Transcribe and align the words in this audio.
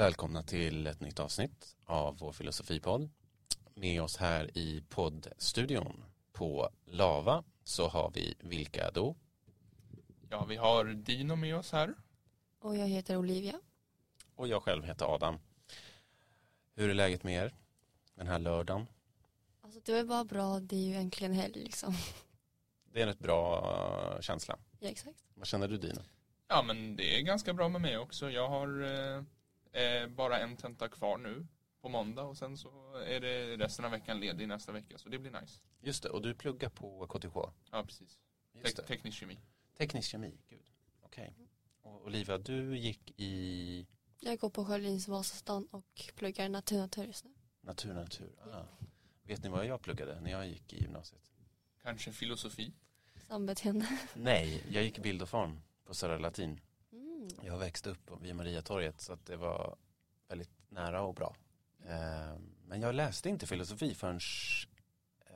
Välkomna 0.00 0.42
till 0.42 0.86
ett 0.86 1.00
nytt 1.00 1.20
avsnitt 1.20 1.76
av 1.84 2.18
vår 2.18 2.32
filosofipodd. 2.32 3.10
Med 3.74 4.02
oss 4.02 4.16
här 4.16 4.58
i 4.58 4.84
poddstudion 4.88 6.04
på 6.32 6.70
Lava 6.84 7.44
så 7.64 7.88
har 7.88 8.10
vi 8.14 8.34
vilka 8.38 8.90
då? 8.90 9.16
Ja, 10.30 10.44
vi 10.44 10.56
har 10.56 10.84
Dino 10.84 11.36
med 11.36 11.56
oss 11.56 11.72
här. 11.72 11.94
Och 12.58 12.76
jag 12.76 12.86
heter 12.86 13.16
Olivia. 13.16 13.60
Och 14.34 14.48
jag 14.48 14.62
själv 14.62 14.84
heter 14.84 15.14
Adam. 15.14 15.38
Hur 16.74 16.90
är 16.90 16.94
läget 16.94 17.22
med 17.22 17.44
er 17.44 17.54
den 18.14 18.26
här 18.26 18.38
lördagen? 18.38 18.86
Alltså 19.60 19.80
det 19.84 19.98
är 19.98 20.04
bara 20.04 20.24
bra, 20.24 20.60
det 20.60 20.76
är 20.76 20.86
ju 20.86 20.94
äntligen 20.94 21.32
helg 21.32 21.60
liksom. 21.60 21.94
Det 22.92 22.98
är 22.98 23.02
en 23.02 23.08
rätt 23.08 23.18
bra 23.18 24.14
uh, 24.14 24.20
känsla. 24.20 24.58
Ja, 24.78 24.88
exakt. 24.88 25.24
Vad 25.34 25.46
känner 25.46 25.68
du 25.68 25.78
Dino? 25.78 26.00
Ja, 26.48 26.62
men 26.62 26.96
det 26.96 27.18
är 27.18 27.22
ganska 27.22 27.54
bra 27.54 27.68
med 27.68 27.80
mig 27.80 27.98
också. 27.98 28.30
Jag 28.30 28.48
har 28.48 28.82
eh, 28.82 29.22
eh, 29.72 30.06
bara 30.08 30.38
en 30.38 30.56
tenta 30.56 30.88
kvar 30.88 31.18
nu 31.18 31.46
på 31.80 31.88
måndag 31.88 32.22
och 32.22 32.38
sen 32.38 32.56
så 32.56 32.94
är 32.96 33.20
det 33.20 33.56
resten 33.56 33.84
av 33.84 33.90
veckan 33.90 34.20
ledig 34.20 34.48
nästa 34.48 34.72
vecka 34.72 34.98
så 34.98 35.08
det 35.08 35.18
blir 35.18 35.40
nice. 35.40 35.60
Just 35.80 36.02
det, 36.02 36.08
och 36.08 36.22
du 36.22 36.34
pluggar 36.34 36.68
på 36.68 37.06
KTH? 37.06 37.36
Ja, 37.70 37.84
precis. 37.84 38.18
Te 38.52 38.60
det. 38.62 38.82
teknisk 38.82 39.18
kemi. 39.18 39.38
Teknisk 39.78 40.10
kemi, 40.10 40.38
gud. 40.48 40.64
Okej. 41.02 41.34
Och 41.82 42.04
Olivia, 42.06 42.38
du 42.38 42.78
gick 42.78 43.14
i 43.16 43.86
Jag 44.20 44.38
går 44.38 44.50
på 44.50 44.64
Sjölins 44.64 45.08
Vasastan 45.08 45.66
och 45.70 46.10
pluggar 46.14 46.48
natur 46.48 46.78
natur 46.78 47.04
just 47.04 47.24
nu. 47.24 47.30
natur, 47.60 47.92
natur. 47.94 48.30
Ah. 48.52 48.64
Vet 49.22 49.42
ni 49.42 49.48
vad 49.48 49.66
jag 49.66 49.82
pluggade 49.82 50.20
när 50.20 50.30
jag 50.30 50.48
gick 50.48 50.72
i 50.72 50.82
gymnasiet? 50.82 51.22
Kanske 51.82 52.12
filosofi. 52.12 52.72
Sambeteende. 53.28 53.86
Nej, 54.14 54.62
jag 54.70 54.82
gick 54.84 54.98
i 54.98 55.00
bild 55.00 55.22
och 55.22 55.28
form 55.28 55.60
på 55.84 55.94
Södra 55.94 56.18
Latin. 56.18 56.60
Mm. 57.20 57.32
Jag 57.42 57.58
växte 57.58 57.90
upp 57.90 58.10
vid 58.20 58.36
Mariatorget 58.36 59.00
så 59.00 59.12
att 59.12 59.26
det 59.26 59.36
var 59.36 59.76
väldigt 60.28 60.50
nära 60.68 61.02
och 61.02 61.14
bra. 61.14 61.36
Eh, 61.84 62.38
Men 62.64 62.80
jag 62.80 62.94
läste 62.94 63.28
inte 63.28 63.46
filosofi 63.46 63.94
förrän 63.94 64.20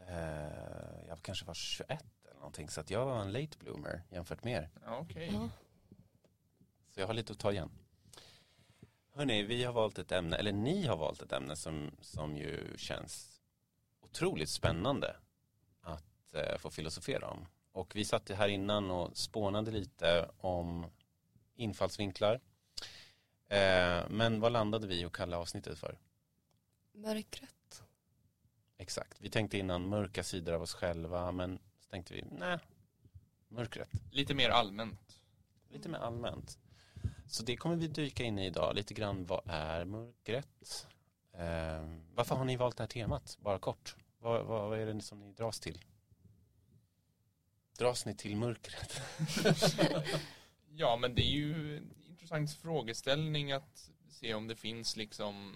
eh, 0.08 1.08
jag 1.08 1.22
kanske 1.22 1.46
var 1.46 1.55
21 1.55 2.05
eller 2.24 2.34
någonting. 2.34 2.68
Så 2.68 2.80
att 2.80 2.90
jag 2.90 3.06
var 3.06 3.20
en 3.20 3.32
late 3.32 3.58
bloomer 3.58 4.02
jämfört 4.10 4.44
med 4.44 4.52
er. 4.52 4.70
Okej. 4.86 5.30
Ja. 5.32 5.48
Så 6.90 7.00
jag 7.00 7.06
har 7.06 7.14
lite 7.14 7.32
att 7.32 7.38
ta 7.38 7.52
igen. 7.52 7.70
Hörni, 9.14 9.42
vi 9.42 9.64
har 9.64 9.72
valt 9.72 9.98
ett 9.98 10.12
ämne, 10.12 10.36
eller 10.36 10.52
ni 10.52 10.86
har 10.86 10.96
valt 10.96 11.22
ett 11.22 11.32
ämne 11.32 11.56
som, 11.56 11.90
som 12.00 12.36
ju 12.36 12.74
känns 12.77 13.40
otroligt 14.00 14.48
spännande 14.48 15.16
att 15.80 16.34
eh, 16.34 16.58
få 16.58 16.70
filosofera 16.70 17.28
om. 17.30 17.46
Och 17.72 17.96
vi 17.96 18.05
satt 18.05 18.30
här 18.30 18.48
innan 18.48 18.90
och 18.90 19.16
spånade 19.16 19.70
lite 19.70 20.30
om 20.38 20.86
infallsvinklar. 21.56 22.41
Eh, 23.48 24.02
men 24.10 24.41
vad 24.41 24.52
landade 24.52 24.86
vi 24.86 25.05
att 25.05 25.12
kalla 25.12 25.38
avsnittet 25.38 25.78
för? 25.78 25.98
Mörkret. 26.92 27.83
Exakt. 28.77 29.20
Vi 29.20 29.30
tänkte 29.30 29.58
innan 29.58 29.88
mörka 29.88 30.24
sidor 30.24 30.52
av 30.52 30.62
oss 30.62 30.74
själva, 30.74 31.33
men 31.33 31.58
så 31.80 31.91
tänkte 31.91 32.14
vi, 32.14 32.24
nej, 32.30 32.58
mörkret. 33.48 33.88
Lite 34.11 34.34
mer 34.34 34.50
allmänt. 34.50 35.20
Lite 35.69 35.88
mer 35.88 35.98
allmänt. 35.98 36.58
Så 37.27 37.42
det 37.42 37.56
kommer 37.56 37.77
vi 37.77 37.89
dyka 37.89 38.24
in 38.24 38.39
i 38.39 38.46
idag. 38.46 38.74
Lite 38.74 38.94
grann, 38.94 39.27
vad 39.27 39.41
är 39.46 39.84
mörkret? 39.84 40.89
Eh, 41.33 41.89
varför 42.14 42.34
har 42.34 42.44
ni 42.44 42.56
valt 42.56 42.77
det 42.77 42.83
här 42.83 42.89
temat? 42.89 43.39
Bara 43.40 43.58
kort. 43.58 43.96
Vad, 44.18 44.46
vad, 44.46 44.68
vad 44.68 44.79
är 44.79 44.86
det 44.86 45.00
som 45.00 45.20
ni 45.20 45.33
dras 45.33 45.61
till? 45.61 45.84
Dras 47.79 48.06
ni 48.06 48.14
till 48.14 48.36
mörkret? 48.36 49.00
Ja, 50.77 50.96
men 50.96 51.14
det 51.14 51.23
är 51.23 51.30
ju 51.30 51.77
en 51.77 51.95
intressant 52.08 52.52
frågeställning 52.52 53.52
att 53.52 53.90
se 54.08 54.35
om 54.35 54.48
det 54.48 54.57
finns 54.57 54.96
liksom 54.96 55.55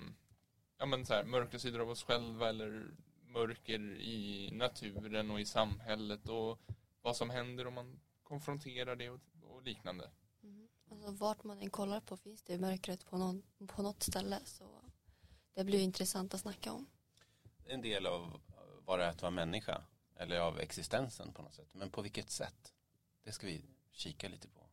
ja, 0.78 0.86
men 0.86 1.06
så 1.06 1.14
här, 1.14 1.24
mörka 1.24 1.58
sidor 1.58 1.80
av 1.80 1.90
oss 1.90 2.02
själva 2.02 2.48
eller 2.48 2.90
mörker 3.26 3.80
i 4.00 4.50
naturen 4.52 5.30
och 5.30 5.40
i 5.40 5.44
samhället 5.44 6.28
och 6.28 6.60
vad 7.02 7.16
som 7.16 7.30
händer 7.30 7.66
om 7.66 7.74
man 7.74 8.00
konfronterar 8.22 8.96
det 8.96 9.10
och, 9.10 9.20
och 9.42 9.62
liknande. 9.62 10.10
Mm. 10.42 10.68
Alltså 10.90 11.10
vart 11.10 11.44
man 11.44 11.58
än 11.58 11.70
kollar 11.70 12.00
på 12.00 12.16
finns 12.16 12.42
det 12.42 12.58
mörkret 12.58 13.06
på, 13.06 13.18
någon, 13.18 13.42
på 13.66 13.82
något 13.82 14.02
ställe. 14.02 14.40
Så 14.44 14.64
det 15.54 15.64
blir 15.64 15.80
intressant 15.80 16.34
att 16.34 16.40
snacka 16.40 16.72
om. 16.72 16.86
En 17.64 17.80
del 17.80 18.06
av 18.06 18.40
vad 18.84 18.98
det 18.98 19.04
är 19.04 19.10
att 19.10 19.22
vara 19.22 19.30
människa. 19.30 19.82
Eller 20.16 20.40
av 20.40 20.60
existensen 20.60 21.32
på 21.32 21.42
något 21.42 21.54
sätt. 21.54 21.68
Men 21.72 21.90
på 21.90 22.02
vilket 22.02 22.30
sätt? 22.30 22.74
Det 23.22 23.32
ska 23.32 23.46
vi 23.46 23.64
kika 23.92 24.28
lite 24.28 24.48
på. 24.48 24.67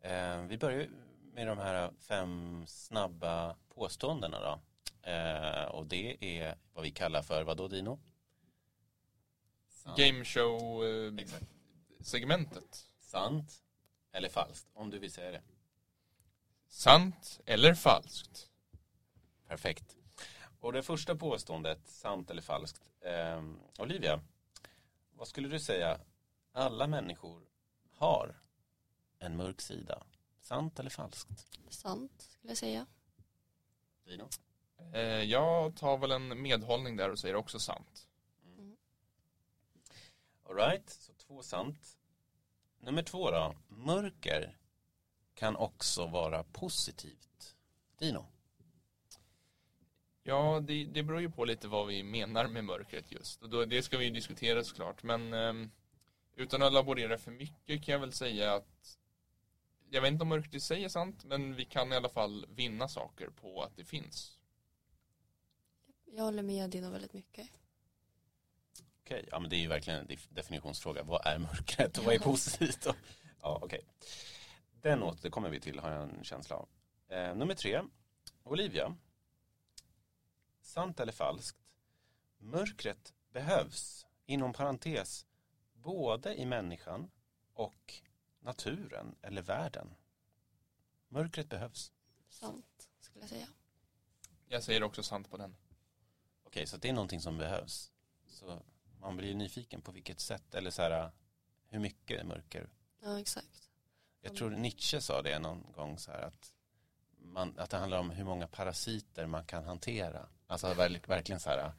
Eh, 0.00 0.42
vi 0.42 0.58
börjar 0.58 0.88
med 1.32 1.46
de 1.46 1.58
här 1.58 1.90
fem 1.98 2.64
snabba 2.66 3.56
påståendena 3.74 4.40
då. 4.40 4.60
Eh, 5.10 5.64
och 5.64 5.86
det 5.86 6.40
är 6.40 6.56
vad 6.72 6.84
vi 6.84 6.90
kallar 6.90 7.22
för, 7.22 7.44
vad 7.44 7.56
då 7.56 7.68
Dino? 7.68 8.00
Sant. 9.68 9.98
Gameshow-segmentet. 9.98 12.86
Sant 13.00 13.62
eller 14.12 14.28
falskt, 14.28 14.70
om 14.74 14.90
du 14.90 14.98
vill 14.98 15.12
säga 15.12 15.30
det. 15.30 15.42
Sant 16.68 17.40
eller 17.46 17.74
falskt? 17.74 18.50
Perfekt. 19.46 19.96
Och 20.60 20.72
det 20.72 20.82
första 20.82 21.14
påståendet, 21.14 21.88
sant 21.88 22.30
eller 22.30 22.42
falskt. 22.42 22.82
Eh, 23.00 23.42
Olivia, 23.78 24.20
vad 25.10 25.28
skulle 25.28 25.48
du 25.48 25.60
säga? 25.60 26.00
Alla 26.52 26.86
människor 26.86 27.42
har 27.96 28.40
en 29.20 29.36
mörk 29.36 29.60
sida. 29.60 30.02
Sant 30.40 30.78
eller 30.78 30.90
falskt? 30.90 31.58
Sant 31.68 32.22
skulle 32.22 32.50
jag 32.50 32.58
säga. 32.58 32.86
Dino? 34.04 34.28
Eh, 34.92 35.02
jag 35.02 35.76
tar 35.76 35.98
väl 35.98 36.10
en 36.10 36.42
medhållning 36.42 36.96
där 36.96 37.10
och 37.10 37.18
säger 37.18 37.34
också 37.34 37.58
sant. 37.58 38.06
Alright, 40.48 40.90
så 40.90 41.12
två 41.12 41.42
sant. 41.42 41.96
Nummer 42.80 43.02
två 43.02 43.30
då. 43.30 43.54
Mörker 43.68 44.56
kan 45.34 45.56
också 45.56 46.06
vara 46.06 46.44
positivt. 46.44 47.56
Dino? 47.98 48.26
Ja, 50.22 50.60
det, 50.60 50.84
det 50.84 51.02
beror 51.02 51.20
ju 51.20 51.30
på 51.30 51.44
lite 51.44 51.68
vad 51.68 51.86
vi 51.86 52.02
menar 52.02 52.48
med 52.48 52.64
mörkret 52.64 53.12
just. 53.12 53.42
Och 53.42 53.50
då, 53.50 53.64
det 53.64 53.82
ska 53.82 53.98
vi 53.98 54.04
ju 54.04 54.10
diskutera 54.10 54.64
såklart. 54.64 55.02
Men 55.02 55.32
ehm, 55.32 55.70
utan 56.36 56.62
att 56.62 56.72
laborera 56.72 57.18
för 57.18 57.30
mycket 57.30 57.84
kan 57.84 57.92
jag 57.92 58.00
väl 58.00 58.12
säga 58.12 58.54
att 58.54 58.98
jag 59.90 60.00
vet 60.02 60.12
inte 60.12 60.22
om 60.22 60.28
mörkret 60.28 60.54
i 60.54 60.60
sig 60.60 60.84
är 60.84 60.88
sant, 60.88 61.24
men 61.24 61.54
vi 61.54 61.64
kan 61.64 61.92
i 61.92 61.96
alla 61.96 62.08
fall 62.08 62.46
vinna 62.48 62.88
saker 62.88 63.28
på 63.30 63.62
att 63.62 63.76
det 63.76 63.84
finns. 63.84 64.38
Jag 66.04 66.24
håller 66.24 66.42
med 66.42 66.70
Dino 66.70 66.90
väldigt 66.90 67.12
mycket. 67.12 67.48
Okej, 69.00 69.28
ja 69.30 69.38
men 69.38 69.50
det 69.50 69.56
är 69.56 69.60
ju 69.60 69.68
verkligen 69.68 70.00
en 70.00 70.08
def- 70.08 70.28
definitionsfråga. 70.34 71.02
Vad 71.02 71.26
är 71.26 71.38
mörkret 71.38 71.98
och 71.98 72.04
vad 72.04 72.14
är 72.14 72.18
positivt? 72.18 72.86
Och, 72.86 72.96
ja, 73.40 73.58
okej. 73.62 73.84
Den 74.72 75.02
återkommer 75.02 75.50
vi 75.50 75.60
till 75.60 75.78
har 75.78 75.90
jag 75.90 76.02
en 76.02 76.24
känsla 76.24 76.56
av. 76.56 76.68
Eh, 77.08 77.34
nummer 77.34 77.54
tre. 77.54 77.82
Olivia. 78.42 78.96
Sant 80.62 81.00
eller 81.00 81.12
falskt? 81.12 81.58
Mörkret 82.38 83.14
behövs, 83.32 84.06
inom 84.26 84.52
parentes, 84.52 85.26
både 85.72 86.34
i 86.34 86.46
människan 86.46 87.10
och 87.54 87.94
naturen 88.40 89.14
eller 89.22 89.42
världen. 89.42 89.94
Mörkret 91.08 91.48
behövs. 91.48 91.92
Sant 92.28 92.88
skulle 93.00 93.22
jag 93.22 93.30
säga. 93.30 93.46
Jag 94.48 94.62
säger 94.62 94.82
också 94.82 95.02
sant 95.02 95.30
på 95.30 95.36
den. 95.36 95.56
Okej, 96.44 96.66
så 96.66 96.76
det 96.76 96.88
är 96.88 96.92
någonting 96.92 97.20
som 97.20 97.38
behövs. 97.38 97.92
Så 98.26 98.62
man 99.00 99.16
blir 99.16 99.34
nyfiken 99.34 99.82
på 99.82 99.92
vilket 99.92 100.20
sätt 100.20 100.54
eller 100.54 100.70
så 100.70 100.82
här, 100.82 101.10
hur 101.68 101.78
mycket 101.78 102.26
mörker. 102.26 102.68
Ja 103.00 103.20
exakt. 103.20 103.70
Jag 104.20 104.36
tror 104.36 104.50
Nietzsche 104.50 105.00
sa 105.00 105.22
det 105.22 105.38
någon 105.38 105.72
gång 105.72 105.98
så 105.98 106.10
här 106.12 106.22
att, 106.22 106.52
man, 107.18 107.58
att 107.58 107.70
det 107.70 107.76
handlar 107.76 107.98
om 107.98 108.10
hur 108.10 108.24
många 108.24 108.48
parasiter 108.48 109.26
man 109.26 109.44
kan 109.44 109.64
hantera. 109.64 110.28
Alltså 110.46 110.66
verk- 110.66 111.08
verkligen 111.08 111.40
så 111.40 111.48
här 111.50 111.72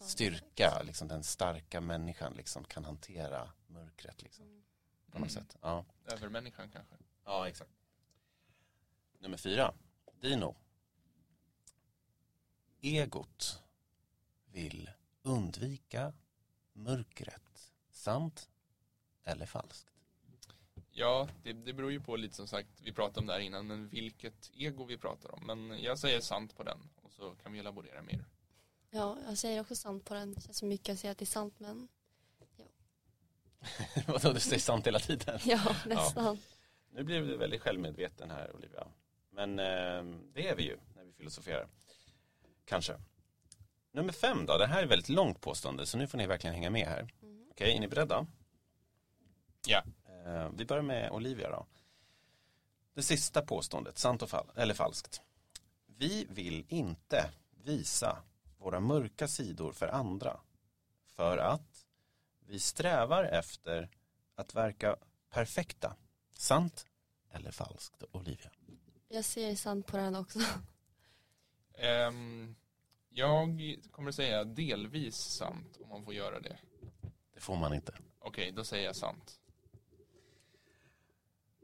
styrka, 0.00 0.82
liksom 0.82 1.08
den 1.08 1.24
starka 1.24 1.80
människan 1.80 2.34
liksom 2.34 2.64
kan 2.64 2.84
hantera 2.84 3.52
mörkret 3.66 4.22
liksom. 4.22 4.64
På 5.12 5.18
något 5.18 5.30
Mm. 5.36 5.44
sätt. 5.44 5.56
Ja. 5.62 5.84
Övermänniskan 6.04 6.70
kanske. 6.70 6.94
ja, 7.24 7.48
exakt. 7.48 7.70
Nummer 9.18 9.36
fyra, 9.36 9.74
Dino. 10.20 10.54
Egot 12.80 13.62
vill 14.52 14.90
undvika 15.22 16.12
mörkret. 16.72 17.72
Sant 17.90 18.48
eller 19.24 19.46
falskt? 19.46 19.90
Ja, 20.90 21.28
det, 21.42 21.52
det 21.52 21.72
beror 21.72 21.92
ju 21.92 22.00
på 22.00 22.16
lite 22.16 22.34
som 22.34 22.46
sagt, 22.46 22.80
vi 22.80 22.92
pratade 22.92 23.20
om 23.20 23.26
det 23.26 23.32
här 23.32 23.40
innan, 23.40 23.66
men 23.66 23.88
vilket 23.88 24.50
ego 24.54 24.84
vi 24.84 24.98
pratar 24.98 25.34
om. 25.34 25.46
Men 25.46 25.82
jag 25.82 25.98
säger 25.98 26.20
sant 26.20 26.56
på 26.56 26.62
den 26.62 26.90
och 27.02 27.12
så 27.12 27.34
kan 27.34 27.52
vi 27.52 27.58
elaborera 27.58 28.02
mer. 28.02 28.24
Ja, 28.90 29.18
jag 29.26 29.38
säger 29.38 29.60
också 29.60 29.76
sant 29.76 30.04
på 30.04 30.14
den. 30.14 30.34
Det 30.34 30.40
känns 30.40 30.58
så 30.58 30.66
mycket 30.66 30.92
att 30.92 30.98
säga 30.98 31.10
att 31.10 31.18
det 31.18 31.24
är 31.24 31.26
sant 31.26 31.54
men 31.60 31.88
Vadå, 34.06 34.32
du 34.32 34.40
säger 34.40 34.58
sant 34.58 34.86
hela 34.86 34.98
tiden? 34.98 35.38
ja, 35.44 35.76
nästan. 35.86 36.38
Nu 36.90 37.04
blev 37.04 37.26
du 37.26 37.36
väldigt 37.36 37.62
självmedveten 37.62 38.30
här 38.30 38.56
Olivia. 38.56 38.86
Men 39.30 39.58
eh, 39.58 40.18
det 40.34 40.48
är 40.48 40.56
vi 40.56 40.62
ju 40.62 40.76
när 40.94 41.04
vi 41.04 41.12
filosoferar. 41.12 41.68
Kanske. 42.64 42.96
Nummer 43.92 44.12
fem 44.12 44.46
då, 44.46 44.58
det 44.58 44.66
här 44.66 44.82
är 44.82 44.86
väldigt 44.86 45.08
långt 45.08 45.40
påstående 45.40 45.86
så 45.86 45.98
nu 45.98 46.06
får 46.06 46.18
ni 46.18 46.26
verkligen 46.26 46.54
hänga 46.54 46.70
med 46.70 46.86
här. 46.86 47.08
Mm. 47.22 47.46
Okej, 47.50 47.76
är 47.76 47.80
ni 47.80 47.88
beredda? 47.88 48.26
Ja. 49.66 49.82
Eh, 50.26 50.50
vi 50.56 50.64
börjar 50.64 50.82
med 50.82 51.10
Olivia 51.10 51.50
då. 51.50 51.66
Det 52.94 53.02
sista 53.02 53.42
påståendet, 53.42 53.98
sant 53.98 54.22
och 54.22 54.30
fall, 54.30 54.46
eller 54.54 54.74
falskt. 54.74 55.22
Vi 55.86 56.26
vill 56.30 56.64
inte 56.68 57.30
visa 57.64 58.22
våra 58.58 58.80
mörka 58.80 59.28
sidor 59.28 59.72
för 59.72 59.88
andra. 59.88 60.40
För 61.06 61.38
att 61.38 61.75
vi 62.48 62.60
strävar 62.60 63.24
efter 63.24 63.88
att 64.34 64.54
verka 64.54 64.96
perfekta. 65.30 65.96
Sant 66.34 66.86
eller 67.30 67.50
falskt, 67.50 68.02
Olivia? 68.12 68.50
Jag 69.08 69.24
ser 69.24 69.54
sant 69.54 69.86
på 69.86 69.96
den 69.96 70.14
också. 70.14 70.38
Ehm, 71.74 72.56
jag 73.08 73.76
kommer 73.90 74.12
säga 74.12 74.44
delvis 74.44 75.16
sant 75.16 75.78
om 75.82 75.88
man 75.88 76.04
får 76.04 76.14
göra 76.14 76.40
det. 76.40 76.58
Det 77.34 77.40
får 77.40 77.56
man 77.56 77.74
inte. 77.74 77.94
Okej, 78.18 78.52
då 78.52 78.64
säger 78.64 78.84
jag 78.84 78.96
sant. 78.96 79.40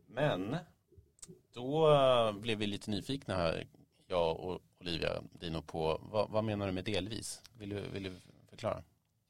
Men 0.07 0.57
då 1.53 1.95
eh, 1.95 2.33
blev 2.33 2.59
vi 2.59 2.67
lite 2.67 2.91
nyfikna 2.91 3.37
här, 3.37 3.67
jag 4.07 4.41
och 4.41 4.61
Olivia 4.81 5.23
Dino 5.33 5.63
på 5.63 6.01
vad, 6.03 6.31
vad 6.31 6.45
menar 6.45 6.67
du 6.67 6.73
med 6.73 6.85
delvis? 6.85 7.43
Vill 7.59 7.69
du, 7.69 7.89
vill 7.89 8.03
du 8.03 8.21
förklara? 8.49 8.83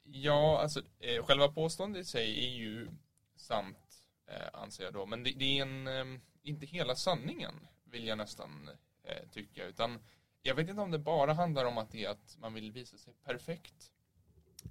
Ja, 0.03 0.61
alltså 0.61 0.81
eh, 0.99 1.25
själva 1.25 1.47
påståendet 1.47 2.01
i 2.01 2.05
sig 2.05 2.45
är 2.45 2.51
ju 2.51 2.89
sant, 3.35 4.07
eh, 4.27 4.47
anser 4.53 4.83
jag 4.83 4.93
då. 4.93 5.05
Men 5.05 5.23
det, 5.23 5.31
det 5.31 5.59
är 5.59 5.61
en, 5.61 5.87
eh, 5.87 6.19
inte 6.41 6.65
hela 6.65 6.95
sanningen, 6.95 7.67
vill 7.83 8.07
jag 8.07 8.17
nästan 8.17 8.69
eh, 9.03 9.27
tycka. 9.31 9.65
Utan 9.65 9.99
jag 10.41 10.55
vet 10.55 10.69
inte 10.69 10.81
om 10.81 10.91
det 10.91 10.99
bara 10.99 11.33
handlar 11.33 11.65
om 11.65 11.77
att 11.77 11.91
det 11.91 12.05
är 12.05 12.09
att 12.09 12.37
man 12.39 12.53
vill 12.53 12.71
visa 12.71 12.97
sig 12.97 13.13
perfekt 13.13 13.91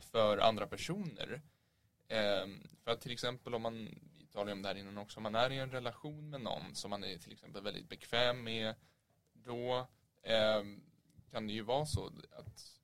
för 0.01 0.39
andra 0.39 0.67
personer. 0.67 1.43
Eh, 2.09 2.47
för 2.85 2.91
att 2.91 3.01
till 3.01 3.13
exempel 3.13 3.55
om 3.55 3.63
man, 3.63 3.89
vi 4.19 4.27
talade 4.27 4.53
om 4.53 4.63
det 4.63 4.69
här 4.69 4.75
innan 4.75 4.99
också, 4.99 5.19
om 5.19 5.23
man 5.23 5.35
är 5.35 5.51
i 5.51 5.59
en 5.59 5.71
relation 5.71 6.31
med 6.31 6.41
någon 6.41 6.75
som 6.75 6.91
man 6.91 7.05
är 7.05 7.19
till 7.19 7.33
exempel 7.33 7.63
väldigt 7.63 7.89
bekväm 7.89 8.45
med, 8.45 8.75
då 9.33 9.87
eh, 10.23 10.63
kan 11.31 11.47
det 11.47 11.53
ju 11.53 11.63
vara 11.63 11.87
så 11.87 12.07
att, 12.33 12.81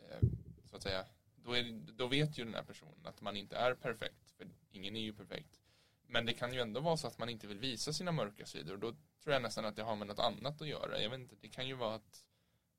eh, 0.00 0.28
så 0.70 0.76
att 0.76 0.82
säga, 0.82 1.04
då, 1.48 1.56
är, 1.56 1.92
då 1.96 2.06
vet 2.06 2.38
ju 2.38 2.44
den 2.44 2.54
här 2.54 2.62
personen 2.62 3.06
att 3.06 3.20
man 3.20 3.36
inte 3.36 3.56
är 3.56 3.74
perfekt, 3.74 4.30
för 4.36 4.48
ingen 4.70 4.96
är 4.96 5.00
ju 5.00 5.12
perfekt. 5.12 5.60
Men 6.06 6.26
det 6.26 6.32
kan 6.32 6.54
ju 6.54 6.60
ändå 6.60 6.80
vara 6.80 6.96
så 6.96 7.06
att 7.06 7.18
man 7.18 7.28
inte 7.28 7.46
vill 7.46 7.58
visa 7.58 7.92
sina 7.92 8.12
mörka 8.12 8.46
sidor 8.46 8.72
och 8.72 8.78
då 8.78 8.94
tror 9.22 9.32
jag 9.32 9.42
nästan 9.42 9.64
att 9.64 9.76
det 9.76 9.82
har 9.82 9.96
med 9.96 10.06
något 10.06 10.18
annat 10.18 10.62
att 10.62 10.68
göra. 10.68 11.02
Jag 11.02 11.10
vet 11.10 11.20
inte, 11.20 11.36
det 11.40 11.48
kan 11.48 11.68
ju 11.68 11.74
vara 11.74 11.94
att 11.94 12.24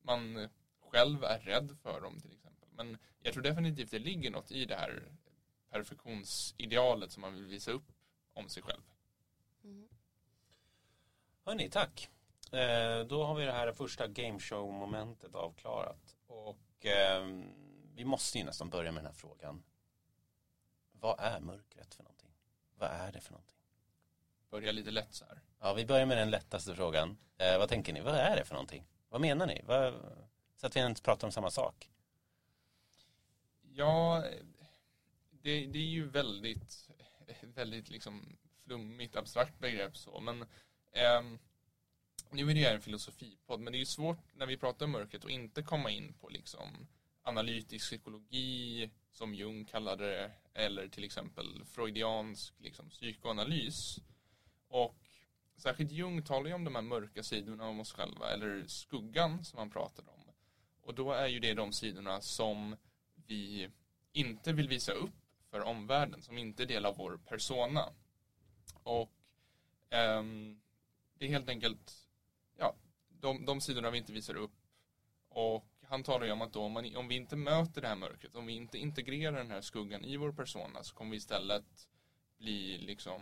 man 0.01 0.49
själv 0.79 1.23
är 1.23 1.39
rädd 1.39 1.77
för 1.81 2.01
dem 2.01 2.19
till 2.19 2.33
exempel. 2.33 2.69
Men 2.71 2.97
jag 3.21 3.33
tror 3.33 3.43
definitivt 3.43 3.91
det 3.91 3.99
ligger 3.99 4.31
något 4.31 4.51
i 4.51 4.65
det 4.65 4.75
här 4.75 5.03
perfektionsidealet 5.69 7.11
som 7.11 7.21
man 7.21 7.33
vill 7.33 7.45
visa 7.45 7.71
upp 7.71 7.91
om 8.33 8.49
sig 8.49 8.63
själv. 8.63 8.83
Mm. 9.63 9.89
Hörni, 11.45 11.69
tack. 11.69 12.09
Eh, 12.51 12.99
då 13.07 13.23
har 13.23 13.35
vi 13.35 13.45
det 13.45 13.51
här 13.51 13.71
första 13.71 14.07
gameshow-momentet 14.07 15.35
avklarat. 15.35 16.15
Och 16.27 16.85
eh, 16.85 17.27
vi 17.99 18.05
måste 18.05 18.37
ju 18.37 18.43
nästan 18.43 18.69
börja 18.69 18.91
med 18.91 19.03
den 19.03 19.11
här 19.11 19.13
frågan. 19.13 19.63
Vad 20.91 21.19
är 21.19 21.39
mörkret 21.39 21.95
för 21.95 22.03
någonting? 22.03 22.31
Vad 22.77 22.89
är 22.89 23.11
det 23.11 23.21
för 23.21 23.31
någonting? 23.31 23.57
Börja 24.49 24.71
lite 24.71 24.91
lätt 24.91 25.13
så 25.13 25.25
här. 25.25 25.41
Ja, 25.59 25.73
vi 25.73 25.85
börjar 25.85 26.05
med 26.05 26.17
den 26.17 26.29
lättaste 26.29 26.75
frågan. 26.75 27.17
Eh, 27.37 27.57
vad 27.57 27.69
tänker 27.69 27.93
ni? 27.93 28.01
Vad 28.01 28.15
är 28.15 28.35
det 28.35 28.45
för 28.45 28.53
någonting? 28.53 28.85
Vad 29.09 29.21
menar 29.21 29.47
ni? 29.47 29.61
Vad, 29.65 29.93
så 30.55 30.67
att 30.67 30.75
vi 30.75 30.85
inte 30.85 31.01
pratar 31.01 31.27
om 31.27 31.31
samma 31.31 31.51
sak. 31.51 31.89
Ja, 33.61 34.23
det, 35.31 35.65
det 35.65 35.79
är 35.79 35.89
ju 35.89 36.09
väldigt, 36.09 36.89
väldigt 37.41 37.89
liksom 37.89 38.37
flummigt, 38.63 39.15
abstrakt 39.15 39.59
begrepp 39.59 39.97
så, 39.97 40.19
men 40.19 40.45
ehm, 40.91 41.39
nu 42.31 42.49
är 42.49 42.53
det 42.53 42.59
ju 42.59 42.65
en 42.65 42.81
filosofipodd, 42.81 43.59
men 43.59 43.73
det 43.73 43.77
är 43.77 43.79
ju 43.79 43.85
svårt 43.85 44.33
när 44.33 44.45
vi 44.45 44.57
pratar 44.57 44.85
om 44.85 44.91
mörkret 44.91 45.25
att 45.25 45.31
inte 45.31 45.63
komma 45.63 45.89
in 45.89 46.13
på 46.13 46.29
liksom 46.29 46.87
analytisk 47.29 47.85
psykologi, 47.85 48.89
som 49.11 49.33
Jung 49.33 49.65
kallade 49.65 50.05
det, 50.05 50.31
eller 50.53 50.87
till 50.87 51.03
exempel 51.03 51.65
freudiansk 51.65 52.53
liksom, 52.59 52.89
psykoanalys. 52.89 53.99
Och 54.67 54.95
särskilt 55.57 55.91
Jung 55.91 56.23
talar 56.23 56.47
ju 56.47 56.53
om 56.53 56.63
de 56.63 56.75
här 56.75 56.81
mörka 56.81 57.23
sidorna 57.23 57.67
om 57.67 57.79
oss 57.79 57.93
själva, 57.93 58.31
eller 58.31 58.65
skuggan 58.67 59.43
som 59.43 59.59
han 59.59 59.69
pratade 59.69 60.09
om. 60.09 60.19
Och 60.81 60.95
då 60.95 61.11
är 61.11 61.27
ju 61.27 61.39
det 61.39 61.53
de 61.53 61.73
sidorna 61.73 62.21
som 62.21 62.75
vi 63.15 63.69
inte 64.11 64.53
vill 64.53 64.67
visa 64.67 64.91
upp 64.91 65.15
för 65.49 65.61
omvärlden, 65.61 66.21
som 66.21 66.37
inte 66.37 66.63
är 66.63 66.67
del 66.67 66.85
av 66.85 66.97
vår 66.97 67.17
persona. 67.17 67.93
Och 68.83 69.11
ehm, 69.89 70.59
det 71.13 71.25
är 71.25 71.29
helt 71.29 71.49
enkelt 71.49 72.07
ja, 72.57 72.75
de, 73.09 73.45
de 73.45 73.61
sidorna 73.61 73.89
vi 73.89 73.97
inte 73.97 74.13
visar 74.13 74.35
upp. 74.35 74.51
Och 75.29 75.65
han 75.89 76.03
talar 76.03 76.25
ju 76.25 76.31
om 76.31 76.41
att 76.41 76.53
då, 76.53 76.61
om, 76.61 76.71
man, 76.71 76.95
om 76.95 77.07
vi 77.07 77.15
inte 77.15 77.35
möter 77.35 77.81
det 77.81 77.87
här 77.87 77.95
mörkret, 77.95 78.35
om 78.35 78.45
vi 78.45 78.53
inte 78.53 78.77
integrerar 78.77 79.37
den 79.37 79.51
här 79.51 79.61
skuggan 79.61 80.05
i 80.05 80.17
vår 80.17 80.31
persona 80.31 80.83
så 80.83 80.95
kommer 80.95 81.11
vi 81.11 81.17
istället 81.17 81.87
bli 82.37 82.77
liksom 82.77 83.21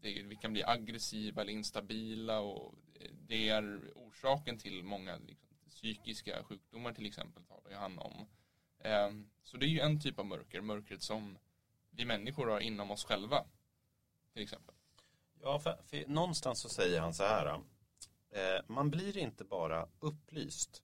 det, 0.00 0.22
vi 0.22 0.36
kan 0.36 0.52
bli 0.52 0.64
aggressiva 0.64 1.42
eller 1.42 1.52
instabila 1.52 2.40
och 2.40 2.74
det 3.12 3.48
är 3.48 3.80
orsaken 3.94 4.58
till 4.58 4.82
många 4.82 5.16
liksom, 5.16 5.48
psykiska 5.68 6.44
sjukdomar 6.44 6.92
till 6.92 7.06
exempel 7.06 7.44
talar 7.44 7.70
ju 7.70 7.76
han 7.76 7.98
om. 7.98 8.26
Ehm, 8.80 9.30
så 9.42 9.56
det 9.56 9.66
är 9.66 9.68
ju 9.68 9.80
en 9.80 10.00
typ 10.00 10.18
av 10.18 10.26
mörker, 10.26 10.60
mörkret 10.60 11.02
som 11.02 11.38
vi 11.90 12.04
människor 12.04 12.46
har 12.46 12.60
inom 12.60 12.90
oss 12.90 13.04
själva. 13.04 13.44
Till 14.32 14.42
exempel. 14.42 14.74
Ja, 15.42 15.58
för, 15.58 15.78
för 15.86 16.06
någonstans 16.06 16.60
så 16.60 16.68
säger 16.68 17.00
han 17.00 17.14
så 17.14 17.22
här. 17.22 17.60
Eh, 18.30 18.64
man 18.66 18.90
blir 18.90 19.16
inte 19.16 19.44
bara 19.44 19.88
upplyst 20.00 20.82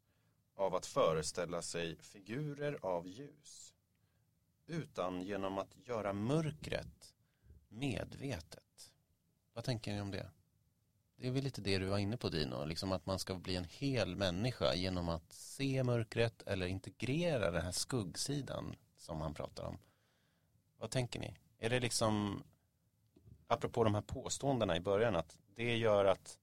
av 0.56 0.74
att 0.74 0.86
föreställa 0.86 1.62
sig 1.62 1.96
figurer 1.96 2.78
av 2.82 3.06
ljus. 3.06 3.74
Utan 4.66 5.22
genom 5.22 5.58
att 5.58 5.76
göra 5.84 6.12
mörkret 6.12 7.14
medvetet. 7.68 8.92
Vad 9.52 9.64
tänker 9.64 9.92
ni 9.92 10.00
om 10.00 10.10
det? 10.10 10.30
Det 11.16 11.26
är 11.26 11.30
väl 11.30 11.44
lite 11.44 11.60
det 11.60 11.78
du 11.78 11.86
var 11.86 11.98
inne 11.98 12.16
på 12.16 12.28
Dino, 12.28 12.64
liksom 12.64 12.92
att 12.92 13.06
man 13.06 13.18
ska 13.18 13.34
bli 13.34 13.56
en 13.56 13.64
hel 13.64 14.16
människa 14.16 14.74
genom 14.74 15.08
att 15.08 15.32
se 15.32 15.84
mörkret 15.84 16.42
eller 16.42 16.66
integrera 16.66 17.50
den 17.50 17.62
här 17.62 17.72
skuggsidan 17.72 18.76
som 18.96 19.20
han 19.20 19.34
pratar 19.34 19.64
om. 19.64 19.78
Vad 20.78 20.90
tänker 20.90 21.20
ni? 21.20 21.36
Är 21.58 21.70
det 21.70 21.80
liksom, 21.80 22.42
apropå 23.46 23.84
de 23.84 23.94
här 23.94 24.02
påståendena 24.02 24.76
i 24.76 24.80
början, 24.80 25.16
att 25.16 25.38
det 25.54 25.76
gör 25.76 26.04
att 26.04 26.38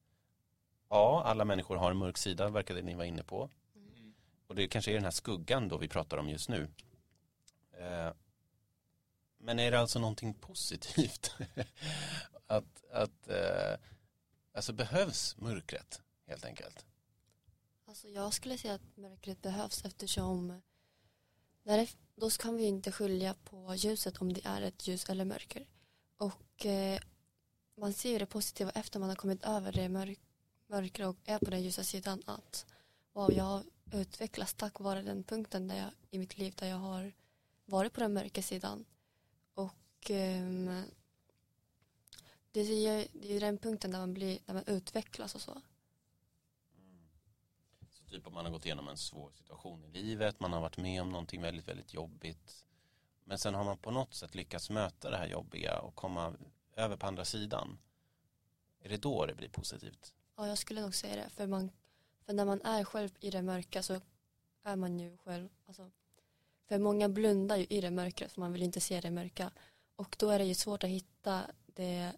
ja, 0.90 1.24
alla 1.26 1.46
människor 1.46 1.76
har 1.76 1.92
en 1.92 1.98
mörk 1.98 2.18
sida, 2.18 2.50
verkade 2.50 2.82
ni 2.82 2.96
vara 2.96 3.06
inne 3.06 3.24
på. 3.24 3.50
Och 4.48 4.56
det 4.56 4.68
kanske 4.68 4.92
är 4.92 4.96
den 4.96 5.04
här 5.04 5.12
skuggan 5.12 5.68
då 5.68 5.78
vi 5.78 5.88
pratar 5.88 6.18
om 6.18 6.30
just 6.30 6.50
nu. 6.50 6.68
Eh, 7.78 8.14
men 9.38 9.60
är 9.60 9.72
det 9.72 9.80
alltså 9.80 10.00
någonting 10.00 10.34
positivt? 10.34 11.36
att 12.48 12.84
att 12.92 13.28
eh, 13.28 13.80
alltså 14.54 14.74
behövs 14.74 15.38
mörkret 15.38 16.02
helt 16.28 16.46
enkelt? 16.46 16.86
Alltså 17.86 18.08
jag 18.08 18.34
skulle 18.34 18.58
säga 18.58 18.74
att 18.74 18.98
mörkret 18.98 19.42
behövs 19.42 19.86
eftersom 19.86 20.62
där 21.64 21.90
då 22.16 22.30
kan 22.30 22.56
vi 22.56 22.64
inte 22.64 22.92
skilja 22.92 23.36
på 23.44 23.76
ljuset 23.76 24.18
om 24.18 24.34
det 24.34 24.42
är 24.46 24.62
ett 24.62 24.88
ljus 24.88 25.10
eller 25.10 25.26
mörker. 25.26 25.66
Och 26.18 26.66
eh, 26.66 27.00
man 27.78 27.94
ser 27.94 28.12
ju 28.12 28.18
det 28.20 28.26
positiva 28.26 28.72
efter 28.72 29.00
man 29.00 29.10
har 29.10 29.16
kommit 29.16 29.44
över 29.44 29.72
det 29.72 29.90
mörk, 29.90 30.20
mörkra 30.68 31.10
och 31.10 31.18
är 31.26 31.40
på 31.40 31.52
den 31.52 31.62
ljusa 31.62 31.84
sidan 31.84 32.24
att 32.26 32.66
wow, 33.14 33.34
jag 33.34 33.64
har 33.94 34.02
utvecklats 34.02 34.54
tack 34.54 34.80
vare 34.80 35.02
den 35.02 35.24
punkten 35.24 35.68
där 35.68 35.78
jag, 35.78 35.90
i 36.10 36.20
mitt 36.20 36.38
liv 36.38 36.54
där 36.58 36.68
jag 36.68 36.78
har 36.78 37.14
varit 37.66 37.94
på 37.94 38.00
den 38.00 38.14
mörka 38.14 38.42
sidan. 38.42 38.86
Och 39.54 40.10
ehm, 40.10 40.84
det, 42.52 42.60
är, 42.60 43.08
det 43.14 43.36
är 43.36 43.40
den 43.40 43.58
punkten 43.58 43.92
där 43.92 44.00
man, 44.00 44.14
blir, 44.14 44.40
där 44.46 44.54
man 44.54 44.64
utvecklas 44.68 45.36
och 45.36 45.42
så. 45.42 45.62
Så 47.90 48.06
typ 48.06 48.28
om 48.28 48.34
man 48.34 48.46
har 48.46 48.52
gått 48.52 48.66
igenom 48.66 48.88
en 48.88 48.98
svår 48.98 49.32
situation 49.32 49.86
i 49.86 49.88
livet, 49.88 50.40
man 50.40 50.54
har 50.54 50.62
varit 50.62 50.78
med 50.78 51.02
om 51.02 51.10
någonting 51.10 51.42
väldigt, 51.42 51.68
väldigt 51.68 51.94
jobbigt. 51.94 52.66
Men 53.24 53.38
sen 53.38 53.54
har 53.54 53.64
man 53.64 53.78
på 53.78 53.92
något 53.92 54.14
sätt 54.14 54.36
lyckats 54.36 54.70
möta 54.70 55.10
det 55.10 55.18
här 55.18 55.28
jobbiga 55.28 55.80
och 55.80 55.96
komma 55.96 56.34
över 56.76 56.98
på 56.98 57.08
andra 57.08 57.26
sidan. 57.26 57.80
Är 58.80 58.90
det 58.90 58.98
då 58.98 59.26
det 59.26 59.36
blir 59.36 59.50
positivt? 59.50 60.14
Ja, 60.36 60.48
jag 60.48 60.58
skulle 60.58 60.82
nog 60.82 60.96
säga 60.96 61.16
det. 61.16 61.30
För, 61.30 61.48
man, 61.48 61.72
för 62.26 62.34
när 62.34 62.46
man 62.46 62.62
är 62.62 62.84
själv 62.84 63.10
i 63.20 63.30
det 63.30 63.42
mörka 63.42 63.84
så 63.84 64.02
är 64.64 64.76
man 64.76 65.00
ju 65.00 65.18
själv. 65.18 65.50
Alltså, 65.66 65.92
för 66.68 66.80
många 66.80 67.10
blundar 67.10 67.58
ju 67.58 67.66
i 67.70 67.82
det 67.82 67.92
mörkret 67.92 68.32
för 68.32 68.42
man 68.42 68.54
vill 68.54 68.64
inte 68.64 68.82
se 68.82 69.02
det 69.02 69.12
mörka. 69.12 69.52
Och 69.96 70.16
då 70.20 70.30
är 70.30 70.40
det 70.40 70.46
ju 70.46 70.54
svårt 70.54 70.84
att 70.84 70.90
hitta 70.90 71.42
det 71.66 72.12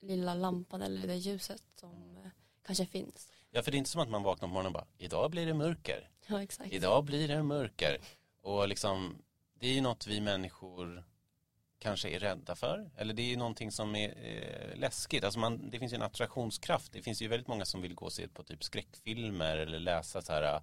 lilla 0.00 0.34
lampan 0.34 0.82
eller 0.82 1.06
det 1.06 1.16
ljuset 1.16 1.62
som 1.74 2.16
eh, 2.16 2.30
kanske 2.62 2.86
finns. 2.86 3.32
Ja, 3.50 3.62
för 3.62 3.70
det 3.70 3.76
är 3.76 3.78
inte 3.78 3.90
som 3.90 4.00
att 4.00 4.08
man 4.08 4.22
vaknar 4.22 4.48
på 4.48 4.52
morgonen 4.52 4.66
och 4.66 4.80
bara, 4.80 4.86
idag 4.98 5.30
blir 5.30 5.46
det 5.46 5.54
mörker. 5.54 6.10
Ja, 6.26 6.42
exakt. 6.42 6.72
Idag 6.72 7.04
blir 7.04 7.28
det 7.28 7.42
mörker. 7.42 7.98
Och 8.40 8.68
liksom, 8.68 9.22
det 9.54 9.66
är 9.66 9.72
ju 9.72 9.80
något 9.80 10.06
vi 10.06 10.20
människor 10.20 11.04
kanske 11.78 12.08
är 12.08 12.18
rädda 12.18 12.56
för. 12.56 12.90
Eller 12.96 13.14
det 13.14 13.22
är 13.22 13.26
ju 13.26 13.36
någonting 13.36 13.72
som 13.72 13.96
är 13.96 14.08
eh, 14.08 14.76
läskigt. 14.76 15.24
Alltså 15.24 15.38
man, 15.38 15.70
det 15.70 15.78
finns 15.78 15.92
ju 15.92 15.96
en 15.96 16.02
attraktionskraft. 16.02 16.92
Det 16.92 17.02
finns 17.02 17.22
ju 17.22 17.28
väldigt 17.28 17.48
många 17.48 17.64
som 17.64 17.82
vill 17.82 17.94
gå 17.94 18.04
och 18.04 18.12
se 18.12 18.28
på 18.28 18.42
typ 18.42 18.64
skräckfilmer 18.64 19.56
eller 19.56 19.78
läsa 19.78 20.22
så 20.22 20.32
här 20.32 20.60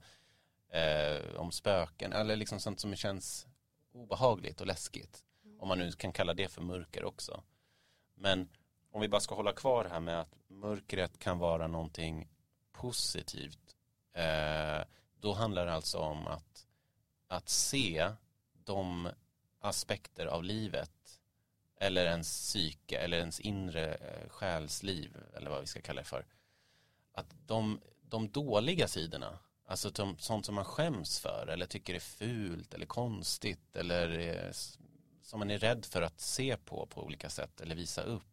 eh, 0.69 1.35
om 1.35 1.51
spöken. 1.51 2.13
Eller 2.13 2.35
liksom 2.35 2.59
sånt 2.59 2.79
som 2.79 2.95
känns 2.95 3.47
obehagligt 3.93 4.61
och 4.61 4.67
läskigt. 4.67 5.23
Om 5.59 5.67
man 5.67 5.79
nu 5.79 5.91
kan 5.91 6.11
kalla 6.11 6.33
det 6.33 6.51
för 6.51 6.61
mörker 6.61 7.03
också. 7.03 7.43
Men 8.15 8.49
om 8.91 9.01
vi 9.01 9.07
bara 9.07 9.21
ska 9.21 9.35
hålla 9.35 9.53
kvar 9.53 9.83
det 9.83 9.89
här 9.89 9.99
med 9.99 10.19
att 10.19 10.35
mörkret 10.47 11.19
kan 11.19 11.39
vara 11.39 11.67
någonting 11.67 12.27
positivt. 12.71 13.75
Eh, 14.13 14.85
då 15.19 15.33
handlar 15.33 15.65
det 15.65 15.73
alltså 15.73 15.97
om 15.97 16.27
att, 16.27 16.67
att 17.27 17.49
se 17.49 18.11
de 18.63 19.09
aspekter 19.59 20.25
av 20.25 20.43
livet 20.43 20.91
eller 21.77 22.05
ens 22.05 22.27
psyke 22.27 22.97
eller 22.97 23.17
ens 23.17 23.39
inre 23.39 23.93
eh, 23.93 24.29
själsliv 24.29 25.17
eller 25.33 25.49
vad 25.49 25.61
vi 25.61 25.67
ska 25.67 25.81
kalla 25.81 26.01
det 26.01 26.07
för. 26.07 26.25
Att 27.11 27.35
de, 27.45 27.81
de 28.01 28.29
dåliga 28.29 28.87
sidorna, 28.87 29.39
alltså 29.65 29.89
de, 29.89 30.17
sånt 30.17 30.45
som 30.45 30.55
man 30.55 30.65
skäms 30.65 31.19
för 31.19 31.47
eller 31.47 31.65
tycker 31.65 31.93
är 31.93 31.99
fult 31.99 32.73
eller 32.73 32.85
konstigt 32.85 33.75
eller 33.75 34.19
eh, 34.19 34.51
som 35.21 35.39
man 35.39 35.51
är 35.51 35.57
rädd 35.57 35.85
för 35.85 36.01
att 36.01 36.19
se 36.19 36.57
på 36.57 36.85
på 36.85 37.03
olika 37.03 37.29
sätt 37.29 37.61
eller 37.61 37.75
visa 37.75 38.01
upp. 38.01 38.23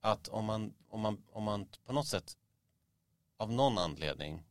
Att 0.00 0.28
om 0.28 0.44
man, 0.44 0.74
om 0.88 1.00
man, 1.00 1.24
om 1.30 1.44
man 1.44 1.68
på 1.84 1.92
något 1.92 2.06
sätt 2.06 2.36
av 3.36 3.52
någon 3.52 3.78
anledning 3.78 4.42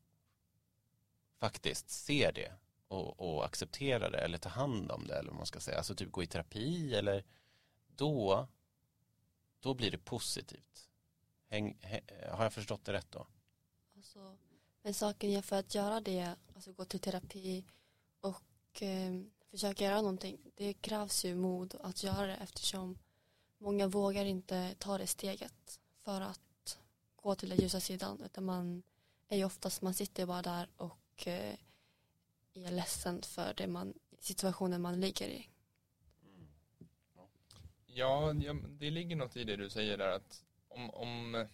faktiskt 1.40 1.90
ser 1.90 2.32
det 2.32 2.54
och, 2.90 3.20
och 3.20 3.46
acceptera 3.46 4.10
det 4.10 4.18
eller 4.18 4.38
ta 4.38 4.50
hand 4.50 4.92
om 4.92 5.08
det 5.08 5.16
eller 5.16 5.30
vad 5.30 5.38
man 5.38 5.46
ska 5.46 5.60
säga, 5.60 5.78
alltså 5.78 5.96
typ 5.96 6.12
gå 6.12 6.24
i 6.24 6.28
terapi 6.28 6.96
eller 6.96 7.24
då 7.88 8.48
då 9.60 9.74
blir 9.74 9.92
det 9.92 9.98
positivt. 9.98 10.90
Häng, 11.50 11.78
häng, 11.82 12.02
har 12.32 12.44
jag 12.44 12.54
förstått 12.54 12.86
det 12.86 12.94
rätt 12.94 13.12
då? 13.12 13.28
Alltså, 13.96 14.38
men 14.82 14.94
saken 14.94 15.30
är 15.30 15.42
för 15.42 15.56
att 15.60 15.76
göra 15.76 16.02
det, 16.02 16.36
alltså 16.56 16.74
gå 16.74 16.86
till 16.86 17.00
terapi 17.00 17.66
och 18.22 18.82
eh, 18.82 19.22
försöka 19.52 19.84
göra 19.84 20.02
någonting, 20.02 20.52
det 20.56 20.74
krävs 20.74 21.26
ju 21.26 21.36
mod 21.36 21.76
att 21.82 22.04
göra 22.04 22.28
det 22.28 22.36
eftersom 22.36 22.98
många 23.58 23.88
vågar 23.88 24.26
inte 24.26 24.76
ta 24.78 24.98
det 24.98 25.08
steget 25.08 25.80
för 25.98 26.22
att 26.22 26.78
gå 27.16 27.36
till 27.36 27.50
den 27.50 27.58
ljusa 27.58 27.80
sidan 27.80 28.22
utan 28.26 28.46
man 28.46 28.84
är 29.28 29.38
ju 29.38 29.46
oftast, 29.46 29.82
man 29.82 29.94
sitter 29.94 30.26
bara 30.26 30.42
där 30.42 30.70
och 30.78 31.28
eh, 31.28 31.56
är 32.66 32.72
ledsen 32.72 33.22
för 33.22 33.54
det 33.54 33.68
man, 33.68 33.94
situationen 34.20 34.82
man 34.82 35.00
ligger 35.00 35.28
i. 35.28 35.50
Ja, 37.86 38.34
det 38.80 38.90
ligger 38.90 39.16
något 39.16 39.38
i 39.38 39.44
det 39.44 39.56
du 39.56 39.70
säger 39.70 39.98
där 39.98 40.10
att 40.10 40.44
om, 40.68 40.90
om 40.90 41.48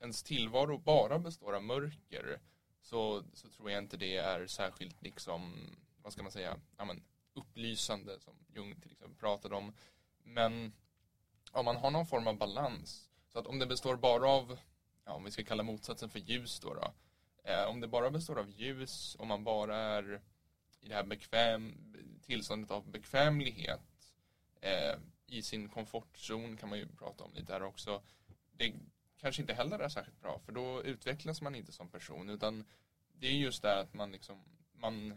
ens 0.00 0.22
tillvaro 0.22 0.78
bara 0.78 1.18
består 1.18 1.56
av 1.56 1.62
mörker 1.62 2.40
så, 2.82 3.24
så 3.32 3.48
tror 3.48 3.70
jag 3.70 3.82
inte 3.82 3.96
det 3.96 4.16
är 4.16 4.46
särskilt 4.46 5.02
liksom, 5.02 5.70
vad 6.02 6.12
ska 6.12 6.22
man 6.22 6.32
säga, 6.32 6.56
ja, 6.76 6.84
men, 6.84 7.02
upplysande 7.34 8.20
som 8.20 8.34
Jung 8.54 8.80
till 8.80 8.92
exempel 8.92 9.18
pratade 9.18 9.54
om. 9.54 9.72
Men 10.22 10.72
om 11.52 11.64
man 11.64 11.76
har 11.76 11.90
någon 11.90 12.06
form 12.06 12.26
av 12.26 12.36
balans, 12.36 13.10
så 13.32 13.38
att 13.38 13.46
om 13.46 13.58
det 13.58 13.66
består 13.66 13.96
bara 13.96 14.28
av, 14.28 14.58
ja, 15.04 15.12
om 15.12 15.24
vi 15.24 15.30
ska 15.30 15.44
kalla 15.44 15.62
motsatsen 15.62 16.10
för 16.10 16.18
ljus 16.18 16.60
då, 16.60 16.74
då 16.74 16.92
Eh, 17.44 17.64
om 17.64 17.80
det 17.80 17.88
bara 17.88 18.10
består 18.10 18.38
av 18.38 18.50
ljus, 18.50 19.16
om 19.18 19.28
man 19.28 19.44
bara 19.44 19.76
är 19.76 20.20
i 20.80 20.88
det 20.88 20.94
här 20.94 21.04
bekväm, 21.04 21.94
tillståndet 22.22 22.70
av 22.70 22.90
bekvämlighet 22.90 24.14
eh, 24.60 24.98
i 25.26 25.42
sin 25.42 25.68
komfortzon 25.68 26.56
kan 26.56 26.68
man 26.68 26.78
ju 26.78 26.88
prata 26.88 27.24
om 27.24 27.34
lite 27.34 27.52
här 27.52 27.62
också. 27.62 28.02
Det 28.52 28.72
kanske 29.16 29.42
inte 29.42 29.54
heller 29.54 29.78
är 29.78 29.88
särskilt 29.88 30.20
bra 30.20 30.38
för 30.38 30.52
då 30.52 30.82
utvecklas 30.82 31.42
man 31.42 31.54
inte 31.54 31.72
som 31.72 31.88
person 31.88 32.28
utan 32.28 32.64
det 33.12 33.26
är 33.26 33.32
just 33.32 33.62
det 33.62 33.80
att 33.80 33.94
man 33.94 34.12
liksom 34.12 34.44
man 34.72 35.10
eh, 35.12 35.16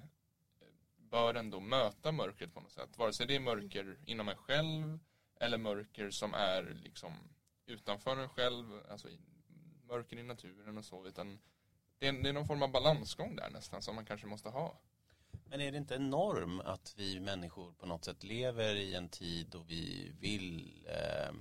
bör 0.98 1.34
ändå 1.34 1.60
möta 1.60 2.12
mörkret 2.12 2.54
på 2.54 2.62
något 2.62 2.72
sätt. 2.72 2.98
Vare 2.98 3.14
sig 3.14 3.28
det 3.28 3.36
är 3.36 3.40
mörker 3.40 3.98
inom 4.06 4.30
en 4.30 4.38
själv 4.38 5.00
eller 5.40 5.58
mörker 5.58 6.10
som 6.10 6.34
är 6.34 6.78
liksom 6.84 7.14
utanför 7.66 8.18
en 8.18 8.30
själv, 8.30 8.66
alltså 8.90 9.08
mörker 9.88 10.18
i 10.20 10.24
naturen 10.24 10.78
och 10.78 10.86
så, 10.86 11.08
utan 11.08 11.40
det 12.04 12.10
är, 12.10 12.14
det 12.14 12.30
är 12.30 12.34
någon 12.34 12.48
form 12.48 12.64
av 12.64 12.72
balansgång 12.72 13.36
där 13.36 13.50
nästan 13.50 13.82
som 13.82 13.96
man 13.96 14.06
kanske 14.06 14.28
måste 14.28 14.50
ha. 14.50 14.80
Men 15.46 15.62
är 15.62 15.72
det 15.72 15.78
inte 15.78 15.96
en 15.96 16.10
norm 16.10 16.62
att 16.66 16.94
vi 16.98 17.20
människor 17.20 17.72
på 17.72 17.86
något 17.86 18.06
sätt 18.06 18.24
lever 18.24 18.76
i 18.76 18.96
en 18.96 19.10
tid 19.10 19.48
då 19.50 19.60
vi 19.60 20.12
vill 20.20 20.80
eh, 20.90 21.34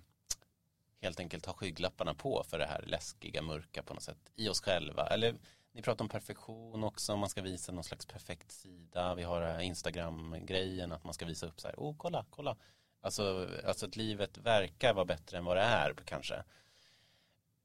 helt 1.00 1.20
enkelt 1.20 1.46
ha 1.46 1.52
skygglapparna 1.52 2.14
på 2.14 2.44
för 2.48 2.58
det 2.58 2.66
här 2.66 2.82
läskiga, 2.82 3.42
mörka 3.42 3.82
på 3.82 3.94
något 3.94 4.02
sätt 4.02 4.30
i 4.34 4.48
oss 4.48 4.60
själva? 4.60 5.06
Eller 5.06 5.34
ni 5.72 5.82
pratar 5.82 6.04
om 6.04 6.08
perfektion 6.08 6.84
också, 6.84 7.16
man 7.16 7.28
ska 7.28 7.42
visa 7.42 7.72
någon 7.72 7.84
slags 7.84 8.06
perfekt 8.06 8.52
sida. 8.52 9.14
Vi 9.14 9.22
har 9.22 9.60
Instagram-grejen 9.60 10.92
att 10.92 11.04
man 11.04 11.14
ska 11.14 11.26
visa 11.26 11.46
upp 11.46 11.60
så 11.60 11.68
här, 11.68 11.74
oh 11.76 11.96
kolla, 11.98 12.24
kolla. 12.30 12.56
Alltså, 13.00 13.48
alltså 13.66 13.86
att 13.86 13.96
livet 13.96 14.38
verkar 14.38 14.94
vara 14.94 15.04
bättre 15.04 15.38
än 15.38 15.44
vad 15.44 15.56
det 15.56 15.62
är 15.62 15.94
kanske. 16.04 16.44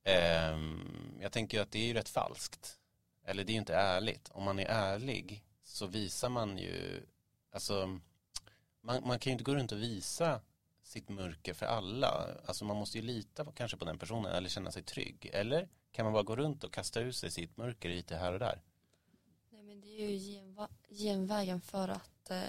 Eh, 0.03 0.57
jag 1.21 1.31
tänker 1.31 1.57
ju 1.57 1.63
att 1.63 1.71
det 1.71 1.79
är 1.79 1.87
ju 1.87 1.93
rätt 1.93 2.09
falskt. 2.09 2.79
Eller 3.27 3.43
det 3.43 3.51
är 3.51 3.53
ju 3.53 3.59
inte 3.59 3.75
ärligt. 3.75 4.29
Om 4.29 4.43
man 4.43 4.59
är 4.59 4.65
ärlig 4.65 5.43
så 5.63 5.87
visar 5.87 6.29
man 6.29 6.57
ju, 6.57 7.05
alltså 7.51 7.99
man, 8.81 9.07
man 9.07 9.19
kan 9.19 9.29
ju 9.29 9.31
inte 9.31 9.43
gå 9.43 9.55
runt 9.55 9.71
och 9.71 9.81
visa 9.81 10.41
sitt 10.83 11.09
mörker 11.09 11.53
för 11.53 11.65
alla. 11.65 12.27
Alltså 12.45 12.65
man 12.65 12.77
måste 12.77 12.97
ju 12.97 13.03
lita 13.03 13.45
på, 13.45 13.51
kanske 13.51 13.77
på 13.77 13.85
den 13.85 13.99
personen 13.99 14.31
eller 14.31 14.49
känna 14.49 14.71
sig 14.71 14.83
trygg. 14.83 15.29
Eller 15.33 15.69
kan 15.91 16.05
man 16.05 16.13
bara 16.13 16.23
gå 16.23 16.35
runt 16.35 16.63
och 16.63 16.73
kasta 16.73 16.99
ut 16.99 17.15
sig 17.15 17.31
sitt 17.31 17.57
mörker 17.57 17.89
lite 17.89 18.15
här 18.15 18.33
och 18.33 18.39
där? 18.39 18.61
Nej, 19.49 19.63
men 19.63 19.81
det 19.81 19.87
är 19.87 20.09
ju 20.09 20.17
genva, 20.17 20.69
genvägen 20.89 21.61
för 21.61 21.89
att 21.89 22.29
eh, 22.29 22.41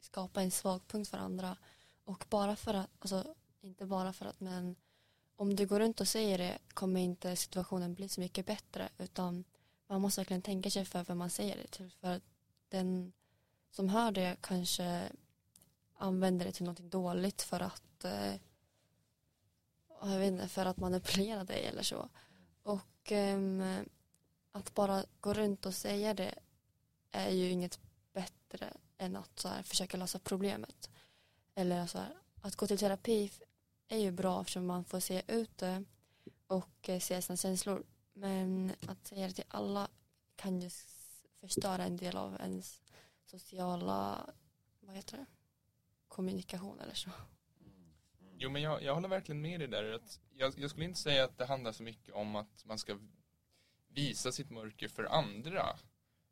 skapa 0.00 0.42
en 0.42 0.50
svag 0.50 0.86
punkt 0.86 1.08
för 1.08 1.18
andra. 1.18 1.56
Och 2.04 2.24
bara 2.28 2.56
för 2.56 2.74
att, 2.74 2.90
alltså 2.98 3.34
inte 3.60 3.86
bara 3.86 4.12
för 4.12 4.26
att, 4.26 4.40
men 4.40 4.76
om 5.36 5.56
du 5.56 5.66
går 5.66 5.80
runt 5.80 6.00
och 6.00 6.08
säger 6.08 6.38
det 6.38 6.58
kommer 6.74 7.00
inte 7.00 7.36
situationen 7.36 7.94
bli 7.94 8.08
så 8.08 8.20
mycket 8.20 8.46
bättre 8.46 8.88
utan 8.98 9.44
man 9.88 10.00
måste 10.00 10.20
verkligen 10.20 10.42
tänka 10.42 10.70
sig 10.70 10.84
för 10.84 11.04
vad 11.04 11.16
man 11.16 11.30
säger 11.30 11.56
det 11.56 11.66
till. 11.66 11.90
För 12.00 12.08
att 12.08 12.22
den 12.68 13.12
som 13.70 13.88
hör 13.88 14.10
det 14.10 14.36
kanske 14.40 15.12
använder 15.94 16.44
det 16.44 16.52
till 16.52 16.66
något 16.66 16.78
dåligt 16.78 17.42
för 17.42 17.60
att 17.60 18.04
eh, 18.04 18.34
jag 20.00 20.18
vet 20.18 20.32
inte, 20.32 20.48
för 20.48 20.66
att 20.66 20.76
manipulera 20.76 21.44
dig 21.44 21.66
eller 21.66 21.82
så. 21.82 22.08
Och 22.62 23.12
eh, 23.12 23.38
att 24.52 24.74
bara 24.74 25.04
gå 25.20 25.34
runt 25.34 25.66
och 25.66 25.74
säga 25.74 26.14
det 26.14 26.34
är 27.10 27.30
ju 27.30 27.50
inget 27.50 27.78
bättre 28.12 28.72
än 28.98 29.16
att 29.16 29.38
så 29.38 29.48
här, 29.48 29.62
försöka 29.62 29.96
lösa 29.96 30.18
problemet. 30.18 30.90
Eller 31.54 31.86
så 31.86 31.98
här, 31.98 32.14
att 32.40 32.56
gå 32.56 32.66
till 32.66 32.78
terapi 32.78 33.30
är 33.88 33.98
ju 33.98 34.10
bra 34.10 34.40
eftersom 34.40 34.66
man 34.66 34.84
får 34.84 35.00
se 35.00 35.22
ut 35.26 35.58
det 35.58 35.84
och 36.46 36.88
eh, 36.88 37.00
se 37.00 37.22
sina 37.22 37.36
känslor. 37.36 37.84
Men 38.18 38.72
att 38.88 39.06
säga 39.06 39.26
det 39.26 39.32
till 39.32 39.44
alla 39.48 39.88
kan 40.36 40.60
ju 40.60 40.70
förstöra 41.40 41.84
en 41.84 41.96
del 41.96 42.16
av 42.16 42.36
ens 42.40 42.80
sociala 43.24 44.30
vad 44.80 44.96
heter 44.96 45.16
det? 45.16 45.26
kommunikation 46.08 46.80
eller 46.80 46.94
så. 46.94 47.10
Jo 48.38 48.50
men 48.50 48.62
jag, 48.62 48.82
jag 48.82 48.94
håller 48.94 49.08
verkligen 49.08 49.40
med 49.40 49.60
dig 49.60 49.68
där. 49.68 49.92
Att 49.92 50.20
jag, 50.36 50.58
jag 50.58 50.70
skulle 50.70 50.84
inte 50.84 51.00
säga 51.00 51.24
att 51.24 51.38
det 51.38 51.46
handlar 51.46 51.72
så 51.72 51.82
mycket 51.82 52.14
om 52.14 52.36
att 52.36 52.64
man 52.64 52.78
ska 52.78 52.98
visa 53.88 54.32
sitt 54.32 54.50
mörker 54.50 54.88
för 54.88 55.04
andra. 55.04 55.76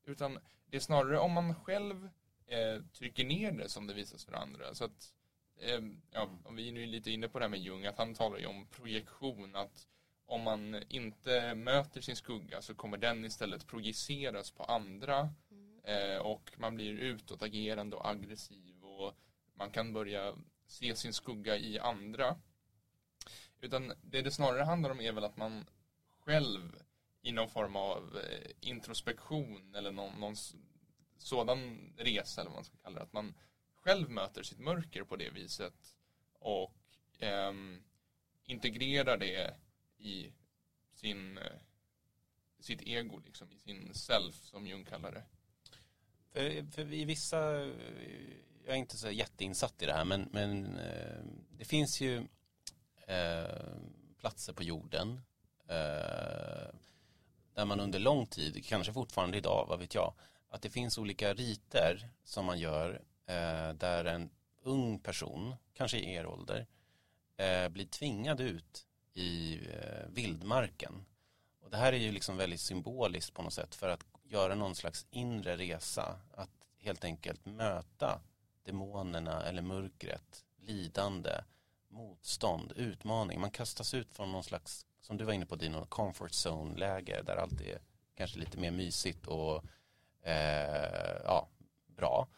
Utan 0.05 0.38
det 0.66 0.76
är 0.76 0.81
snarare 0.81 1.19
om 1.19 1.33
man 1.33 1.55
själv 1.55 2.09
eh, 2.47 2.83
trycker 2.93 3.25
ner 3.25 3.52
det 3.52 3.69
som 3.69 3.87
det 3.87 3.95
visas 3.95 4.25
för 4.25 4.33
andra. 4.33 4.75
Så 4.75 4.85
att, 4.85 5.14
eh, 5.61 5.81
ja, 6.11 6.28
om 6.45 6.57
vi 6.57 6.69
är 6.69 6.73
nu 6.73 6.87
lite 6.87 7.11
inne 7.11 7.28
på 7.28 7.38
det 7.38 7.45
här 7.45 7.50
med 7.50 7.61
Jung, 7.61 7.87
att 7.87 7.99
han 7.99 8.14
talar 8.14 8.38
ju 8.38 8.47
om 8.47 8.66
projektion. 8.66 9.57
Att 9.57 9.87
om 10.26 10.42
man 10.42 10.83
inte 10.88 11.54
möter 11.54 12.00
sin 12.00 12.16
skugga 12.16 12.62
så 12.62 12.75
kommer 12.75 12.97
den 12.97 13.25
istället 13.25 13.66
projiceras 13.66 14.50
på 14.50 14.64
andra 14.64 15.35
mm. 15.50 15.80
eh, 15.85 16.18
och 16.18 16.52
man 16.56 16.75
blir 16.75 16.92
utåtagerande 16.92 17.97
och 17.97 18.09
aggressiv 18.09 18.85
och 18.85 19.14
man 19.54 19.71
kan 19.71 19.92
börja 19.92 20.35
se 20.66 20.97
sin 20.97 21.12
skugga 21.12 21.56
i 21.56 21.78
andra. 21.78 22.37
Utan 23.61 23.92
det 24.02 24.23
det 24.23 24.30
snarare 24.30 24.62
handlar 24.62 24.90
om 24.90 25.00
är 25.00 25.12
väl 25.12 25.25
att 25.25 25.37
man 25.37 25.66
själv 26.25 26.83
i 27.23 27.33
någon 27.33 27.50
form 27.50 27.76
av 27.76 28.18
eh, 28.18 28.50
introspektion 28.61 29.75
eller 29.75 29.92
någon, 29.92 30.21
någon 30.21 30.37
sådan 31.18 31.92
resa 31.97 32.40
eller 32.40 32.50
vad 32.50 32.56
man 32.56 32.64
ska 32.64 32.76
kalla 32.76 32.97
det, 32.97 33.02
att 33.02 33.12
man 33.12 33.35
själv 33.75 34.11
möter 34.11 34.42
sitt 34.42 34.59
mörker 34.59 35.04
på 35.04 35.16
det 35.16 35.30
viset 35.30 35.97
och 36.33 36.75
eh, 37.18 37.52
integrerar 38.45 39.16
det 39.16 39.54
i 39.99 40.33
sin, 40.95 41.38
eh, 41.38 41.61
sitt 42.61 42.83
ego 42.83 43.21
liksom, 43.25 43.53
i 43.53 43.59
sin 43.59 43.95
self 43.95 44.35
som 44.35 44.67
Jung 44.67 44.85
kallar 44.85 45.12
det. 45.12 45.25
För, 46.33 46.71
för 46.71 46.93
i 46.93 47.05
vissa, 47.05 47.41
jag 48.65 48.75
är 48.75 48.76
inte 48.76 48.97
så 48.97 49.11
jätteinsatt 49.11 49.83
i 49.83 49.87
det 49.87 49.93
här 49.93 50.05
men, 50.05 50.29
men 50.33 50.79
eh, 50.79 51.25
det 51.59 51.65
finns 51.65 52.00
ju 52.00 52.26
eh, 53.07 53.76
platser 54.19 54.53
på 54.53 54.62
jorden 54.62 55.21
eh, 55.69 56.69
där 57.55 57.65
man 57.65 57.81
under 57.81 57.99
lång 57.99 58.26
tid, 58.26 58.65
kanske 58.67 58.93
fortfarande 58.93 59.38
idag, 59.38 59.67
vad 59.69 59.79
vet 59.79 59.95
jag, 59.95 60.15
att 60.49 60.62
det 60.62 60.71
finns 60.71 60.99
olika 60.99 61.35
riter 61.35 62.09
som 62.25 62.47
man 62.47 62.59
gör 62.59 63.03
eh, 63.26 63.73
där 63.73 64.05
en 64.05 64.31
ung 64.62 64.99
person, 64.99 65.55
kanske 65.75 65.99
i 65.99 66.15
er 66.15 66.26
ålder, 66.26 66.67
eh, 67.37 67.69
blir 67.69 67.87
tvingad 67.87 68.41
ut 68.41 68.86
i 69.17 69.61
eh, 69.71 70.09
vildmarken. 70.09 71.05
Och 71.61 71.71
det 71.71 71.77
här 71.77 71.93
är 71.93 71.97
ju 71.97 72.13
liksom 72.13 72.37
väldigt 72.37 72.61
symboliskt 72.61 73.35
på 73.35 73.43
något 73.43 73.53
sätt 73.53 73.75
för 73.75 73.89
att 73.89 74.05
göra 74.25 74.55
någon 74.55 74.75
slags 74.75 75.07
inre 75.11 75.57
resa. 75.57 76.21
Att 76.35 76.51
helt 76.79 77.05
enkelt 77.05 77.47
möta 77.47 78.21
demonerna 78.63 79.43
eller 79.43 79.63
mörkret, 79.63 80.45
lidande, 80.57 81.31
motstånd, 81.89 82.73
utmaning. 82.77 83.41
Man 83.41 83.51
kastas 83.51 83.95
ut 83.95 84.13
från 84.13 84.33
någon 84.33 84.45
slags, 84.45 84.87
som 85.01 85.17
du 85.17 85.25
var 85.25 85.33
inne 85.33 85.47
på 85.47 85.57
Dino, 85.57 85.87
comfort 85.87 86.31
zone-läge 86.31 87.23
där 87.23 87.37
allt 87.37 87.61
är 87.61 87.79
kanske 88.15 88.39
lite 88.39 88.59
mer 88.59 88.71
mysigt 88.71 89.27
och 89.27 89.65
eh, 90.23 91.21
ja, 91.25 91.49
bra. 91.87 92.29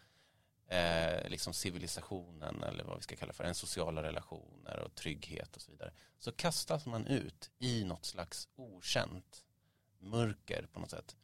Eh, 0.71 1.29
liksom 1.29 1.55
civilisationen 1.55 2.63
eller 2.63 2.85
vad 2.85 2.97
vi 2.97 3.03
ska 3.03 3.17
kalla 3.17 3.33
för 3.33 3.45
en 3.45 3.55
sociala 3.55 4.03
relationer 4.03 4.79
och 4.79 4.95
trygghet 4.95 5.57
och 5.57 5.63
så 5.63 5.71
vidare. 5.71 5.93
Så 6.19 6.33
kastas 6.33 6.87
man 6.87 7.07
ut 7.07 7.51
i 7.59 7.85
något 7.85 8.05
slags 8.05 8.49
okänt 8.57 9.45
mörker 9.99 10.67
på 10.73 10.81
något 10.81 10.91
sätt. 10.91 11.17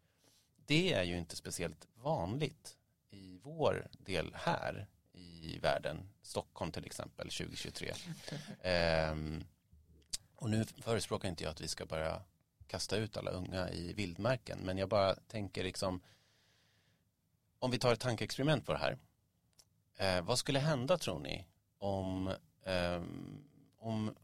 Det 0.67 0.93
är 0.93 1.03
ju 1.03 1.19
inte 1.19 1.37
speciellt 1.37 1.89
vanligt 1.95 2.77
i 3.11 3.39
vår 3.43 3.89
del 3.99 4.35
här 4.35 4.87
i 5.13 5.59
världen, 5.59 6.09
Stockholm 6.23 6.73
till 6.73 6.87
exempel 6.87 7.31
2023. 7.31 7.93
Eh, 8.61 9.17
och 10.35 10.51
nu 10.51 10.65
förespråkar 10.65 11.29
inte 11.29 11.45
jag 11.45 11.51
att 11.51 11.61
vi 11.61 11.69
ska 11.69 11.87
börja 11.87 12.23
kasta 12.67 12.97
ut 12.97 13.17
alla 13.17 13.31
unga 13.31 13.71
i 13.71 13.93
vildmarken, 13.93 14.59
men 14.59 14.79
jag 14.79 14.89
bara 14.89 15.15
tänker 15.15 15.65
liksom 15.65 16.01
om 17.59 17.71
vi 17.71 17.79
tar 17.79 17.93
ett 17.93 18.01
tankeexperiment 18.01 18.67
på 18.67 18.73
det 18.73 18.79
här. 18.79 18.99
Eh, 19.97 20.23
vad 20.23 20.39
skulle 20.39 20.59
hända 20.59 20.99
tror 20.99 21.19
ni 21.19 21.45
om, 21.79 22.29
eh, 22.63 23.03
om 23.79 24.15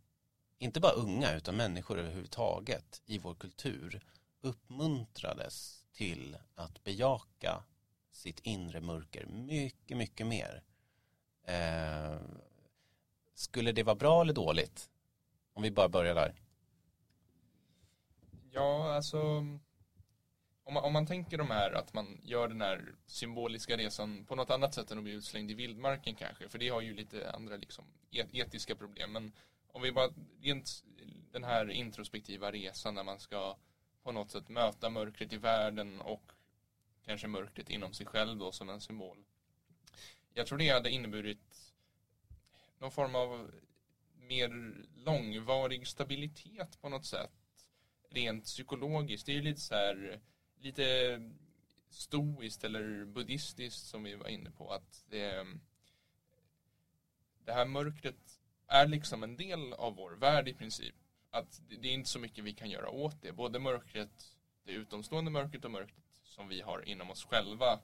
inte 0.59 0.81
bara 0.81 0.93
unga 0.93 1.35
utan 1.35 1.57
människor 1.57 1.99
överhuvudtaget 1.99 3.03
i 3.07 3.19
vår 3.19 3.35
kultur 3.35 4.01
uppmuntrades 4.41 5.85
till 5.93 6.37
att 6.55 6.85
bejaka 6.85 7.65
sitt 8.11 8.41
inre 8.41 8.81
mörker 8.81 9.27
mycket, 9.27 9.97
mycket 9.97 10.27
mer. 10.27 10.63
Eh, 11.45 12.21
skulle 13.35 13.73
det 13.73 13.83
vara 13.83 13.97
bra 13.97 14.21
eller 14.21 14.33
dåligt? 14.33 14.91
Om 15.53 15.63
vi 15.63 15.71
bara 15.71 15.89
börjar 15.89 16.15
där. 16.15 16.35
Ja, 18.51 18.95
alltså 18.95 19.47
om 20.71 20.75
man, 20.75 20.85
om 20.85 20.93
man 20.93 21.07
tänker 21.07 21.39
de 21.39 21.51
här 21.51 21.73
att 21.73 21.95
man 21.95 22.21
gör 22.23 22.49
den 22.49 22.61
här 22.61 22.95
symboliska 23.07 23.77
resan 23.77 24.25
på 24.25 24.35
något 24.35 24.51
annat 24.51 24.75
sätt 24.75 24.91
än 24.91 24.99
att 24.99 25.05
bli 25.05 25.13
utslängd 25.13 25.51
i 25.51 25.55
vildmarken 25.55 26.15
kanske, 26.15 26.49
för 26.49 26.59
det 26.59 26.69
har 26.69 26.81
ju 26.81 26.95
lite 26.95 27.31
andra 27.31 27.57
liksom 27.57 27.85
etiska 28.11 28.75
problem. 28.75 29.13
Men 29.13 29.33
om 29.67 29.83
vi 29.83 29.93
bara, 29.93 30.11
rent 30.41 30.85
den 31.33 31.45
här 31.45 31.71
introspektiva 31.71 32.53
resan 32.53 32.95
där 32.95 33.05
man 33.05 33.21
ska 33.21 33.57
på 34.03 34.13
något 34.13 34.31
sätt 34.31 34.49
möta 34.49 34.91
mörkret 34.91 35.33
i 35.33 35.37
världen 35.37 36.01
och 36.01 36.33
kanske 37.05 37.27
mörkret 37.27 37.71
inom 37.71 37.93
sig 37.93 38.07
själv 38.07 38.39
då 38.39 38.53
som 38.53 38.69
en 38.69 38.81
symbol. 38.81 39.25
Jag 40.35 40.47
tror 40.47 40.59
det 40.59 40.69
hade 40.69 40.91
inneburit 40.91 41.73
någon 42.79 42.91
form 42.91 43.15
av 43.15 43.51
mer 44.15 44.75
långvarig 44.95 45.87
stabilitet 45.87 46.81
på 46.81 46.89
något 46.89 47.07
sätt. 47.07 47.33
Rent 48.11 48.45
psykologiskt. 48.45 49.27
Det 49.27 49.33
är 49.33 49.37
ju 49.37 49.43
lite 49.43 49.61
så 49.61 49.75
här 49.75 50.21
lite 50.61 51.21
stoiskt 51.91 52.65
eller 52.65 53.05
buddhistiskt 53.05 53.87
som 53.87 54.03
vi 54.03 54.15
var 54.15 54.29
inne 54.29 54.51
på 54.51 54.73
att 54.73 55.05
det, 55.09 55.47
det 57.45 57.53
här 57.53 57.67
mörkret 57.67 58.41
är 58.67 58.87
liksom 58.87 59.23
en 59.23 59.37
del 59.37 59.73
av 59.73 59.95
vår 59.95 60.11
värld 60.11 60.49
i 60.49 60.55
princip. 60.55 60.95
Att 61.31 61.61
det 61.69 61.89
är 61.89 61.93
inte 61.93 62.11
så 62.11 62.19
mycket 62.19 62.45
vi 62.45 62.53
kan 62.53 62.71
göra 62.71 62.91
åt 62.91 63.23
det. 63.23 63.33
Både 63.33 63.59
mörkret, 63.59 64.37
det 64.65 64.73
utomstående 64.73 65.31
mörkret 65.31 65.65
och 65.65 65.71
mörkret 65.71 66.21
som 66.25 66.49
vi 66.49 66.61
har 66.61 66.89
inom 66.89 67.11
oss 67.11 67.25
själva. 67.25 67.81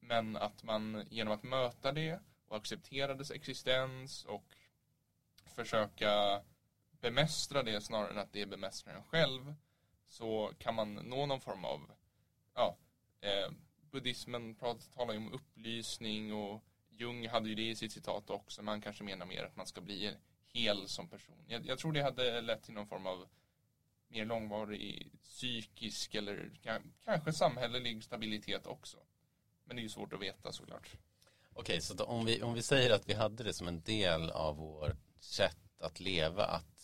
Men 0.00 0.36
att 0.36 0.62
man 0.62 1.06
genom 1.10 1.34
att 1.34 1.42
möta 1.42 1.92
det 1.92 2.20
och 2.48 2.56
acceptera 2.56 3.14
dess 3.14 3.30
existens 3.30 4.24
och 4.24 4.56
försöka 5.54 6.42
bemästra 7.00 7.62
det 7.62 7.80
snarare 7.80 8.10
än 8.10 8.18
att 8.18 8.32
det 8.32 8.46
bemästrar 8.46 8.94
en 8.94 9.02
själv 9.02 9.54
så 10.06 10.52
kan 10.58 10.74
man 10.74 10.94
nå 10.94 11.26
någon 11.26 11.40
form 11.40 11.64
av 11.64 11.90
ja, 12.60 12.76
eh, 13.20 13.52
buddhismen 13.90 14.54
talar 14.94 15.12
ju 15.12 15.18
om 15.18 15.32
upplysning 15.32 16.34
och 16.34 16.64
Jung 16.90 17.28
hade 17.28 17.48
ju 17.48 17.54
det 17.54 17.68
i 17.68 17.76
sitt 17.76 17.92
citat 17.92 18.30
också, 18.30 18.62
men 18.62 18.68
han 18.72 18.80
kanske 18.80 19.04
menar 19.04 19.26
mer 19.26 19.44
att 19.44 19.56
man 19.56 19.66
ska 19.66 19.80
bli 19.80 20.14
hel 20.52 20.88
som 20.88 21.08
person. 21.08 21.44
Jag, 21.46 21.66
jag 21.66 21.78
tror 21.78 21.92
det 21.92 22.02
hade 22.02 22.40
lett 22.40 22.62
till 22.62 22.74
någon 22.74 22.86
form 22.86 23.06
av 23.06 23.28
mer 24.08 24.24
långvarig 24.24 25.12
psykisk 25.22 26.14
eller 26.14 26.50
kanske 27.04 27.32
samhällelig 27.32 28.04
stabilitet 28.04 28.66
också. 28.66 28.96
Men 29.64 29.76
det 29.76 29.80
är 29.80 29.84
ju 29.84 29.88
svårt 29.88 30.12
att 30.12 30.22
veta 30.22 30.52
såklart. 30.52 30.90
Okej, 31.52 31.80
så 31.80 32.04
om, 32.04 32.24
vi, 32.24 32.42
om 32.42 32.54
vi 32.54 32.62
säger 32.62 32.90
att 32.90 33.08
vi 33.08 33.14
hade 33.14 33.44
det 33.44 33.54
som 33.54 33.68
en 33.68 33.80
del 33.80 34.30
av 34.30 34.56
vårt 34.56 34.96
sätt 35.20 35.80
att 35.80 36.00
leva, 36.00 36.44
att 36.44 36.79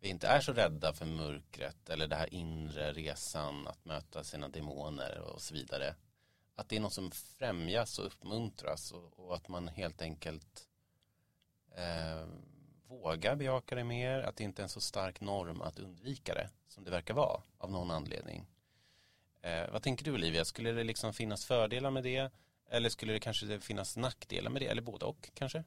vi 0.00 0.08
inte 0.08 0.28
är 0.28 0.40
så 0.40 0.52
rädda 0.52 0.92
för 0.92 1.06
mörkret 1.06 1.90
eller 1.90 2.06
det 2.06 2.16
här 2.16 2.34
inre 2.34 2.92
resan 2.92 3.66
att 3.66 3.84
möta 3.84 4.24
sina 4.24 4.48
demoner 4.48 5.18
och 5.18 5.42
så 5.42 5.54
vidare. 5.54 5.94
Att 6.54 6.68
det 6.68 6.76
är 6.76 6.80
något 6.80 6.92
som 6.92 7.10
främjas 7.10 7.98
och 7.98 8.06
uppmuntras 8.06 8.92
och, 8.92 9.18
och 9.18 9.34
att 9.34 9.48
man 9.48 9.68
helt 9.68 10.02
enkelt 10.02 10.68
eh, 11.76 12.26
vågar 12.86 13.36
bejaka 13.36 13.74
det 13.74 13.84
mer, 13.84 14.22
att 14.22 14.36
det 14.36 14.44
inte 14.44 14.62
är 14.62 14.64
en 14.64 14.68
så 14.68 14.80
stark 14.80 15.20
norm 15.20 15.62
att 15.62 15.78
undvika 15.78 16.34
det 16.34 16.50
som 16.68 16.84
det 16.84 16.90
verkar 16.90 17.14
vara 17.14 17.42
av 17.58 17.70
någon 17.70 17.90
anledning. 17.90 18.46
Eh, 19.42 19.70
vad 19.70 19.82
tänker 19.82 20.04
du 20.04 20.12
Olivia, 20.12 20.44
skulle 20.44 20.72
det 20.72 20.84
liksom 20.84 21.12
finnas 21.12 21.44
fördelar 21.44 21.90
med 21.90 22.02
det 22.02 22.32
eller 22.70 22.88
skulle 22.88 23.12
det 23.12 23.20
kanske 23.20 23.60
finnas 23.60 23.96
nackdelar 23.96 24.50
med 24.50 24.62
det 24.62 24.66
eller 24.66 24.82
både 24.82 25.04
och 25.04 25.30
kanske? 25.34 25.64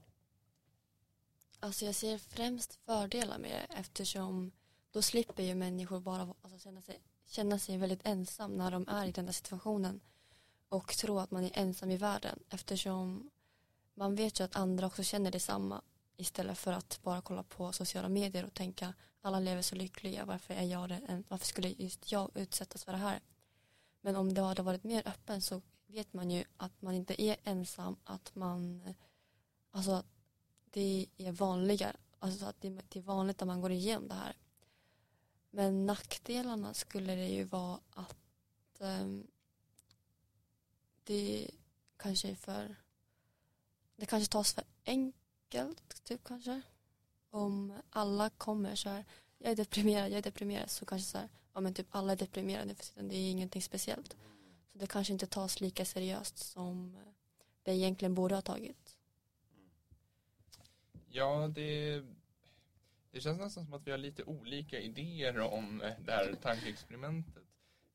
Alltså 1.63 1.85
jag 1.85 1.95
ser 1.95 2.17
främst 2.17 2.73
fördelar 2.85 3.37
med 3.37 3.51
det 3.51 3.73
eftersom 3.79 4.51
då 4.91 5.01
slipper 5.01 5.43
ju 5.43 5.55
människor 5.55 5.99
bara 5.99 6.33
alltså, 6.41 6.59
känna, 6.59 6.81
sig, 6.81 6.99
känna 7.25 7.59
sig 7.59 7.77
väldigt 7.77 8.07
ensam 8.07 8.57
när 8.57 8.71
de 8.71 8.87
är 8.87 9.05
i 9.05 9.11
den 9.11 9.25
där 9.25 9.33
situationen 9.33 10.01
och 10.69 10.87
tro 10.97 11.19
att 11.19 11.31
man 11.31 11.43
är 11.43 11.51
ensam 11.53 11.91
i 11.91 11.97
världen 11.97 12.39
eftersom 12.49 13.29
man 13.93 14.15
vet 14.15 14.39
ju 14.39 14.43
att 14.43 14.55
andra 14.55 14.87
också 14.87 15.03
känner 15.03 15.31
detsamma 15.31 15.81
istället 16.17 16.57
för 16.57 16.71
att 16.71 16.99
bara 17.03 17.21
kolla 17.21 17.43
på 17.43 17.71
sociala 17.71 18.09
medier 18.09 18.45
och 18.45 18.53
tänka 18.53 18.93
alla 19.21 19.39
lever 19.39 19.61
så 19.61 19.75
lyckliga 19.75 20.25
varför 20.25 20.53
är 20.53 20.63
jag 20.63 20.89
det 20.89 21.23
varför 21.27 21.45
skulle 21.45 21.69
just 21.69 22.11
jag 22.11 22.31
utsättas 22.35 22.83
för 22.83 22.91
det 22.91 22.97
här? 22.97 23.19
Men 24.01 24.15
om 24.15 24.33
det 24.33 24.41
hade 24.41 24.61
varit 24.61 24.83
mer 24.83 25.07
öppen 25.07 25.41
så 25.41 25.61
vet 25.87 26.13
man 26.13 26.31
ju 26.31 26.43
att 26.57 26.81
man 26.81 26.93
inte 26.93 27.21
är 27.21 27.37
ensam 27.43 27.95
att 28.03 28.35
man 28.35 28.93
alltså 29.71 30.03
det 30.73 31.07
är 31.17 31.31
vanligare. 31.31 31.95
Alltså 32.19 32.45
att 32.45 32.61
det 32.61 32.95
är 32.95 33.01
vanligt 33.01 33.41
att 33.41 33.47
man 33.47 33.61
går 33.61 33.71
igenom 33.71 34.07
det 34.07 34.13
här. 34.13 34.35
Men 35.49 35.85
nackdelarna 35.85 36.73
skulle 36.73 37.15
det 37.15 37.27
ju 37.27 37.43
vara 37.43 37.79
att 37.93 38.17
um, 38.79 39.27
det 41.03 41.51
kanske 41.97 42.29
är 42.29 42.35
för 42.35 42.75
det 43.95 44.05
kanske 44.05 44.31
tas 44.31 44.53
för 44.53 44.63
enkelt 44.85 46.03
typ 46.03 46.23
kanske. 46.23 46.61
Om 47.29 47.73
alla 47.89 48.29
kommer 48.29 48.75
så 48.75 48.89
här 48.89 49.05
jag 49.37 49.51
är 49.51 49.55
deprimerad, 49.55 50.11
jag 50.11 50.17
är 50.17 50.21
deprimerad 50.21 50.69
så 50.69 50.85
kanske 50.85 51.11
så 51.11 51.17
här 51.17 51.29
ja 51.53 51.61
men 51.61 51.73
typ 51.73 51.87
alla 51.91 52.11
är 52.11 52.17
deprimerade 52.17 52.75
för 52.75 53.03
det 53.03 53.15
är 53.15 53.31
ingenting 53.31 53.61
speciellt. 53.61 54.15
Så 54.71 54.77
det 54.77 54.87
kanske 54.87 55.13
inte 55.13 55.27
tas 55.27 55.61
lika 55.61 55.85
seriöst 55.85 56.37
som 56.37 56.97
det 57.63 57.71
egentligen 57.71 58.15
borde 58.15 58.35
ha 58.35 58.41
tagit. 58.41 58.82
Ja, 61.15 61.47
det, 61.47 62.01
det 63.11 63.21
känns 63.21 63.39
nästan 63.39 63.65
som 63.65 63.73
att 63.73 63.87
vi 63.87 63.91
har 63.91 63.97
lite 63.97 64.23
olika 64.23 64.79
idéer 64.79 65.39
om 65.39 65.81
eh, 65.81 65.93
det 65.99 66.11
här 66.11 66.35
tankeexperimentet. 66.41 67.43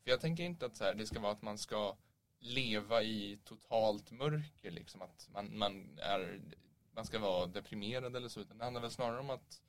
För 0.03 0.11
jag 0.11 0.21
tänker 0.21 0.45
inte 0.45 0.67
att 0.67 0.77
så 0.77 0.85
här, 0.85 0.95
det 0.95 1.07
ska 1.07 1.21
vara 1.21 1.33
att 1.33 1.43
man 1.43 1.59
ska 1.59 1.97
leva 2.39 3.03
i 3.03 3.39
totalt 3.45 4.11
mörker, 4.11 4.71
liksom 4.71 5.03
att 5.03 5.29
man, 5.33 5.59
man, 5.59 5.99
är, 5.99 6.41
man 6.93 7.05
ska 7.05 7.19
vara 7.19 7.47
deprimerad 7.47 8.17
eller 8.17 8.29
så, 8.29 8.41
utan 8.41 8.59
det 8.59 8.65
handlar 8.65 8.83
väl 8.83 8.91
snarare 8.91 9.21
om 9.21 9.31
att, 9.31 9.63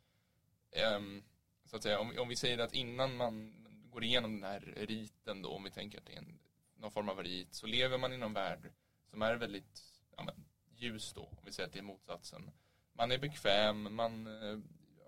um, 0.98 1.24
så 1.66 1.76
att 1.76 1.84
säga, 1.84 2.00
om, 2.00 2.14
om 2.20 2.28
vi 2.28 2.36
säger 2.36 2.58
att 2.58 2.74
innan 2.74 3.16
man 3.16 3.66
går 3.92 4.04
igenom 4.04 4.42
den 4.42 4.52
här 4.52 4.74
riten 4.78 5.42
då, 5.42 5.50
om 5.50 5.64
vi 5.64 5.72
tänker 5.72 5.98
att 5.98 6.06
det 6.06 6.14
är 6.14 6.18
en, 6.18 6.40
någon 6.76 6.92
form 6.92 7.10
av 7.10 7.24
rit, 7.24 7.54
så 7.54 7.68
lever 7.68 7.98
man 7.98 8.14
i 8.14 8.18
någon 8.18 8.34
värld 8.34 8.72
som 9.06 9.22
är 9.22 9.36
väldigt 9.36 9.84
ja, 10.18 10.24
men, 10.24 10.46
ljus 10.76 11.14
då, 11.14 11.22
om 11.22 11.46
vi 11.46 11.52
säger 11.52 11.68
att 11.68 11.74
det 11.74 11.80
är 11.80 11.84
motsatsen. 11.84 12.52
Man 13.00 13.12
är 13.12 13.18
bekväm, 13.18 13.96
man 13.96 14.28
eh, 14.28 14.60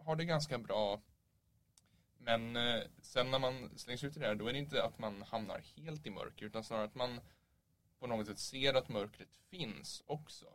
har 0.06 0.16
det 0.16 0.26
ganska 0.26 0.58
bra. 0.58 1.02
Men 2.18 2.56
eh, 2.56 2.82
sen 3.02 3.32
när 3.32 3.40
man 3.40 3.78
slängs 3.78 4.04
ut 4.04 4.18
i 4.18 4.20
det 4.20 4.28
här, 4.28 4.36
då 4.36 4.48
är 4.48 4.54
det 4.54 4.60
inte 4.60 4.84
att 4.84 5.00
man 5.00 5.22
hamnar 5.22 5.64
helt 5.76 6.08
i 6.08 6.10
mörker, 6.10 6.46
utan 6.46 6.64
snarare 6.64 6.86
att 6.86 6.96
man 6.96 7.22
på 8.00 8.08
något 8.08 8.28
sätt 8.28 8.40
ser 8.40 8.74
att 8.74 8.90
mörkret 8.90 9.30
finns 9.50 10.04
också. 10.06 10.46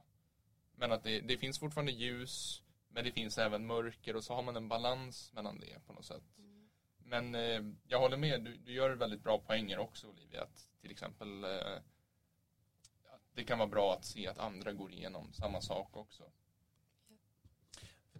Men 0.74 0.92
att 0.92 1.02
det, 1.02 1.20
det 1.20 1.38
finns 1.38 1.58
fortfarande 1.58 1.92
ljus, 1.92 2.62
men 2.88 3.04
det 3.04 3.12
finns 3.12 3.38
även 3.38 3.66
mörker 3.66 4.16
och 4.16 4.24
så 4.24 4.34
har 4.34 4.42
man 4.42 4.56
en 4.56 4.68
balans 4.68 5.32
mellan 5.32 5.60
det 5.60 5.86
på 5.86 5.92
något 5.92 6.04
sätt. 6.04 6.38
Mm. 6.38 6.68
Men 6.98 7.34
eh, 7.34 7.62
jag 7.88 8.00
håller 8.00 8.16
med, 8.16 8.42
du, 8.42 8.56
du 8.56 8.72
gör 8.72 8.90
väldigt 8.90 9.22
bra 9.22 9.38
poänger 9.38 9.78
också 9.78 10.08
Olivia. 10.08 10.42
Att 10.42 10.68
till 10.80 10.90
exempel 10.90 11.44
eh, 11.44 11.76
att 13.04 13.22
det 13.34 13.44
kan 13.44 13.58
vara 13.58 13.68
bra 13.68 13.92
att 13.92 14.04
se 14.04 14.26
att 14.26 14.38
andra 14.38 14.72
går 14.72 14.92
igenom 14.92 15.32
samma 15.32 15.60
sak 15.60 15.96
också. 15.96 16.24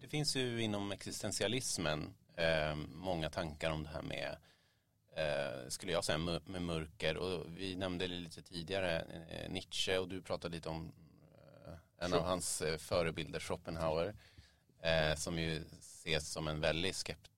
Det 0.00 0.08
finns 0.08 0.36
ju 0.36 0.62
inom 0.62 0.92
existentialismen 0.92 2.14
eh, 2.36 2.74
många 2.88 3.30
tankar 3.30 3.70
om 3.70 3.82
det 3.82 3.88
här 3.88 4.02
med 4.02 4.36
eh, 5.16 5.68
skulle 5.68 5.92
jag 5.92 6.04
säga 6.04 6.18
med 6.18 6.62
mörker 6.62 7.16
och 7.16 7.46
vi 7.56 7.76
nämnde 7.76 8.06
det 8.06 8.14
lite 8.14 8.42
tidigare 8.42 9.00
eh, 9.28 9.50
Nietzsche 9.50 9.98
och 9.98 10.08
du 10.08 10.22
pratade 10.22 10.54
lite 10.54 10.68
om 10.68 10.92
eh, 11.66 12.04
en 12.04 12.14
av 12.14 12.22
hans 12.22 12.62
eh, 12.62 12.78
förebilder 12.78 13.40
Schopenhauer 13.40 14.14
eh, 14.82 15.14
som 15.16 15.38
ju 15.38 15.64
ses 15.80 16.28
som 16.32 16.48
en 16.48 16.60
väldigt 16.60 16.96
skept, 16.96 17.30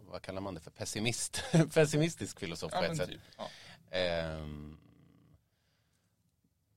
vad 0.00 0.22
kallar 0.22 0.40
man 0.40 0.54
det 0.54 0.60
för, 0.60 0.70
pessimist, 0.70 1.44
pessimistisk 1.74 2.40
filosof 2.40 2.72
på 2.72 2.84
ett 2.84 2.96
sätt. 2.96 3.08
Typ. 3.08 3.20
Ja. 3.38 3.50
Ehm, 3.90 4.78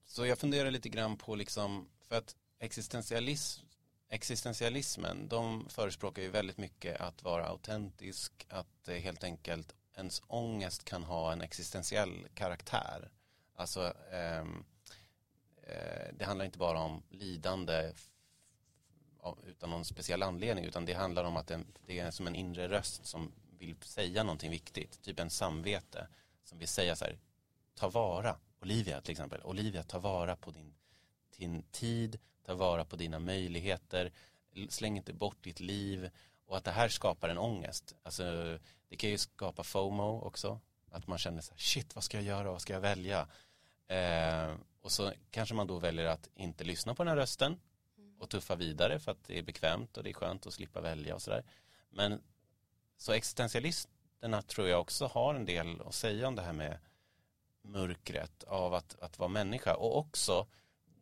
så 0.06 0.26
jag 0.26 0.40
funderar 0.40 0.72
lite 0.72 0.90
grann 0.90 1.18
på 1.18 1.36
liksom, 1.36 1.90
för 2.08 2.18
att 2.18 2.36
existentialism 2.60 3.66
existentialismen, 4.10 5.28
de 5.28 5.70
förespråkar 5.70 6.22
ju 6.22 6.30
väldigt 6.30 6.58
mycket 6.58 7.02
att 7.02 7.24
vara 7.24 7.48
autentisk, 7.48 8.46
att 8.50 8.88
eh, 8.88 8.96
helt 8.96 9.24
enkelt 9.24 9.76
ens 9.96 10.22
ångest 10.28 10.86
kan 10.86 11.04
ha 11.04 11.32
en 11.32 11.42
existentiell 11.42 12.28
karaktär. 12.34 13.10
Alltså 13.56 13.94
ehm, 14.12 14.64
eh, 15.64 16.14
det 16.14 16.26
handlar 16.26 16.46
inte 16.46 16.58
bara 16.58 16.80
om 16.80 17.04
lidande 17.10 17.94
utan 19.46 19.70
någon 19.70 19.86
speciell 19.86 20.24
anledning 20.24 20.66
utan 20.66 20.86
det 20.86 20.94
handlar 20.94 21.24
om 21.24 21.38
att 21.38 21.52
det 21.86 22.00
är 22.00 22.12
som 22.12 22.28
en 22.28 22.36
inre 22.36 22.68
röst 22.68 23.06
som 23.06 23.32
vill 23.58 23.76
säga 23.82 24.24
någonting 24.24 24.52
viktigt, 24.52 25.02
typ 25.02 25.20
en 25.20 25.30
samvete 25.30 26.08
som 26.44 26.58
vill 26.60 26.68
säga 26.68 26.96
så 26.96 27.06
här, 27.06 27.18
ta 27.76 27.90
vara, 27.90 28.38
Olivia 28.62 29.02
till 29.02 29.12
exempel, 29.12 29.42
Olivia 29.44 29.84
ta 29.84 30.00
vara 30.00 30.36
på 30.36 30.52
din, 30.52 30.74
din 31.38 31.64
tid, 31.64 32.20
ta 32.50 32.56
vara 32.56 32.86
på 32.86 32.96
dina 32.96 33.20
möjligheter, 33.20 34.12
släng 34.70 34.98
inte 34.98 35.14
bort 35.14 35.44
ditt 35.44 35.60
liv 35.60 36.10
och 36.46 36.58
att 36.58 36.64
det 36.64 36.72
här 36.72 36.90
skapar 36.90 37.30
en 37.30 37.38
ångest. 37.38 37.96
Alltså, 38.04 38.24
det 38.90 38.96
kan 38.96 39.10
ju 39.10 39.18
skapa 39.18 39.64
FOMO 39.64 40.22
också, 40.22 40.60
att 40.92 41.08
man 41.08 41.18
känner 41.18 41.42
så 41.42 41.52
här, 41.52 41.60
shit 41.60 41.96
vad 41.96 42.04
ska 42.04 42.18
jag 42.18 42.26
göra, 42.26 42.52
vad 42.52 42.62
ska 42.62 42.74
jag 42.74 42.82
välja? 42.82 43.28
Eh, 43.88 44.56
och 44.82 44.92
så 44.92 45.12
kanske 45.32 45.56
man 45.56 45.68
då 45.68 45.80
väljer 45.80 46.06
att 46.06 46.30
inte 46.36 46.64
lyssna 46.64 46.96
på 46.96 47.04
den 47.04 47.10
här 47.10 47.16
rösten 47.16 47.60
och 48.20 48.30
tuffa 48.30 48.56
vidare 48.56 49.00
för 49.00 49.12
att 49.12 49.24
det 49.24 49.38
är 49.38 49.44
bekvämt 49.44 49.98
och 49.98 50.04
det 50.04 50.10
är 50.10 50.14
skönt 50.14 50.48
att 50.48 50.54
slippa 50.54 50.82
välja 50.82 51.16
och 51.16 51.22
sådär. 51.22 51.44
Men 51.90 52.22
så 52.98 53.12
existentialisterna 53.12 54.42
tror 54.42 54.68
jag 54.68 54.82
också 54.82 55.06
har 55.08 55.36
en 55.36 55.46
del 55.46 55.82
att 55.82 55.96
säga 55.96 56.28
om 56.28 56.36
det 56.36 56.42
här 56.42 56.54
med 56.54 56.78
mörkret 57.62 58.44
av 58.44 58.74
att, 58.74 59.00
att 59.00 59.20
vara 59.20 59.30
människa 59.30 59.76
och 59.76 59.98
också 59.98 60.48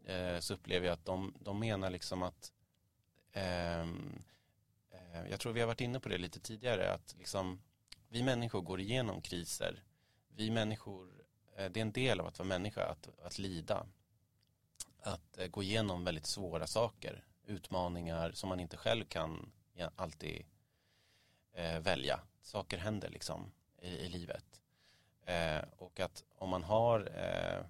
eh, 0.08 0.40
så 0.40 0.54
upplever 0.54 0.88
jag 0.88 0.94
att 0.94 1.06
de, 1.06 1.34
de 1.40 1.60
menar 1.60 1.90
liksom 1.90 2.24
att 2.24 2.52
ehm, 3.34 4.24
eh, 4.92 5.30
jag 5.30 5.40
tror 5.40 5.54
vi 5.54 5.60
har 5.60 5.68
varit 5.68 5.82
inne 5.82 6.00
på 6.00 6.10
det 6.10 6.18
lite 6.18 6.40
tidigare 6.40 6.94
att 6.94 7.16
liksom 7.18 7.62
vi 8.10 8.24
människor 8.24 8.62
går 8.62 8.80
igenom 8.80 9.22
kriser. 9.22 9.84
Vi 10.36 10.52
människor 10.52 11.08
eh, 11.56 11.70
det 11.72 11.80
är 11.80 11.82
en 11.82 11.92
del 11.92 12.20
av 12.20 12.28
att 12.28 12.40
vara 12.40 12.48
människa 12.48 12.86
att, 12.86 13.10
att 13.26 13.40
lida. 13.40 13.86
Att 15.00 15.38
eh, 15.38 15.48
gå 15.48 15.64
igenom 15.64 16.04
väldigt 16.04 16.26
svåra 16.26 16.68
saker 16.68 17.24
utmaningar 17.46 18.32
som 18.32 18.50
man 18.50 18.60
inte 18.60 18.78
själv 18.78 19.06
kan 19.06 19.52
alltid 19.96 20.46
eh, 21.54 21.80
välja. 21.80 22.20
Saker 22.42 22.78
händer 22.78 23.10
liksom 23.10 23.52
i, 23.82 23.88
i 23.88 24.10
livet. 24.10 24.62
Eh, 25.26 25.64
och 25.78 26.00
att 26.00 26.24
om 26.36 26.50
man 26.50 26.64
har 26.64 27.12
eh, 27.16 27.66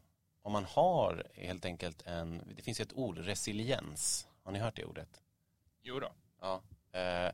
om 0.47 0.53
man 0.53 0.65
har 0.65 1.27
helt 1.33 1.65
enkelt 1.65 2.01
en, 2.05 2.53
det 2.55 2.61
finns 2.61 2.79
ett 2.79 2.93
ord, 2.93 3.17
resiliens. 3.17 4.27
Har 4.43 4.51
ni 4.51 4.59
hört 4.59 4.75
det 4.75 4.85
ordet? 4.85 5.21
Jo 5.81 5.99
då. 5.99 6.11
Ja. 6.41 6.61
Eh, 6.91 7.31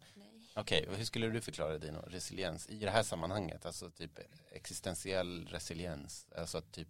Okej, 0.56 0.84
okay. 0.84 0.97
hur 0.97 1.06
skulle 1.06 1.28
du 1.28 1.41
förklara 1.41 1.78
din 1.78 1.95
resiliens 1.95 2.69
i 2.69 2.80
det 2.80 2.91
här 2.91 3.04
sammanhanget? 3.04 3.65
Alltså 3.65 3.89
typ 3.89 4.19
existentiell 4.52 5.47
resiliens. 5.47 6.28
Alltså 6.38 6.58
att 6.58 6.71
typ 6.71 6.88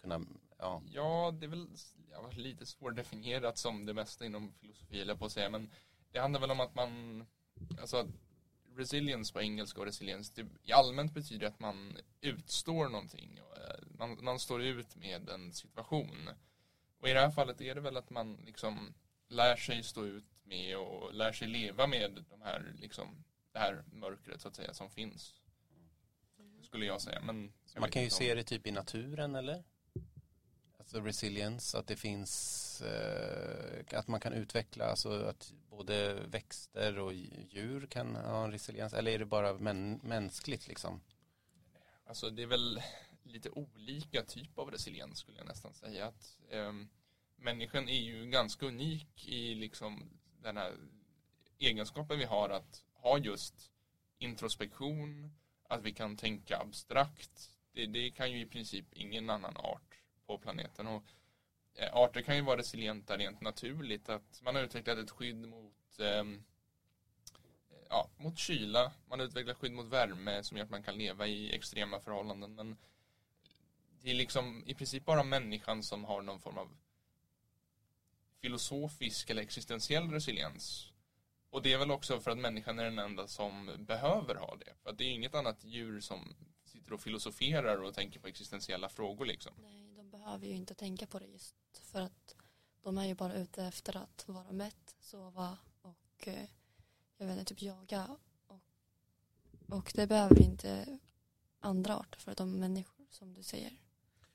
kunna, 0.00 0.20
ja. 0.58 0.82
Ja, 0.92 1.34
det 1.40 1.46
är 1.46 1.50
väl 1.50 1.68
ja, 2.10 2.30
lite 2.30 2.66
svårdefinierat 2.66 3.58
som 3.58 3.86
det 3.86 3.94
mesta 3.94 4.26
inom 4.26 4.52
filosofi, 4.52 5.00
eller 5.00 5.14
på 5.14 5.24
att 5.24 5.32
säga. 5.32 5.50
Men 5.50 5.70
det 6.12 6.18
handlar 6.18 6.40
väl 6.40 6.50
om 6.50 6.60
att 6.60 6.74
man, 6.74 7.26
alltså 7.80 8.08
resilience 8.76 9.32
på 9.32 9.40
engelska 9.40 9.80
och 9.80 9.86
resiliens, 9.86 10.30
det 10.30 10.72
allmänt 10.72 11.14
betyder 11.14 11.46
att 11.46 11.60
man 11.60 11.98
utstår 12.20 12.88
någonting. 12.88 13.40
Eh, 13.56 13.86
man, 13.98 14.24
man 14.24 14.38
står 14.38 14.62
ut 14.62 14.96
med 14.96 15.28
en 15.28 15.52
situation. 15.52 16.30
Och 17.00 17.08
i 17.08 17.12
det 17.12 17.20
här 17.20 17.30
fallet 17.30 17.60
är 17.60 17.74
det 17.74 17.80
väl 17.80 17.96
att 17.96 18.10
man 18.10 18.36
liksom 18.46 18.94
lär 19.28 19.56
sig 19.56 19.82
stå 19.82 20.04
ut 20.04 20.24
med 20.44 20.76
och 20.76 21.14
lär 21.14 21.32
sig 21.32 21.48
leva 21.48 21.86
med 21.86 22.24
de 22.30 22.42
här, 22.42 22.74
liksom, 22.78 23.24
det 23.52 23.58
här 23.58 23.84
mörkret 23.92 24.40
så 24.40 24.48
att 24.48 24.56
säga 24.56 24.74
som 24.74 24.90
finns. 24.90 25.34
Skulle 26.62 26.86
jag 26.86 27.02
säga. 27.02 27.20
Men 27.20 27.52
jag 27.74 27.80
man 27.80 27.90
kan 27.90 28.02
ju 28.02 28.10
se 28.10 28.34
det 28.34 28.44
typ 28.44 28.66
i 28.66 28.70
naturen 28.70 29.34
eller? 29.34 29.64
Alltså 30.84 31.00
resilience, 31.00 31.78
att 31.78 31.86
det 31.86 31.96
finns, 31.96 32.82
eh, 32.82 33.98
att 33.98 34.08
man 34.08 34.20
kan 34.20 34.32
utveckla, 34.32 34.84
alltså 34.84 35.24
att 35.24 35.52
både 35.70 36.14
växter 36.14 36.98
och 36.98 37.14
djur 37.14 37.86
kan 37.86 38.16
ha 38.16 38.44
en 38.44 38.52
resiliens, 38.52 38.94
eller 38.94 39.12
är 39.12 39.18
det 39.18 39.24
bara 39.26 39.54
män, 39.54 40.00
mänskligt 40.02 40.68
liksom? 40.68 41.00
Alltså 42.06 42.30
det 42.30 42.42
är 42.42 42.46
väl 42.46 42.82
lite 43.22 43.50
olika 43.50 44.22
typ 44.22 44.58
av 44.58 44.70
resiliens 44.70 45.18
skulle 45.18 45.38
jag 45.38 45.46
nästan 45.46 45.74
säga. 45.74 46.06
Att 46.06 46.38
eh, 46.50 46.72
Människan 47.36 47.88
är 47.88 48.00
ju 48.00 48.26
ganska 48.26 48.66
unik 48.66 49.28
i 49.28 49.54
liksom 49.54 50.10
den 50.42 50.56
här 50.56 50.76
egenskapen 51.58 52.18
vi 52.18 52.24
har 52.24 52.50
att 52.50 52.84
ha 52.92 53.18
just 53.18 53.70
introspektion, 54.18 55.34
att 55.68 55.82
vi 55.82 55.92
kan 55.92 56.16
tänka 56.16 56.58
abstrakt. 56.58 57.50
Det, 57.72 57.86
det 57.86 58.10
kan 58.10 58.32
ju 58.32 58.40
i 58.40 58.46
princip 58.46 58.86
ingen 58.92 59.30
annan 59.30 59.56
art 59.56 60.03
på 60.26 60.38
planeten. 60.38 60.86
Och 60.86 61.04
eh, 61.74 61.94
arter 61.94 62.22
kan 62.22 62.36
ju 62.36 62.42
vara 62.42 62.58
resilienta 62.58 63.16
rent 63.16 63.40
naturligt. 63.40 64.08
Att 64.08 64.40
man 64.42 64.54
har 64.54 64.62
utvecklat 64.62 64.98
ett 64.98 65.10
skydd 65.10 65.48
mot 65.48 66.00
eh, 66.00 66.24
ja, 67.88 68.10
mot 68.16 68.38
kyla. 68.38 68.92
Man 69.08 69.18
har 69.18 69.26
utvecklat 69.26 69.56
skydd 69.56 69.72
mot 69.72 69.86
värme 69.86 70.42
som 70.42 70.56
gör 70.56 70.64
att 70.64 70.70
man 70.70 70.82
kan 70.82 70.98
leva 70.98 71.26
i 71.26 71.54
extrema 71.54 72.00
förhållanden. 72.00 72.54
Men 72.54 72.76
det 74.02 74.10
är 74.10 74.14
liksom 74.14 74.62
i 74.66 74.74
princip 74.74 75.04
bara 75.04 75.22
människan 75.22 75.82
som 75.82 76.04
har 76.04 76.22
någon 76.22 76.40
form 76.40 76.58
av 76.58 76.76
filosofisk 78.40 79.30
eller 79.30 79.42
existentiell 79.42 80.10
resiliens. 80.10 80.92
Och 81.50 81.62
det 81.62 81.72
är 81.72 81.78
väl 81.78 81.90
också 81.90 82.20
för 82.20 82.30
att 82.30 82.38
människan 82.38 82.78
är 82.78 82.84
den 82.84 82.98
enda 82.98 83.26
som 83.26 83.70
behöver 83.78 84.34
ha 84.34 84.56
det. 84.56 84.72
För 84.82 84.90
att 84.90 84.98
det 84.98 85.04
är 85.04 85.10
inget 85.10 85.34
annat 85.34 85.64
djur 85.64 86.00
som 86.00 86.34
sitter 86.64 86.92
och 86.92 87.00
filosoferar 87.00 87.82
och 87.82 87.94
tänker 87.94 88.20
på 88.20 88.28
existentiella 88.28 88.88
frågor 88.88 89.26
liksom. 89.26 89.52
Nej, 89.56 89.93
behöver 90.18 90.46
ju 90.46 90.54
inte 90.54 90.74
tänka 90.74 91.06
på 91.06 91.18
det 91.18 91.26
just 91.26 91.54
för 91.72 92.00
att 92.00 92.36
de 92.82 92.98
är 92.98 93.04
ju 93.04 93.14
bara 93.14 93.34
ute 93.34 93.64
efter 93.64 93.96
att 93.96 94.28
vara 94.28 94.52
mätt, 94.52 94.96
sova 95.00 95.58
och 95.82 96.28
eh, 96.28 96.48
jag 97.16 97.26
vet 97.26 97.38
inte, 97.38 97.54
typ 97.54 97.62
jaga. 97.62 98.16
Och, 98.46 98.60
och 99.68 99.92
det 99.94 100.06
behöver 100.06 100.42
inte 100.42 100.98
andra 101.60 101.96
arter 101.96 102.20
för 102.20 102.34
de 102.34 102.60
människor 102.60 103.06
som 103.10 103.34
du 103.34 103.42
säger. 103.42 103.72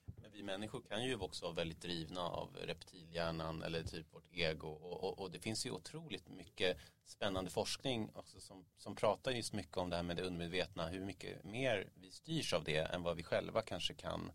Men 0.05 0.31
vi 0.31 0.43
människor 0.43 0.81
kan 0.81 1.05
ju 1.05 1.15
också 1.15 1.45
vara 1.45 1.53
väldigt 1.53 1.81
drivna 1.81 2.21
av 2.21 2.55
reptilhjärnan 2.55 3.63
eller 3.63 3.83
typ 3.83 4.13
vårt 4.13 4.33
ego 4.33 4.67
och, 4.67 5.03
och, 5.03 5.19
och 5.19 5.31
det 5.31 5.39
finns 5.39 5.65
ju 5.65 5.71
otroligt 5.71 6.29
mycket 6.29 6.77
spännande 7.05 7.49
forskning 7.49 8.09
också 8.13 8.39
som, 8.39 8.65
som 8.77 8.95
pratar 8.95 9.31
just 9.31 9.53
mycket 9.53 9.77
om 9.77 9.89
det 9.89 9.95
här 9.95 10.03
med 10.03 10.17
det 10.17 10.23
undermedvetna 10.23 10.87
hur 10.87 11.05
mycket 11.05 11.43
mer 11.43 11.89
vi 11.93 12.11
styrs 12.11 12.53
av 12.53 12.63
det 12.63 12.77
än 12.77 13.03
vad 13.03 13.15
vi 13.15 13.23
själva 13.23 13.61
kanske 13.61 13.93
kan 13.93 14.31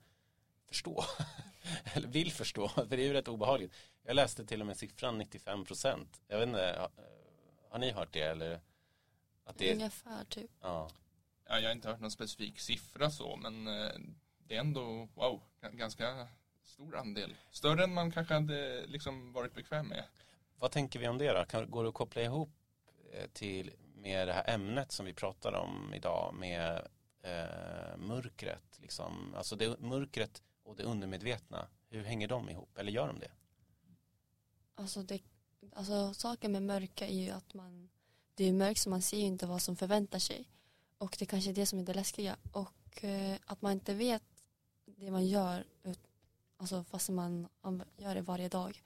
förstå 0.75 1.05
eller 1.95 2.09
vill 2.09 2.33
förstå 2.33 2.69
för 2.69 2.97
det 2.97 3.03
är 3.03 3.07
ju 3.07 3.13
rätt 3.13 3.29
obehagligt 3.29 3.75
jag 4.03 4.17
läste 4.17 4.47
till 4.47 4.61
och 4.61 4.67
med 4.67 4.77
siffran 4.77 5.19
95 5.19 5.65
procent 5.65 6.21
jag 6.29 6.39
vet 6.39 6.49
inte 6.49 6.77
har, 6.79 6.91
har 7.71 7.79
ni 7.79 7.91
hört 7.91 8.13
det 8.13 8.21
eller 8.21 8.61
att 9.45 9.59
det 9.59 9.71
är 9.71 9.75
ungefär 9.75 10.25
typ 10.25 10.51
ja 10.61 10.91
ja, 11.49 11.61
jag 11.61 11.69
har 11.69 11.73
inte 11.75 11.89
hört 11.89 12.01
någon 12.01 12.11
specifik 12.11 12.61
siffra 12.61 13.11
så, 13.11 13.37
men 13.37 13.67
eh, 13.67 13.93
det 14.39 14.57
är 14.57 14.61
ändå, 14.61 15.09
wow, 15.15 15.43
ganska 15.73 16.29
stor 16.63 16.97
andel. 16.97 17.37
Större 17.51 17.85
än 17.85 17.95
man 17.95 18.11
kanske 18.11 18.35
hade 18.35 18.87
liksom 18.87 19.33
varit 19.33 19.55
bekväm 19.55 19.89
med. 19.89 20.05
Vad 20.59 20.71
tänker 20.71 20.99
vi 20.99 21.09
om 21.09 21.19
det 21.19 21.33
då? 21.33 21.45
Kan, 21.45 21.71
går 21.71 21.83
det 21.83 21.89
att 21.89 21.95
koppla 21.95 22.23
ihop 22.23 22.51
eh, 23.13 23.27
till 23.33 23.73
med 23.95 24.29
det 24.29 24.33
här 24.33 24.55
ämnet 24.55 24.93
som 24.93 25.07
vi 25.07 25.15
pratar 25.15 25.53
om 25.53 25.95
idag 25.95 26.35
med 26.35 26.89
eh, 27.23 27.97
mörkret? 27.97 28.79
Liksom. 28.81 29.35
Alltså 29.37 29.57
det, 29.57 29.81
mörkret 29.81 30.43
och 30.64 30.77
det 30.77 30.83
undermedvetna, 30.83 31.68
hur 31.88 32.05
hänger 32.05 32.29
de 32.29 32.50
ihop? 32.50 32.79
Eller 32.79 32.92
gör 32.92 33.07
de 33.07 33.18
det? 33.18 33.31
Alltså, 34.74 35.03
det, 35.03 35.22
alltså 35.72 36.14
saken 36.14 36.53
med 36.53 36.62
mörka 36.62 37.07
är 37.07 37.24
ju 37.24 37.31
att 37.31 37.55
man 37.55 37.88
det 38.35 38.44
är 38.44 38.53
mörkt 38.53 38.81
så 38.81 38.90
man 38.90 39.03
ser 39.03 39.16
ju 39.16 39.24
inte 39.24 39.46
vad 39.46 39.62
som 39.62 39.77
förväntar 39.77 40.18
sig. 40.18 40.48
Och 40.98 41.16
det 41.18 41.27
kanske 41.27 41.50
är 41.50 41.55
det 41.55 41.66
som 41.66 41.79
är 41.79 41.83
det 41.83 41.94
läskiga. 41.94 42.37
Och 42.53 43.05
eh, 43.05 43.37
att 43.46 43.62
man 43.62 43.72
inte 43.72 43.94
vet 43.94 44.22
det 44.85 45.11
man 45.11 45.27
gör, 45.27 45.64
alltså 46.57 46.85
fast 46.85 47.09
man 47.09 47.48
gör 47.96 48.14
det 48.14 48.20
varje 48.20 48.48
dag, 48.48 48.83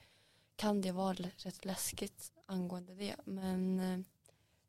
kan 0.56 0.80
det 0.80 0.92
vara 0.92 1.12
rätt 1.14 1.64
läskigt 1.64 2.32
angående 2.46 2.94
det. 2.94 3.16
Men 3.24 3.80
eh, 3.80 4.00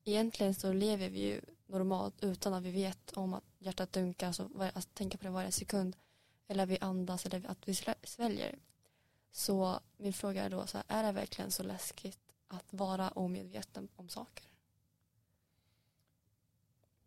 egentligen 0.04 0.56
så 0.56 0.74
lever 0.74 1.10
vi 1.10 1.20
ju 1.20 1.42
normalt 1.66 2.24
utan 2.24 2.54
att 2.54 2.64
vi 2.64 2.72
vet 2.72 3.12
om 3.12 3.34
att 3.34 3.44
hjärtat 3.60 3.92
dunkar, 3.92 4.28
alltså 4.28 4.44
att 4.44 4.76
alltså, 4.76 4.90
tänka 4.94 5.18
på 5.18 5.24
det 5.24 5.30
varje 5.30 5.52
sekund. 5.52 5.96
Eller 6.52 6.66
vi 6.66 6.78
andas 6.82 7.26
eller 7.26 7.50
att 7.50 7.68
vi 7.68 7.76
sväljer. 8.04 8.60
Så 9.32 9.80
min 9.98 10.14
fråga 10.14 10.44
är 10.44 10.50
då, 10.50 10.68
så 10.68 10.78
här, 10.78 10.86
är 10.88 11.04
det 11.04 11.12
verkligen 11.12 11.52
så 11.52 11.64
läskigt 11.64 12.20
att 12.48 12.74
vara 12.74 13.10
omedveten 13.10 13.90
om 13.96 14.10
saker? 14.10 14.46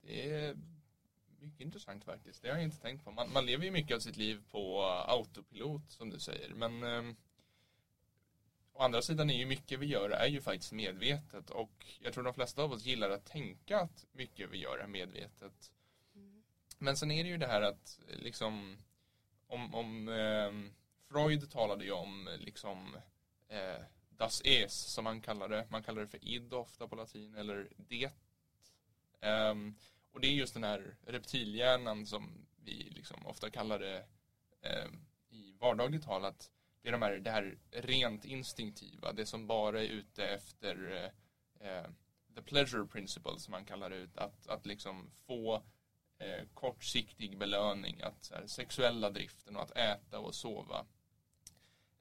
Det 0.02 0.30
är 0.30 0.56
mycket 1.40 1.60
intressant 1.60 2.04
faktiskt. 2.04 2.42
Det 2.42 2.48
har 2.48 2.56
jag 2.56 2.64
inte 2.64 2.80
tänkt 2.80 3.04
på. 3.04 3.10
Man, 3.10 3.32
man 3.32 3.46
lever 3.46 3.64
ju 3.64 3.70
mycket 3.70 3.96
av 3.96 4.00
sitt 4.00 4.16
liv 4.16 4.42
på 4.50 4.82
autopilot 4.84 5.90
som 5.90 6.10
du 6.10 6.18
säger. 6.18 6.54
Men 6.54 6.82
eh, 6.82 7.14
å 8.72 8.82
andra 8.82 9.02
sidan 9.02 9.30
är 9.30 9.38
ju 9.38 9.46
mycket 9.46 9.78
vi 9.78 9.86
gör 9.86 10.10
är 10.10 10.26
ju 10.26 10.40
faktiskt 10.40 10.72
medvetet. 10.72 11.50
Och 11.50 11.86
jag 12.00 12.12
tror 12.12 12.24
de 12.24 12.34
flesta 12.34 12.62
av 12.62 12.72
oss 12.72 12.84
gillar 12.84 13.10
att 13.10 13.26
tänka 13.26 13.80
att 13.80 14.06
mycket 14.12 14.50
vi 14.50 14.58
gör 14.58 14.78
är 14.78 14.86
medvetet. 14.86 15.72
Mm. 16.14 16.42
Men 16.78 16.96
sen 16.96 17.10
är 17.10 17.24
det 17.24 17.30
ju 17.30 17.38
det 17.38 17.46
här 17.46 17.62
att 17.62 18.00
liksom 18.08 18.78
om, 19.52 19.74
om 19.74 20.08
eh, 20.08 20.72
Freud 21.08 21.50
talade 21.50 21.84
ju 21.84 21.92
om 21.92 22.28
liksom 22.38 22.96
eh, 23.48 23.84
das 24.08 24.42
es 24.44 24.72
som 24.72 25.04
man 25.04 25.20
kallar 25.20 25.48
det. 25.48 25.66
Man 25.70 25.82
kallar 25.82 26.00
det 26.02 26.08
för 26.08 26.24
id 26.24 26.54
ofta 26.54 26.88
på 26.88 26.96
latin 26.96 27.34
eller 27.34 27.68
det. 27.76 28.10
Um, 29.20 29.76
och 30.12 30.20
det 30.20 30.26
är 30.26 30.32
just 30.32 30.54
den 30.54 30.64
här 30.64 30.96
reptilhjärnan 31.06 32.06
som 32.06 32.46
vi 32.56 32.90
liksom 32.90 33.26
ofta 33.26 33.50
kallar 33.50 33.78
det 33.78 34.04
eh, 34.62 34.88
i 35.30 35.52
vardagligt 35.52 36.04
tal 36.04 36.24
att 36.24 36.50
det 36.82 36.88
är 36.88 36.92
de 36.92 37.02
här, 37.02 37.18
det 37.18 37.30
här 37.30 37.58
rent 37.70 38.24
instinktiva, 38.24 39.12
det 39.12 39.26
som 39.26 39.46
bara 39.46 39.82
är 39.82 39.88
ute 39.88 40.26
efter 40.26 40.92
eh, 41.60 41.68
eh 41.68 41.86
the 42.34 42.42
pleasure 42.42 42.86
principle 42.86 43.38
som 43.38 43.50
man 43.50 43.64
kallar 43.64 43.90
det, 43.90 44.08
att, 44.14 44.46
att 44.46 44.66
liksom 44.66 45.10
få 45.26 45.62
eh, 46.22 46.44
kortsiktig 46.54 47.38
belöning, 47.38 48.02
att 48.02 48.30
här, 48.34 48.46
sexuella 48.46 49.10
driften 49.10 49.56
och 49.56 49.62
att 49.62 49.76
äta 49.76 50.18
och 50.18 50.34
sova. 50.34 50.86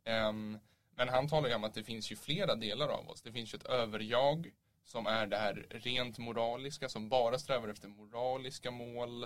Um, 0.06 0.60
men 0.96 1.10
han 1.10 1.28
talar 1.28 1.50
ju 1.50 1.56
om 1.56 1.64
att 1.64 1.74
det 1.74 1.84
finns 1.84 2.12
ju 2.12 2.16
flera 2.16 2.56
delar 2.56 2.88
av 2.88 3.10
oss. 3.10 3.22
Det 3.22 3.32
finns 3.32 3.54
ju 3.54 3.58
ett 3.58 3.66
överjag 3.66 4.52
som 4.84 5.08
är 5.08 5.28
det 5.28 5.38
här 5.38 5.68
rent 5.70 6.18
moraliska, 6.18 6.90
som 6.90 7.10
bara 7.10 7.40
strävar 7.40 7.68
efter 7.68 7.88
moraliska 7.88 8.72
mål 8.72 9.24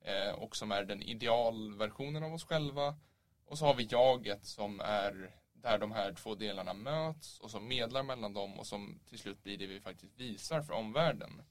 eh, 0.00 0.34
och 0.34 0.56
som 0.56 0.72
är 0.72 0.84
den 0.84 1.02
idealversionen 1.02 2.22
av 2.22 2.34
oss 2.34 2.44
själva. 2.44 2.96
Och 3.44 3.58
så 3.58 3.66
har 3.66 3.74
vi 3.74 3.88
jaget 3.90 4.46
som 4.46 4.80
är 4.80 5.30
där 5.52 5.78
de 5.78 5.92
här 5.92 6.12
två 6.12 6.34
delarna 6.34 6.74
möts 6.74 7.40
och 7.40 7.50
som 7.50 7.68
medlar 7.68 8.02
mellan 8.02 8.32
dem 8.32 8.58
och 8.58 8.66
som 8.66 9.00
till 9.08 9.18
slut 9.18 9.42
blir 9.42 9.58
det 9.58 9.66
vi 9.66 9.80
faktiskt 9.80 10.16
visar 10.16 10.62
för 10.62 10.72
omvärlden. 10.72 11.42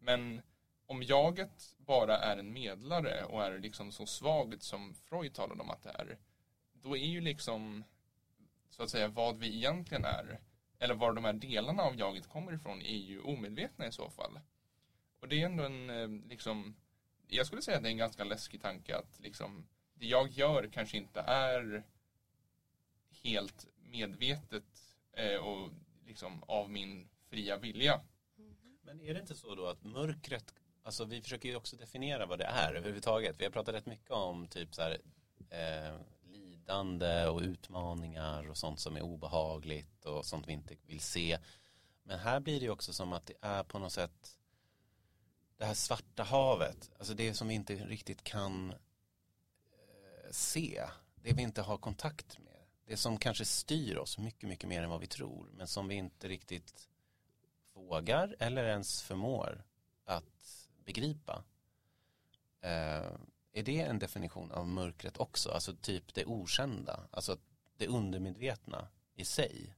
Men 0.00 0.42
om 0.86 1.02
jaget 1.02 1.74
bara 1.78 2.18
är 2.18 2.36
en 2.36 2.52
medlare 2.52 3.24
och 3.24 3.44
är 3.44 3.58
liksom 3.58 3.92
så 3.92 4.06
svagt 4.06 4.62
som 4.62 4.94
Freud 4.94 5.34
talade 5.34 5.62
om 5.62 5.70
att 5.70 5.82
det 5.82 5.90
är, 5.90 6.18
då 6.72 6.96
är 6.96 7.06
ju 7.06 7.20
liksom 7.20 7.84
så 8.70 8.82
att 8.82 8.90
säga 8.90 9.08
vad 9.08 9.38
vi 9.38 9.56
egentligen 9.56 10.04
är 10.04 10.40
eller 10.82 10.94
var 10.94 11.12
de 11.12 11.24
här 11.24 11.32
delarna 11.32 11.82
av 11.82 11.96
jaget 11.96 12.28
kommer 12.28 12.52
ifrån 12.52 12.82
är 12.82 12.96
ju 12.96 13.20
omedvetna 13.20 13.86
i 13.86 13.92
så 13.92 14.10
fall. 14.10 14.40
Och 15.20 15.28
det 15.28 15.42
är 15.42 15.46
ändå 15.46 15.64
en, 15.64 15.90
eh, 15.90 16.08
liksom, 16.28 16.76
jag 17.26 17.46
skulle 17.46 17.62
säga 17.62 17.76
att 17.76 17.82
det 17.82 17.88
är 17.88 17.92
en 17.92 17.98
ganska 17.98 18.24
läskig 18.24 18.62
tanke 18.62 18.96
att 18.96 19.20
liksom, 19.20 19.66
det 19.94 20.06
jag 20.06 20.28
gör 20.28 20.70
kanske 20.72 20.96
inte 20.96 21.20
är 21.20 21.84
helt 23.22 23.66
medvetet 23.76 24.96
eh, 25.12 25.36
och 25.36 25.70
liksom 26.06 26.42
av 26.42 26.70
min 26.70 27.08
fria 27.28 27.56
vilja. 27.56 28.00
Men 28.82 29.00
är 29.00 29.14
det 29.14 29.20
inte 29.20 29.34
så 29.34 29.54
då 29.54 29.66
att 29.66 29.84
mörkret, 29.84 30.54
alltså 30.82 31.04
vi 31.04 31.22
försöker 31.22 31.48
ju 31.48 31.56
också 31.56 31.76
definiera 31.76 32.26
vad 32.26 32.38
det 32.38 32.44
är 32.44 32.74
överhuvudtaget. 32.74 33.40
Vi 33.40 33.44
har 33.44 33.50
pratat 33.50 33.74
rätt 33.74 33.86
mycket 33.86 34.10
om 34.10 34.48
typ 34.48 34.74
så 34.74 34.82
här, 34.82 34.98
eh, 35.50 35.94
lidande 36.24 37.26
och 37.26 37.40
utmaningar 37.40 38.48
och 38.48 38.56
sånt 38.56 38.80
som 38.80 38.96
är 38.96 39.02
obehagligt 39.02 40.04
och 40.04 40.26
sånt 40.26 40.48
vi 40.48 40.52
inte 40.52 40.74
vill 40.86 41.00
se. 41.00 41.38
Men 42.02 42.18
här 42.18 42.40
blir 42.40 42.60
det 42.60 42.66
ju 42.66 42.70
också 42.70 42.92
som 42.92 43.12
att 43.12 43.26
det 43.26 43.34
är 43.40 43.62
på 43.62 43.78
något 43.78 43.92
sätt 43.92 44.38
det 45.56 45.64
här 45.66 45.74
svarta 45.74 46.22
havet, 46.22 46.90
alltså 46.98 47.14
det 47.14 47.34
som 47.34 47.48
vi 47.48 47.54
inte 47.54 47.74
riktigt 47.74 48.24
kan 48.24 48.70
eh, 48.70 50.30
se, 50.30 50.84
det 51.14 51.32
vi 51.32 51.42
inte 51.42 51.62
har 51.62 51.78
kontakt 51.78 52.38
med. 52.38 52.52
Det 52.86 52.96
som 52.96 53.18
kanske 53.18 53.44
styr 53.44 53.96
oss 53.96 54.18
mycket, 54.18 54.48
mycket 54.48 54.68
mer 54.68 54.82
än 54.82 54.90
vad 54.90 55.00
vi 55.00 55.06
tror, 55.06 55.50
men 55.52 55.66
som 55.66 55.88
vi 55.88 55.94
inte 55.94 56.28
riktigt 56.28 56.88
vågar 57.74 58.36
eller 58.38 58.64
ens 58.64 59.02
förmår 59.02 59.64
att 60.04 60.61
begripa. 60.84 61.44
Eh, 62.60 63.12
är 63.52 63.62
det 63.62 63.80
en 63.80 63.98
definition 63.98 64.52
av 64.52 64.68
mörkret 64.68 65.16
också? 65.16 65.50
Alltså 65.50 65.74
typ 65.74 66.14
det 66.14 66.24
okända, 66.24 67.08
alltså 67.10 67.36
det 67.76 67.86
undermedvetna 67.86 68.88
i 69.14 69.24
sig 69.24 69.74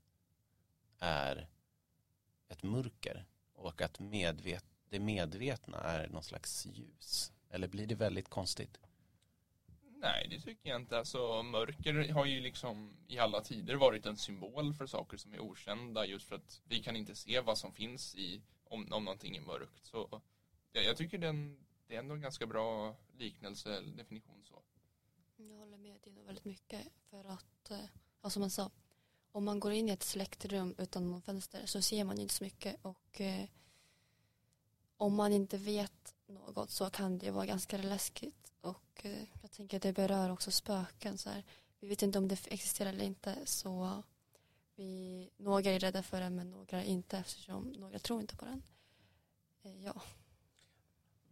är 0.98 1.48
ett 2.48 2.62
mörker 2.62 3.24
och 3.54 3.82
att 3.82 4.00
medvet 4.00 4.64
det 4.94 5.00
medvetna 5.00 5.78
är 5.78 6.08
någon 6.08 6.22
slags 6.22 6.66
ljus? 6.66 7.32
Eller 7.50 7.68
blir 7.68 7.86
det 7.86 7.94
väldigt 7.94 8.28
konstigt? 8.28 8.78
Nej, 9.96 10.26
det 10.30 10.40
tycker 10.40 10.70
jag 10.70 10.80
inte. 10.80 10.98
Alltså, 10.98 11.42
mörker 11.42 12.12
har 12.12 12.24
ju 12.24 12.40
liksom 12.40 12.96
i 13.08 13.18
alla 13.18 13.40
tider 13.40 13.74
varit 13.74 14.06
en 14.06 14.16
symbol 14.16 14.74
för 14.74 14.86
saker 14.86 15.16
som 15.16 15.34
är 15.34 15.40
okända 15.40 16.06
just 16.06 16.28
för 16.28 16.36
att 16.36 16.60
vi 16.64 16.82
kan 16.82 16.96
inte 16.96 17.14
se 17.14 17.40
vad 17.40 17.58
som 17.58 17.72
finns 17.72 18.14
i 18.14 18.42
om, 18.64 18.92
om 18.92 19.04
någonting 19.04 19.36
är 19.36 19.40
mörkt. 19.40 19.86
Så 19.86 20.22
jag 20.82 20.96
tycker 20.96 21.18
den, 21.18 21.66
det 21.86 21.94
är 21.94 21.98
ändå 21.98 22.14
en 22.14 22.20
ganska 22.20 22.46
bra 22.46 22.96
liknelse, 23.18 23.76
eller 23.76 23.96
definition 23.96 24.44
så. 24.44 24.62
Jag 25.36 25.56
håller 25.56 25.78
med 25.78 26.00
Dino 26.00 26.22
väldigt 26.22 26.44
mycket 26.44 26.86
för 27.10 27.24
att, 27.24 27.70
eh, 27.70 27.84
ja, 28.22 28.30
som 28.30 28.42
han 28.42 28.50
sa, 28.50 28.70
om 29.32 29.44
man 29.44 29.60
går 29.60 29.72
in 29.72 29.88
i 29.88 29.92
ett 29.92 30.02
släktrum 30.02 30.74
utan 30.78 31.10
någon 31.10 31.22
fönster 31.22 31.66
så 31.66 31.82
ser 31.82 32.04
man 32.04 32.18
inte 32.18 32.34
så 32.34 32.44
mycket 32.44 32.76
och 32.82 33.20
eh, 33.20 33.48
om 34.96 35.14
man 35.14 35.32
inte 35.32 35.58
vet 35.58 36.14
något 36.26 36.70
så 36.70 36.90
kan 36.90 37.18
det 37.18 37.30
vara 37.30 37.46
ganska 37.46 37.78
läskigt 37.78 38.52
och 38.60 39.04
eh, 39.04 39.24
jag 39.42 39.50
tänker 39.50 39.76
att 39.76 39.82
det 39.82 39.92
berör 39.92 40.30
också 40.30 40.50
spöken 40.50 41.18
så 41.18 41.30
här. 41.30 41.44
Vi 41.80 41.88
vet 41.88 42.02
inte 42.02 42.18
om 42.18 42.28
det 42.28 42.46
existerar 42.46 42.88
eller 42.90 43.04
inte 43.04 43.46
så 43.46 44.02
vi, 44.76 45.30
några 45.36 45.70
är 45.70 45.78
rädda 45.78 46.02
för 46.02 46.20
den 46.20 46.36
men 46.36 46.50
några 46.50 46.84
inte 46.84 47.18
eftersom 47.18 47.64
några 47.64 47.98
tror 47.98 48.20
inte 48.20 48.36
på 48.36 48.44
den. 48.44 48.62
Eh, 49.62 49.84
ja. 49.84 50.02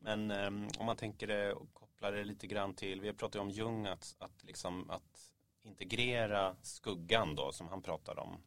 Men 0.04 0.30
um, 0.30 0.68
om 0.78 0.86
man 0.86 0.96
tänker 0.96 1.26
det 1.26 1.52
och 1.52 1.74
kopplar 1.74 2.12
det 2.12 2.24
lite 2.24 2.46
grann 2.46 2.74
till, 2.74 3.00
vi 3.00 3.06
har 3.06 3.14
pratat 3.14 3.40
om 3.40 3.50
Jung 3.50 3.86
att, 3.86 4.16
att, 4.18 4.44
liksom, 4.44 4.90
att 4.90 5.32
integrera 5.62 6.56
skuggan 6.62 7.34
då 7.34 7.52
som 7.52 7.68
han 7.68 7.82
pratar 7.82 8.18
om 8.18 8.42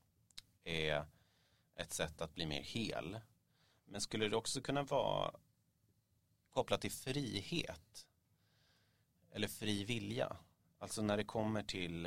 är 0.64 1.06
ett 1.76 1.94
sätt 1.94 2.22
att 2.22 2.36
bli 2.36 2.46
mer 2.46 2.62
hel. 2.62 3.20
Men 3.86 4.02
skulle 4.02 4.30
det 4.30 4.36
också 4.36 4.62
kunna 4.62 4.84
vara 4.84 5.32
kopplat 6.50 6.82
till 6.82 6.92
frihet 6.92 8.08
eller 9.32 9.48
fri 9.48 9.84
vilja? 9.84 10.38
Alltså 10.80 11.02
när 11.02 11.18
det 11.18 11.24
kommer 11.24 11.64
till 11.64 12.06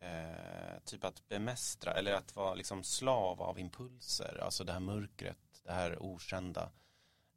eh, 0.00 0.78
typ 0.84 1.04
att 1.04 1.28
bemästra 1.28 1.92
eller 1.92 2.12
att 2.12 2.36
vara 2.36 2.54
liksom 2.54 2.84
slav 2.84 3.42
av 3.42 3.58
impulser, 3.58 4.40
alltså 4.42 4.64
det 4.64 4.72
här 4.72 4.80
mörkret, 4.80 5.62
det 5.64 5.72
här 5.72 6.02
okända 6.02 6.70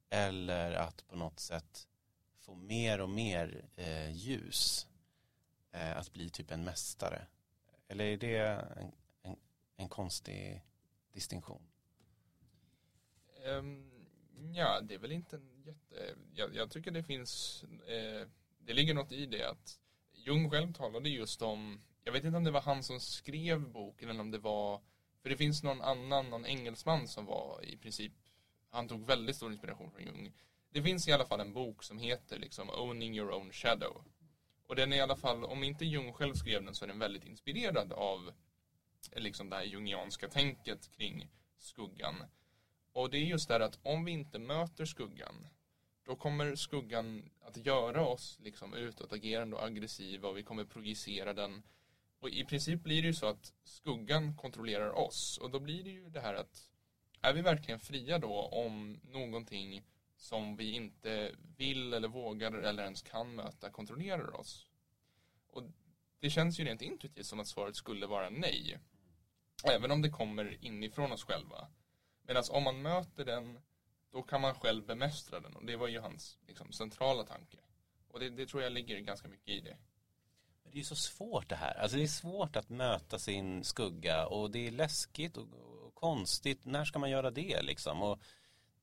eller 0.09 0.73
att 0.73 1.07
på 1.07 1.15
något 1.15 1.39
sätt 1.39 1.87
få 2.37 2.55
mer 2.55 3.01
och 3.01 3.09
mer 3.09 3.65
eh, 3.75 4.11
ljus. 4.11 4.87
Eh, 5.71 5.97
att 5.97 6.13
bli 6.13 6.29
typ 6.29 6.51
en 6.51 6.63
mästare. 6.63 7.27
Eller 7.87 8.05
är 8.05 8.17
det 8.17 8.37
en, 8.37 8.91
en, 9.21 9.37
en 9.75 9.89
konstig 9.89 10.63
distinktion? 11.13 11.61
Um, 13.45 13.91
ja, 14.53 14.81
det 14.81 14.93
är 14.93 14.99
väl 14.99 15.11
inte 15.11 15.35
en 15.35 15.63
jätte, 15.65 16.15
jag, 16.33 16.55
jag 16.55 16.71
tycker 16.71 16.91
det 16.91 17.03
finns, 17.03 17.63
eh, 17.63 18.27
det 18.59 18.73
ligger 18.73 18.93
något 18.93 19.11
i 19.11 19.25
det 19.25 19.49
att 19.49 19.79
Jung 20.13 20.49
själv 20.49 20.73
talade 20.73 21.09
just 21.09 21.41
om, 21.41 21.81
jag 22.03 22.11
vet 22.11 22.23
inte 22.23 22.37
om 22.37 22.43
det 22.43 22.51
var 22.51 22.61
han 22.61 22.83
som 22.83 22.99
skrev 22.99 23.69
boken 23.69 24.09
eller 24.09 24.21
om 24.21 24.31
det 24.31 24.37
var, 24.37 24.81
för 25.21 25.29
det 25.29 25.37
finns 25.37 25.63
någon 25.63 25.81
annan, 25.81 26.29
någon 26.29 26.45
engelsman 26.45 27.07
som 27.07 27.25
var 27.25 27.65
i 27.65 27.77
princip, 27.77 28.13
han 28.69 28.87
tog 28.87 29.05
väldigt 29.05 29.35
stor 29.35 29.51
inspiration 29.51 29.91
från 29.91 30.03
Jung. 30.03 30.33
Det 30.69 30.81
finns 30.81 31.07
i 31.07 31.11
alla 31.11 31.25
fall 31.25 31.39
en 31.39 31.53
bok 31.53 31.83
som 31.83 31.97
heter 31.97 32.39
liksom 32.39 32.69
Owning 32.69 33.15
Your 33.15 33.31
Own 33.31 33.51
Shadow. 33.51 34.03
Och 34.67 34.75
den 34.75 34.93
är 34.93 34.97
i 34.97 35.01
alla 35.01 35.15
fall, 35.15 35.43
om 35.43 35.63
inte 35.63 35.85
Jung 35.85 36.13
själv 36.13 36.33
skrev 36.33 36.63
den 36.63 36.75
så 36.75 36.85
är 36.85 36.89
den 36.89 36.99
väldigt 36.99 37.25
inspirerad 37.25 37.93
av 37.93 38.31
liksom 39.15 39.49
det 39.49 39.55
här 39.55 39.63
jungianska 39.63 40.27
tänket 40.27 40.91
kring 40.91 41.29
skuggan. 41.57 42.23
Och 42.93 43.09
det 43.09 43.17
är 43.17 43.25
just 43.25 43.47
det 43.47 43.53
här 43.53 43.61
att 43.61 43.79
om 43.83 44.05
vi 44.05 44.11
inte 44.11 44.39
möter 44.39 44.85
skuggan 44.85 45.47
då 46.07 46.15
kommer 46.15 46.55
skuggan 46.55 47.29
att 47.41 47.65
göra 47.65 48.05
oss 48.05 48.39
liksom 48.43 48.73
utåtagerande 48.73 49.55
och 49.55 49.63
aggressiva 49.63 50.29
och 50.29 50.37
vi 50.37 50.43
kommer 50.43 50.65
projicera 50.65 51.33
den. 51.33 51.63
Och 52.19 52.29
i 52.29 52.45
princip 52.45 52.83
blir 52.83 53.01
det 53.01 53.07
ju 53.07 53.13
så 53.13 53.25
att 53.25 53.53
skuggan 53.63 54.37
kontrollerar 54.37 54.89
oss 54.89 55.37
och 55.37 55.51
då 55.51 55.59
blir 55.59 55.83
det 55.83 55.89
ju 55.89 56.09
det 56.09 56.19
här 56.19 56.33
att 56.33 56.69
är 57.21 57.33
vi 57.33 57.41
verkligen 57.41 57.79
fria 57.79 58.19
då 58.19 58.41
om 58.41 58.99
någonting 59.03 59.83
som 60.17 60.55
vi 60.55 60.71
inte 60.71 61.31
vill 61.57 61.93
eller 61.93 62.07
vågar 62.07 62.51
eller 62.51 62.83
ens 62.83 63.01
kan 63.01 63.35
möta 63.35 63.69
kontrollerar 63.69 64.39
oss? 64.39 64.69
Och 65.47 65.63
det 66.19 66.29
känns 66.29 66.59
ju 66.59 66.63
rent 66.63 66.81
intuitivt 66.81 67.25
som 67.25 67.39
att 67.39 67.47
svaret 67.47 67.75
skulle 67.75 68.07
vara 68.07 68.29
nej. 68.29 68.79
Även 69.63 69.91
om 69.91 70.01
det 70.01 70.09
kommer 70.09 70.65
inifrån 70.65 71.11
oss 71.11 71.23
själva. 71.23 71.67
Medan 72.23 72.43
om 72.51 72.63
man 72.63 72.81
möter 72.81 73.25
den 73.25 73.59
då 74.11 74.23
kan 74.23 74.41
man 74.41 74.55
själv 74.55 74.85
bemästra 74.85 75.39
den 75.39 75.55
och 75.55 75.65
det 75.65 75.75
var 75.75 75.87
ju 75.87 75.99
hans 75.99 76.37
liksom, 76.47 76.71
centrala 76.71 77.23
tanke. 77.23 77.57
Och 78.07 78.19
det, 78.19 78.29
det, 78.29 78.45
tror 78.45 78.63
jag 78.63 78.71
ligger 78.71 78.99
ganska 78.99 79.27
mycket 79.27 79.49
i 79.49 79.59
det. 79.59 79.77
Men 80.63 80.71
det 80.71 80.75
är 80.75 80.79
ju 80.79 80.83
så 80.83 80.95
svårt 80.95 81.49
det 81.49 81.55
här. 81.55 81.73
Alltså 81.73 81.97
det 81.97 82.03
är 82.03 82.07
svårt 82.07 82.55
att 82.55 82.69
möta 82.69 83.19
sin 83.19 83.63
skugga 83.63 84.27
och 84.27 84.51
det 84.51 84.67
är 84.67 84.71
läskigt 84.71 85.37
och, 85.37 85.43
och 85.43 85.76
konstigt. 85.99 86.65
När 86.65 86.85
ska 86.85 86.99
man 86.99 87.09
göra 87.09 87.31
det 87.31 87.61
liksom? 87.61 88.01
Och 88.01 88.19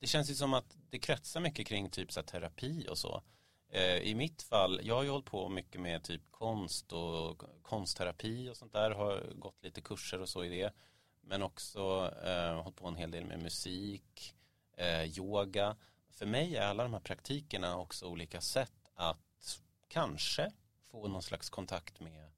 det 0.01 0.07
känns 0.07 0.31
ju 0.31 0.35
som 0.35 0.55
att 0.55 0.77
det 0.91 0.99
kretsar 0.99 1.41
mycket 1.41 1.67
kring 1.67 1.91
typ 1.91 2.13
så 2.13 2.23
terapi 2.23 2.87
och 2.91 2.99
så. 2.99 3.23
Eh, 3.69 3.97
I 3.97 4.15
mitt 4.15 4.43
fall, 4.43 4.81
jag 4.83 4.95
har 4.95 5.03
ju 5.03 5.11
hållit 5.11 5.27
på 5.27 5.49
mycket 5.49 5.81
med 5.81 6.05
typ 6.05 6.23
konst 6.31 6.93
och 6.93 7.43
konstterapi 7.63 8.49
och 8.49 8.57
sånt 8.57 8.73
där. 8.73 8.91
Har 8.91 9.33
gått 9.35 9.65
lite 9.65 9.81
kurser 9.81 10.21
och 10.21 10.29
så 10.29 10.45
i 10.45 10.49
det. 10.49 10.73
Men 11.21 11.43
också 11.43 12.13
eh, 12.25 12.63
hållit 12.63 12.77
på 12.77 12.89
en 12.89 12.97
hel 12.97 13.11
del 13.11 13.25
med 13.25 13.43
musik 13.43 14.35
eh, 14.77 15.19
yoga. 15.19 15.77
För 16.11 16.27
mig 16.27 16.57
är 16.57 16.67
alla 16.67 16.83
de 16.83 16.93
här 16.93 17.01
praktikerna 17.01 17.79
också 17.79 18.07
olika 18.07 18.41
sätt 18.41 18.91
att 18.95 19.61
kanske 19.89 20.53
få 20.91 21.09
någon 21.09 21.23
slags 21.23 21.51
kontakt 21.51 22.01
med 22.01 22.31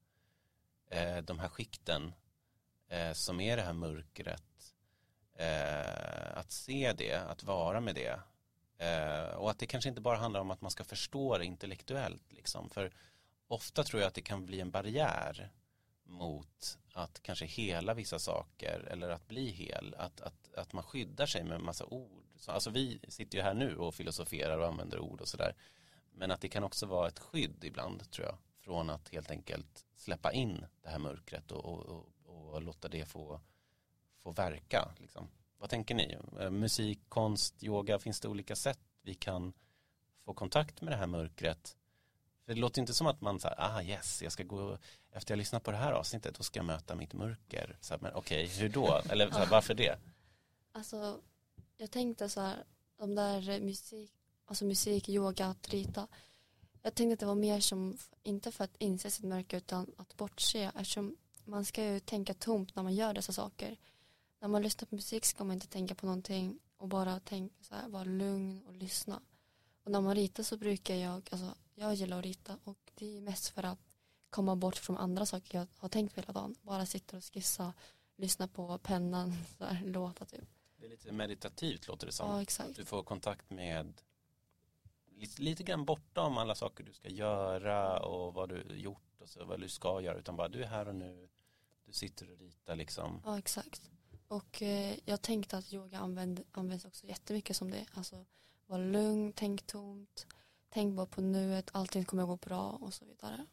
eh, 0.90 1.22
de 1.22 1.38
här 1.38 1.48
skikten 1.48 2.12
eh, 2.88 3.12
som 3.12 3.40
är 3.40 3.56
det 3.56 3.62
här 3.62 3.72
mörkret. 3.72 4.74
Eh, 5.34 6.38
att 6.38 6.52
se 6.52 6.92
det, 6.92 7.14
att 7.14 7.44
vara 7.44 7.80
med 7.80 7.94
det. 7.94 8.20
Eh, 8.78 9.34
och 9.34 9.50
att 9.50 9.58
det 9.58 9.66
kanske 9.66 9.88
inte 9.88 10.00
bara 10.00 10.16
handlar 10.16 10.40
om 10.40 10.50
att 10.50 10.60
man 10.60 10.70
ska 10.70 10.84
förstå 10.84 11.38
det 11.38 11.44
intellektuellt. 11.44 12.32
Liksom. 12.32 12.70
För 12.70 12.92
ofta 13.48 13.84
tror 13.84 14.00
jag 14.00 14.08
att 14.08 14.14
det 14.14 14.22
kan 14.22 14.46
bli 14.46 14.60
en 14.60 14.70
barriär 14.70 15.50
mot 16.04 16.78
att 16.92 17.22
kanske 17.22 17.46
hela 17.46 17.94
vissa 17.94 18.18
saker 18.18 18.88
eller 18.90 19.08
att 19.08 19.28
bli 19.28 19.50
hel. 19.50 19.94
Att, 19.98 20.20
att, 20.20 20.54
att 20.54 20.72
man 20.72 20.84
skyddar 20.84 21.26
sig 21.26 21.44
med 21.44 21.54
en 21.54 21.64
massa 21.64 21.84
ord 21.84 22.26
så, 22.36 22.52
alltså 22.52 22.70
vi 22.70 23.00
sitter 23.08 23.38
ju 23.38 23.44
här 23.44 23.54
nu 23.54 23.76
och 23.76 23.94
filosoferar 23.94 24.58
och 24.58 24.66
använder 24.66 24.98
ord 24.98 25.20
och 25.20 25.28
sådär. 25.28 25.54
Men 26.12 26.30
att 26.30 26.40
det 26.40 26.48
kan 26.48 26.64
också 26.64 26.86
vara 26.86 27.08
ett 27.08 27.18
skydd 27.18 27.64
ibland 27.64 28.10
tror 28.10 28.26
jag. 28.26 28.38
Från 28.60 28.90
att 28.90 29.08
helt 29.08 29.30
enkelt 29.30 29.86
släppa 29.96 30.32
in 30.32 30.66
det 30.82 30.88
här 30.88 30.98
mörkret 30.98 31.52
och, 31.52 31.64
och, 31.64 31.86
och, 31.86 32.08
och 32.46 32.62
låta 32.62 32.88
det 32.88 33.04
få, 33.04 33.40
få 34.22 34.30
verka. 34.30 34.94
Liksom. 34.98 35.28
Vad 35.58 35.70
tänker 35.70 35.94
ni? 35.94 36.18
Eh, 36.40 36.50
musik, 36.50 37.00
konst, 37.08 37.64
yoga, 37.64 37.98
finns 37.98 38.20
det 38.20 38.28
olika 38.28 38.56
sätt 38.56 38.80
vi 39.02 39.14
kan 39.14 39.52
få 40.24 40.34
kontakt 40.34 40.80
med 40.80 40.92
det 40.92 40.96
här 40.96 41.06
mörkret? 41.06 41.76
För 42.44 42.54
det 42.54 42.60
låter 42.60 42.80
inte 42.80 42.94
som 42.94 43.06
att 43.06 43.20
man 43.20 43.40
säger, 43.40 43.56
ah 43.58 43.82
yes, 43.82 44.22
jag 44.22 44.32
ska 44.32 44.42
gå, 44.42 44.78
efter 45.10 45.32
jag 45.32 45.38
lyssnar 45.38 45.60
på 45.60 45.70
det 45.70 45.76
här 45.76 45.92
avsnittet, 45.92 46.34
då 46.34 46.42
ska 46.42 46.58
jag 46.58 46.66
möta 46.66 46.94
mitt 46.94 47.12
mörker. 47.12 47.78
okej, 47.90 48.14
okay, 48.14 48.46
hur 48.46 48.68
då? 48.68 49.02
Eller 49.10 49.30
så 49.30 49.38
här, 49.38 49.46
varför 49.46 49.74
det? 49.74 49.98
Alltså, 50.72 51.20
jag 51.76 51.90
tänkte 51.90 52.28
så 52.28 52.40
här, 52.40 52.64
de 52.96 53.14
där 53.14 53.60
musik, 53.60 54.12
alltså 54.44 54.64
musik, 54.64 55.08
yoga, 55.08 55.46
att 55.46 55.68
rita. 55.68 56.08
Jag 56.82 56.94
tänkte 56.94 57.12
att 57.12 57.20
det 57.20 57.26
var 57.26 57.34
mer 57.34 57.60
som, 57.60 57.98
inte 58.22 58.52
för 58.52 58.64
att 58.64 58.76
inse 58.78 59.10
sitt 59.10 59.24
mörker 59.24 59.56
utan 59.56 59.92
att 59.96 60.16
bortse 60.16 60.70
eftersom 60.74 61.16
man 61.46 61.64
ska 61.64 61.84
ju 61.84 62.00
tänka 62.00 62.34
tomt 62.34 62.76
när 62.76 62.82
man 62.82 62.94
gör 62.94 63.14
dessa 63.14 63.32
saker. 63.32 63.76
När 64.40 64.48
man 64.48 64.62
lyssnar 64.62 64.86
på 64.86 64.94
musik 64.94 65.24
ska 65.24 65.44
man 65.44 65.54
inte 65.54 65.66
tänka 65.66 65.94
på 65.94 66.06
någonting 66.06 66.58
och 66.76 66.88
bara 66.88 67.20
tänka 67.20 67.54
så 67.60 67.74
här, 67.74 67.88
vara 67.88 68.04
lugn 68.04 68.62
och 68.66 68.74
lyssna. 68.74 69.22
Och 69.84 69.90
när 69.90 70.00
man 70.00 70.14
ritar 70.14 70.42
så 70.42 70.56
brukar 70.56 70.94
jag, 70.94 71.28
alltså 71.30 71.54
jag 71.74 71.94
gillar 71.94 72.18
att 72.18 72.24
rita 72.24 72.58
och 72.64 72.78
det 72.94 73.16
är 73.16 73.20
mest 73.20 73.48
för 73.48 73.62
att 73.62 73.78
komma 74.30 74.56
bort 74.56 74.76
från 74.76 74.96
andra 74.96 75.26
saker 75.26 75.58
jag 75.58 75.66
har 75.76 75.88
tänkt 75.88 76.14
på 76.14 76.20
hela 76.20 76.32
dagen. 76.32 76.56
Bara 76.62 76.86
sitta 76.86 77.16
och 77.16 77.24
skissa, 77.24 77.72
lyssna 78.16 78.48
på 78.48 78.78
pennan, 78.78 79.32
så 79.58 79.64
här, 79.64 79.82
låta 79.84 80.24
typ. 80.24 80.44
Det 80.76 80.86
är 80.86 80.90
lite 80.90 81.12
meditativt 81.12 81.88
låter 81.88 82.06
det 82.06 82.12
som. 82.12 82.30
Ja, 82.30 82.42
exakt. 82.42 82.76
Du 82.76 82.84
får 82.84 83.02
kontakt 83.02 83.50
med 83.50 84.02
lite, 85.10 85.42
lite 85.42 85.62
grann 85.62 85.84
bortom 85.84 86.38
alla 86.38 86.54
saker 86.54 86.84
du 86.84 86.92
ska 86.92 87.08
göra 87.08 88.00
och 88.00 88.34
vad 88.34 88.48
du 88.48 88.76
gjort 88.76 89.05
och 89.26 89.30
så, 89.30 89.44
vad 89.44 89.60
du 89.60 89.68
ska 89.68 90.00
göra 90.00 90.18
utan 90.18 90.36
bara 90.36 90.48
du 90.48 90.62
är 90.62 90.66
här 90.66 90.88
och 90.88 90.94
nu 90.94 91.28
du 91.84 91.92
sitter 91.92 92.30
och 92.30 92.38
ritar 92.38 92.76
liksom. 92.76 93.22
Ja 93.24 93.38
exakt. 93.38 93.90
Och 94.28 94.62
eh, 94.62 94.96
jag 95.04 95.22
tänkte 95.22 95.56
att 95.56 95.72
yoga 95.72 95.98
använd, 95.98 96.44
används 96.52 96.84
också 96.84 97.06
jättemycket 97.06 97.56
som 97.56 97.70
det. 97.70 97.86
Alltså 97.94 98.24
var 98.66 98.78
lugn, 98.78 99.32
tänk 99.32 99.66
tomt, 99.66 100.26
tänk 100.68 100.96
bara 100.96 101.06
på 101.06 101.20
nuet, 101.20 101.70
allting 101.72 102.04
kommer 102.04 102.26
gå 102.26 102.36
bra 102.36 102.70
och 102.70 102.94
så 102.94 103.04
vidare. 103.04 103.46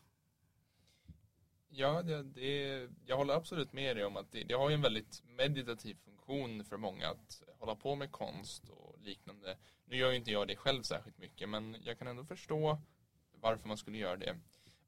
Ja, 1.69 2.01
det, 2.01 2.23
det, 2.23 2.89
jag 3.05 3.17
håller 3.17 3.33
absolut 3.33 3.73
med 3.73 3.95
dig 3.97 4.05
om 4.05 4.17
att 4.17 4.31
det, 4.31 4.43
det 4.43 4.53
har 4.53 4.69
ju 4.69 4.75
en 4.75 4.81
väldigt 4.81 5.23
meditativ 5.25 5.95
funktion 5.95 6.65
för 6.65 6.77
många 6.77 7.07
att 7.09 7.41
hålla 7.59 7.75
på 7.75 7.95
med 7.95 8.11
konst 8.11 8.69
och 8.69 8.99
liknande. 9.01 9.57
Nu 9.85 9.97
gör 9.97 10.11
ju 10.11 10.17
inte 10.17 10.31
jag 10.31 10.47
det 10.47 10.55
själv 10.55 10.83
särskilt 10.83 11.17
mycket 11.17 11.49
men 11.49 11.77
jag 11.83 11.99
kan 11.99 12.07
ändå 12.07 12.25
förstå 12.25 12.81
varför 13.31 13.67
man 13.67 13.77
skulle 13.77 13.97
göra 13.97 14.17
det. 14.17 14.35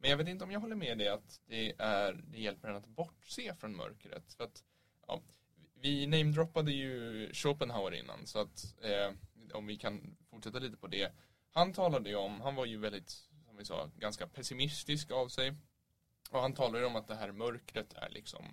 Men 0.06 0.10
jag 0.10 0.18
vet 0.18 0.28
inte 0.28 0.44
om 0.44 0.52
jag 0.52 0.60
håller 0.60 0.76
med 0.76 0.98
dig 0.98 1.08
att 1.08 1.42
det, 1.46 1.74
är, 1.78 2.14
det 2.14 2.40
hjälper 2.40 2.70
en 2.70 2.76
att 2.76 2.88
bortse 2.88 3.56
från 3.56 3.76
mörkret. 3.76 4.34
För 4.34 4.44
att, 4.44 4.64
ja, 5.08 5.22
vi 5.82 6.08
namedroppade 6.08 6.72
ju 6.72 7.30
Schopenhauer 7.34 7.94
innan 7.94 8.26
så 8.26 8.40
att 8.40 8.76
eh, 8.82 9.14
om 9.54 9.68
vi 9.68 9.78
kan 9.78 10.18
fortsätta 10.30 10.60
lite 10.60 10.78
på 10.78 10.88
det. 10.88 11.12
Han 11.52 11.74
talade 11.74 12.10
ju 12.10 12.16
om, 12.16 12.42
han 12.42 12.56
var 12.56 12.66
ju 12.66 12.78
väldigt, 12.78 13.10
som 13.46 13.58
vi 13.58 13.66
sa, 13.66 13.90
ganska 13.96 14.28
pessimistisk 14.28 15.12
av 15.12 15.28
sig. 15.28 15.54
Och 16.30 16.42
han 16.42 16.54
talade 16.54 16.80
ju 16.80 16.86
om 16.86 16.96
att 16.96 17.08
det 17.08 17.16
här 17.16 17.32
mörkret 17.32 17.94
är 17.94 18.10
liksom 18.10 18.46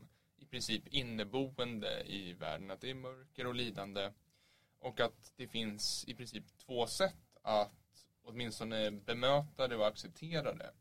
princip 0.51 0.88
inneboende 0.88 2.03
i 2.07 2.33
världen. 2.33 2.70
Att 2.70 2.81
det 2.81 2.91
är 2.91 2.95
mörker 2.95 3.47
och 3.47 3.55
lidande. 3.55 4.11
Och 4.79 5.01
att 5.01 5.33
det 5.37 5.49
finns 5.49 6.05
i 6.09 6.14
princip 6.14 6.45
två 6.66 6.87
sätt 6.87 7.37
att 7.43 8.07
åtminstone 8.22 8.91
bemöta 8.91 9.68
det 9.68 9.76
och 9.76 9.87
acceptera 9.87 10.55
det. 10.55 10.72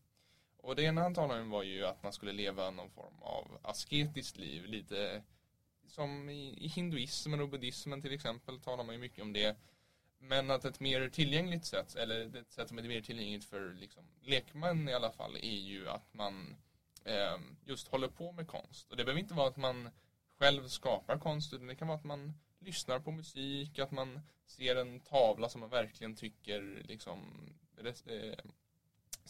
Och 0.62 0.76
det 0.76 0.84
ena 0.84 1.02
han 1.02 1.14
talade 1.14 1.42
om 1.42 1.50
var 1.50 1.64
ju 1.64 1.86
att 1.86 2.04
man 2.04 2.14
skulle 2.14 2.32
leva 2.32 2.70
någon 2.70 2.90
form 2.90 3.22
av 3.22 3.60
asketiskt 3.62 4.38
liv. 4.38 4.66
Lite 4.66 5.22
som 5.88 6.30
i 6.30 6.68
hinduismen 6.68 7.42
och 7.42 7.50
buddhismen 7.50 8.02
till 8.02 8.14
exempel 8.14 8.60
talar 8.60 8.84
man 8.84 8.96
ju 8.96 9.02
mycket 9.02 9.22
om 9.22 9.34
det. 9.34 9.58
Men 10.20 10.52
att 10.52 10.66
ett 10.66 10.80
mer 10.80 11.10
tillgängligt 11.10 11.66
sätt, 11.66 11.96
eller 11.96 12.36
ett 12.36 12.52
sätt 12.52 12.68
som 12.68 12.78
är 12.78 12.84
mer 12.84 13.02
tillgängligt 13.02 13.46
för 13.46 13.74
liksom, 13.74 14.04
lekmän 14.22 14.90
i 14.90 14.94
alla 14.94 15.12
fall, 15.12 15.36
är 15.36 15.60
ju 15.60 15.90
att 15.90 16.14
man 16.14 16.56
eh, 17.04 17.38
just 17.66 17.88
håller 17.88 18.08
på 18.08 18.32
med 18.32 18.48
konst. 18.48 18.92
Och 18.92 18.98
det 18.98 19.04
behöver 19.04 19.22
inte 19.22 19.34
vara 19.34 19.48
att 19.48 19.58
man 19.58 19.90
själv 20.40 20.68
skapar 20.68 21.18
konst 21.18 21.54
utan 21.54 21.68
det 21.68 21.76
kan 21.76 21.88
vara 21.88 21.98
att 21.98 22.04
man 22.04 22.34
lyssnar 22.60 23.00
på 23.00 23.12
musik, 23.12 23.80
att 23.80 23.92
man 23.92 24.20
ser 24.46 24.76
en 24.76 25.00
tavla 25.00 25.50
som 25.50 25.62
man 25.62 25.70
verkligen 25.70 26.16
tycker 26.16 26.84
liksom 26.88 27.20
eh, 28.08 28.34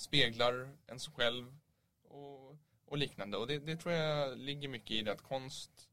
speglar 0.01 0.69
en 0.87 0.99
själv 0.99 1.57
och, 2.03 2.57
och 2.85 2.97
liknande. 2.97 3.37
Och 3.37 3.47
det, 3.47 3.59
det, 3.59 3.75
tror 3.75 3.93
jag 3.93 4.37
ligger 4.37 4.67
mycket 4.67 4.91
i 4.91 5.01
det 5.01 5.11
att 5.11 5.21
konst 5.21 5.89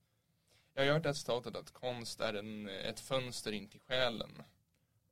jag 0.74 0.86
har 0.86 0.92
hört 0.92 1.02
det 1.02 1.14
citatet 1.14 1.56
att 1.56 1.70
konst 1.70 2.20
är 2.20 2.34
en, 2.34 2.68
ett 2.68 3.00
fönster 3.00 3.52
in 3.52 3.68
till 3.68 3.80
själen. 3.80 4.42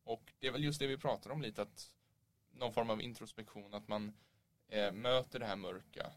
Och 0.05 0.33
det 0.39 0.47
är 0.47 0.51
väl 0.51 0.65
just 0.65 0.81
det 0.81 0.87
vi 0.87 0.99
pratar 0.99 1.31
om 1.31 1.43
lite 1.43 1.63
att 1.63 1.91
någon 2.51 2.73
form 2.73 2.91
av 2.91 3.03
introspektion, 3.03 3.75
att 3.75 3.89
man 3.89 4.13
eh, 4.69 4.93
möter 4.93 5.39
det 5.39 5.47
här 5.47 5.57
mörka 5.57 6.13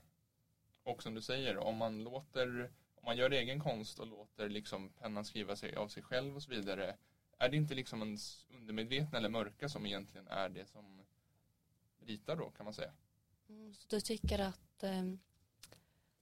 och 0.84 1.04
som 1.04 1.14
du 1.14 1.22
säger, 1.22 1.58
om 1.58 1.78
man 1.78 2.04
låter 2.04 2.72
om 2.96 3.06
man 3.06 3.18
gör 3.18 3.32
egen 3.32 3.60
konst 3.60 4.00
och 4.00 4.08
låter 4.08 4.50
liksom 4.50 4.90
pennan 4.90 5.26
skriva 5.26 5.56
sig 5.56 5.76
av 5.76 5.88
sig 5.88 6.04
själv 6.04 6.36
och 6.36 6.44
så 6.44 6.50
vidare 6.50 6.96
är 7.40 7.50
det 7.50 7.58
inte 7.58 7.76
liksom 7.76 8.02
ens 8.02 8.48
undermedvetna 8.50 9.18
eller 9.18 9.30
mörka 9.30 9.70
som 9.70 9.86
egentligen 9.86 10.28
är 10.28 10.50
det 10.50 10.66
som 10.66 10.99
ritar 12.10 12.36
då 12.36 12.49
kan 12.49 12.64
man 12.66 12.74
säga? 12.74 12.91
Mm, 13.49 13.74
så 13.74 13.86
du 13.89 14.01
tycker 14.01 14.39
att 14.39 14.84
eh, 14.84 15.03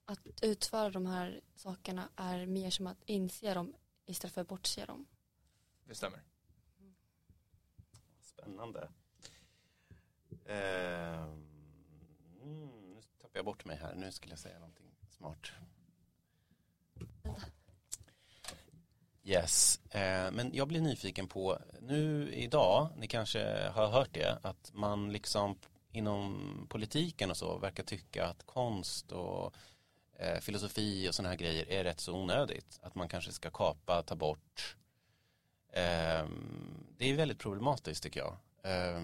att 0.05 0.27
utföra 0.41 0.89
de 0.89 1.05
här 1.05 1.41
sakerna 1.55 2.09
är 2.15 2.45
mer 2.45 2.69
som 2.69 2.87
att 2.87 3.03
inse 3.05 3.53
dem 3.53 3.73
istället 4.05 4.33
för 4.33 4.41
att 4.41 4.47
bortse 4.47 4.85
dem? 4.85 5.07
Det 5.85 5.95
stämmer. 5.95 6.23
Spännande. 8.19 8.89
Eh, 10.45 11.23
mm, 12.41 12.93
nu 12.93 13.01
tappar 13.17 13.37
jag 13.39 13.45
bort 13.45 13.65
mig 13.65 13.77
här. 13.77 13.95
Nu 13.95 14.11
skulle 14.11 14.31
jag 14.31 14.39
säga 14.39 14.59
någonting 14.59 14.95
smart. 15.09 15.51
Yes, 19.23 19.79
eh, 19.89 20.31
men 20.31 20.51
jag 20.53 20.67
blir 20.67 20.81
nyfiken 20.81 21.27
på 21.27 21.59
nu 21.81 22.33
idag, 22.33 22.89
ni 22.97 23.07
kanske 23.07 23.69
har 23.69 23.87
hört 23.87 24.13
det, 24.13 24.39
att 24.41 24.73
man 24.73 25.11
liksom 25.11 25.57
inom 25.91 26.67
politiken 26.69 27.29
och 27.29 27.37
så 27.37 27.57
verkar 27.57 27.83
tycka 27.83 28.25
att 28.25 28.45
konst 28.45 29.11
och 29.11 29.53
eh, 30.19 30.39
filosofi 30.39 31.09
och 31.09 31.15
sådana 31.15 31.29
här 31.29 31.37
grejer 31.37 31.69
är 31.69 31.83
rätt 31.83 31.99
så 31.99 32.13
onödigt. 32.13 32.79
Att 32.81 32.95
man 32.95 33.09
kanske 33.09 33.31
ska 33.31 33.49
kapa, 33.49 34.03
ta 34.03 34.15
bort. 34.15 34.75
Eh, 35.69 36.27
det 36.97 37.05
är 37.05 37.15
väldigt 37.15 37.39
problematiskt 37.39 38.03
tycker 38.03 38.19
jag. 38.19 38.33
Eh, 38.63 39.01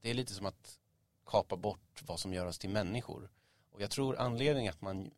det 0.00 0.10
är 0.10 0.14
lite 0.14 0.34
som 0.34 0.46
att 0.46 0.78
kapa 1.26 1.56
bort 1.56 2.02
vad 2.06 2.20
som 2.20 2.32
gör 2.32 2.46
oss 2.46 2.58
till 2.58 2.70
människor. 2.70 3.30
Och 3.70 3.82
jag 3.82 3.90
tror 3.90 4.16
anledningen 4.16 4.72
att 4.72 4.80
man, 4.80 5.10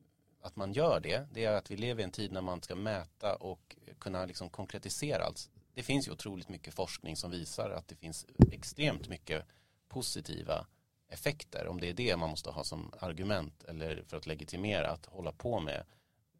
att 0.42 0.56
man 0.56 0.72
gör 0.72 1.00
det, 1.00 1.28
det 1.32 1.44
är 1.44 1.52
att 1.52 1.70
vi 1.70 1.76
lever 1.76 2.00
i 2.00 2.04
en 2.04 2.11
tid 2.11 2.32
när 2.32 2.40
man 2.40 2.62
ska 2.62 2.74
mäta 2.74 3.34
och 3.34 3.76
kunna 3.98 4.26
liksom 4.26 4.50
konkretisera 4.50 5.24
allt. 5.24 5.50
Det 5.74 5.82
finns 5.82 6.09
ju 6.09 6.12
otroligt 6.12 6.48
mycket 6.48 6.74
forskning 6.74 7.16
som 7.16 7.30
visar 7.30 7.70
att 7.70 7.88
det 7.88 7.96
finns 7.96 8.26
extremt 8.52 9.09
mycket 9.09 9.44
positiva 9.88 10.66
effekter. 11.09 11.66
Om 11.66 11.80
det 11.80 11.88
är 11.88 11.94
det 11.94 12.16
man 12.16 12.30
måste 12.30 12.50
ha 12.50 12.64
som 12.64 12.92
argument 13.00 13.64
eller 13.64 14.02
för 14.02 14.16
att 14.16 14.26
legitimera 14.26 14.90
att 14.90 15.06
hålla 15.06 15.32
på 15.32 15.61
med 15.61 15.84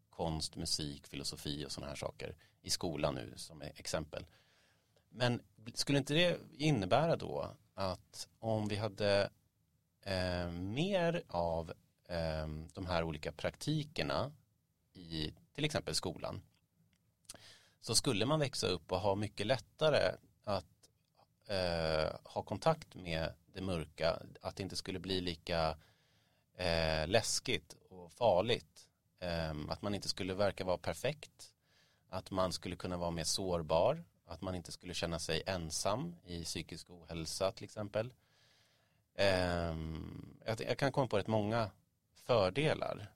konst, 0.09 0.55
musik, 0.55 1.07
filosofi 1.07 1.65
och 1.65 1.71
sådana 1.71 1.89
här 1.89 1.95
saker 1.95 2.35
i 2.61 2.69
skolan 2.69 3.15
nu 3.15 3.33
som 3.35 3.61
exempel. 3.61 4.25
Men 5.09 5.41
skulle 5.73 5.97
inte 5.97 6.13
det 6.13 6.39
innebära 6.57 7.15
då 7.15 7.55
att 7.73 8.27
om 8.39 8.67
vi 8.67 8.75
hade 8.75 9.29
eh, 10.01 10.51
mer 10.51 11.23
av 11.27 11.73
eh, 12.09 12.47
de 12.73 12.85
här 12.85 13.03
olika 13.03 13.31
praktikerna 13.31 14.31
i 14.93 15.33
till 15.53 15.65
exempel 15.65 15.95
skolan 15.95 16.41
så 17.81 17.95
skulle 17.95 18.25
man 18.25 18.39
växa 18.39 18.67
upp 18.67 18.91
och 18.91 18.99
ha 18.99 19.15
mycket 19.15 19.47
lättare 19.47 20.15
att 20.43 20.65
eh, 21.49 22.15
ha 22.23 22.41
kontakt 22.41 22.95
med 22.95 23.33
det 23.53 23.61
mörka, 23.61 24.21
att 24.41 24.55
det 24.55 24.63
inte 24.63 24.75
skulle 24.75 24.99
bli 24.99 25.21
lika 25.21 25.77
eh, 26.57 27.07
läskigt 27.07 27.75
och 27.89 28.11
farligt. 28.11 28.89
Eh, 29.19 29.53
att 29.69 29.81
man 29.81 29.95
inte 29.95 30.09
skulle 30.09 30.33
verka 30.33 30.63
vara 30.63 30.77
perfekt, 30.77 31.53
att 32.09 32.31
man 32.31 32.53
skulle 32.53 32.75
kunna 32.75 32.97
vara 32.97 33.11
mer 33.11 33.23
sårbar, 33.23 34.03
att 34.25 34.41
man 34.41 34.55
inte 34.55 34.71
skulle 34.71 34.93
känna 34.93 35.19
sig 35.19 35.43
ensam 35.45 36.15
i 36.25 36.43
psykisk 36.43 36.89
ohälsa 36.89 37.51
till 37.51 37.63
exempel. 37.63 38.13
Eh, 39.15 39.75
jag, 40.45 40.77
kan 40.77 40.91
komma 40.91 41.07
på 41.07 41.17
rätt 41.17 41.27
många 41.27 41.71
fördelar. 42.25 43.11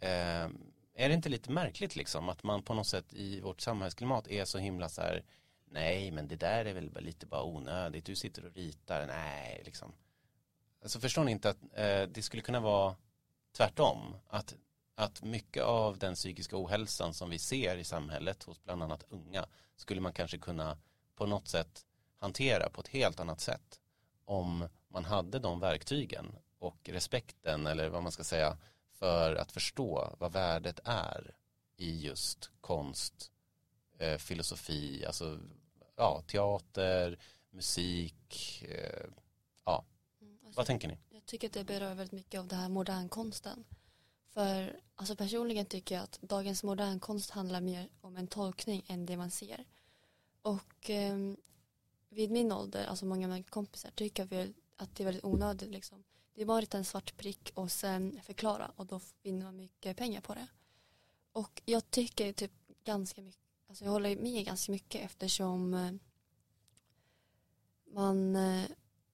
Eh, 0.00 0.48
är 0.96 1.08
det 1.08 1.14
inte 1.14 1.28
lite 1.28 1.50
märkligt 1.50 1.96
liksom 1.96 2.28
att 2.28 2.42
man 2.42 2.62
på 2.62 2.74
något 2.74 2.86
sätt 2.86 3.12
i 3.12 3.40
vårt 3.40 3.60
samhällsklimat 3.60 4.28
är 4.28 4.44
så 4.44 4.58
himla 4.58 4.88
så 4.88 5.02
här 5.02 5.24
nej 5.74 6.10
men 6.10 6.28
det 6.28 6.36
där 6.36 6.64
är 6.64 6.74
väl 6.74 7.04
lite 7.04 7.26
bara 7.26 7.42
onödigt, 7.42 8.04
du 8.04 8.16
sitter 8.16 8.44
och 8.44 8.54
ritar, 8.54 9.06
nej 9.06 9.62
liksom. 9.64 9.92
Alltså 10.82 11.00
förstår 11.00 11.24
ni 11.24 11.30
inte 11.30 11.50
att 11.50 11.62
eh, 11.72 12.02
det 12.02 12.22
skulle 12.22 12.42
kunna 12.42 12.60
vara 12.60 12.96
tvärtom, 13.52 14.16
att, 14.28 14.54
att 14.94 15.22
mycket 15.22 15.62
av 15.62 15.98
den 15.98 16.14
psykiska 16.14 16.56
ohälsan 16.56 17.14
som 17.14 17.30
vi 17.30 17.38
ser 17.38 17.76
i 17.76 17.84
samhället 17.84 18.42
hos 18.42 18.64
bland 18.64 18.82
annat 18.82 19.04
unga 19.08 19.46
skulle 19.76 20.00
man 20.00 20.12
kanske 20.12 20.38
kunna 20.38 20.78
på 21.14 21.26
något 21.26 21.48
sätt 21.48 21.86
hantera 22.18 22.70
på 22.70 22.80
ett 22.80 22.88
helt 22.88 23.20
annat 23.20 23.40
sätt 23.40 23.80
om 24.24 24.68
man 24.88 25.04
hade 25.04 25.38
de 25.38 25.60
verktygen 25.60 26.34
och 26.58 26.88
respekten 26.88 27.66
eller 27.66 27.88
vad 27.88 28.02
man 28.02 28.12
ska 28.12 28.24
säga 28.24 28.58
för 28.98 29.36
att 29.36 29.52
förstå 29.52 30.16
vad 30.18 30.32
värdet 30.32 30.80
är 30.84 31.34
i 31.76 32.00
just 32.00 32.50
konst, 32.60 33.32
eh, 33.98 34.18
filosofi, 34.18 35.04
alltså 35.06 35.38
ja, 35.96 36.22
teater, 36.26 37.18
musik, 37.50 38.62
eh, 38.68 39.06
ja. 39.64 39.84
Mm, 40.20 40.38
alltså, 40.44 40.58
Vad 40.58 40.66
tänker 40.66 40.88
ni? 40.88 40.98
Jag 41.10 41.26
tycker 41.26 41.46
att 41.46 41.52
det 41.52 41.64
berör 41.64 41.94
väldigt 41.94 42.12
mycket 42.12 42.40
av 42.40 42.48
det 42.48 42.56
här 42.56 42.68
modernkonsten. 42.68 43.64
För 44.28 44.80
alltså 44.94 45.16
personligen 45.16 45.66
tycker 45.66 45.94
jag 45.94 46.04
att 46.04 46.18
dagens 46.22 46.62
modernkonst 46.62 47.30
handlar 47.30 47.60
mer 47.60 47.88
om 48.00 48.16
en 48.16 48.26
tolkning 48.26 48.84
än 48.86 49.06
det 49.06 49.16
man 49.16 49.30
ser. 49.30 49.64
Och 50.42 50.90
eh, 50.90 51.16
vid 52.08 52.30
min 52.30 52.52
ålder, 52.52 52.86
alltså 52.86 53.06
många 53.06 53.26
av 53.26 53.32
mina 53.32 53.44
kompisar, 53.44 53.90
tycker 53.90 54.24
väl 54.24 54.54
att 54.76 54.96
det 54.96 55.02
är 55.02 55.04
väldigt 55.04 55.24
onödigt. 55.24 55.70
Liksom. 55.70 56.04
Det 56.34 56.42
är 56.42 56.46
bara 56.46 56.64
en 56.70 56.84
svart 56.84 57.16
prick 57.16 57.52
och 57.54 57.72
sen 57.72 58.20
förklara 58.22 58.72
och 58.76 58.86
då 58.86 59.00
vinner 59.22 59.44
man 59.44 59.56
mycket 59.56 59.96
pengar 59.96 60.20
på 60.20 60.34
det. 60.34 60.46
Och 61.32 61.62
jag 61.64 61.90
tycker 61.90 62.32
typ 62.32 62.52
ganska 62.84 63.22
mycket 63.22 63.43
Alltså 63.74 63.84
jag 63.84 63.92
håller 63.92 64.16
med 64.16 64.46
ganska 64.46 64.72
mycket 64.72 65.04
eftersom 65.04 65.74
eh, 65.74 65.92
man 67.94 68.36
eh, 68.36 68.64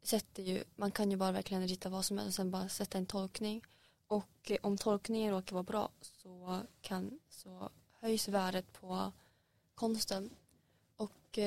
sätter 0.02 0.42
ju, 0.42 0.64
man 0.76 0.90
kan 0.90 1.10
ju 1.10 1.16
bara 1.16 1.32
verkligen 1.32 1.68
rita 1.68 1.88
vad 1.88 2.04
som 2.04 2.18
helst 2.18 2.28
och 2.28 2.34
sen 2.34 2.50
bara 2.50 2.68
sätta 2.68 2.98
en 2.98 3.06
tolkning. 3.06 3.62
Och 4.06 4.50
eh, 4.50 4.56
om 4.62 4.78
tolkningen 4.78 5.32
råkar 5.32 5.54
vara 5.54 5.62
bra 5.62 5.90
så, 6.00 6.60
kan, 6.80 7.20
så 7.28 7.70
höjs 8.00 8.28
värdet 8.28 8.72
på 8.72 9.12
konsten. 9.74 10.30
Och 10.96 11.38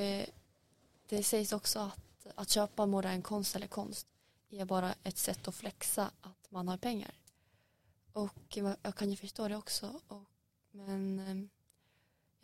det 1.07 1.23
sägs 1.23 1.53
också 1.53 1.79
att, 1.79 2.27
att 2.35 2.49
köpa 2.49 2.85
modern 2.85 3.21
konst 3.21 3.55
eller 3.55 3.67
konst 3.67 4.07
är 4.49 4.65
bara 4.65 4.95
ett 5.03 5.17
sätt 5.17 5.47
att 5.47 5.55
flexa 5.55 6.11
att 6.21 6.51
man 6.51 6.67
har 6.67 6.77
pengar. 6.77 7.19
Och 8.13 8.57
jag 8.81 8.95
kan 8.95 9.09
ju 9.09 9.15
förstå 9.15 9.47
det 9.47 9.55
också. 9.55 10.01
Och, 10.07 10.23
men 10.71 11.49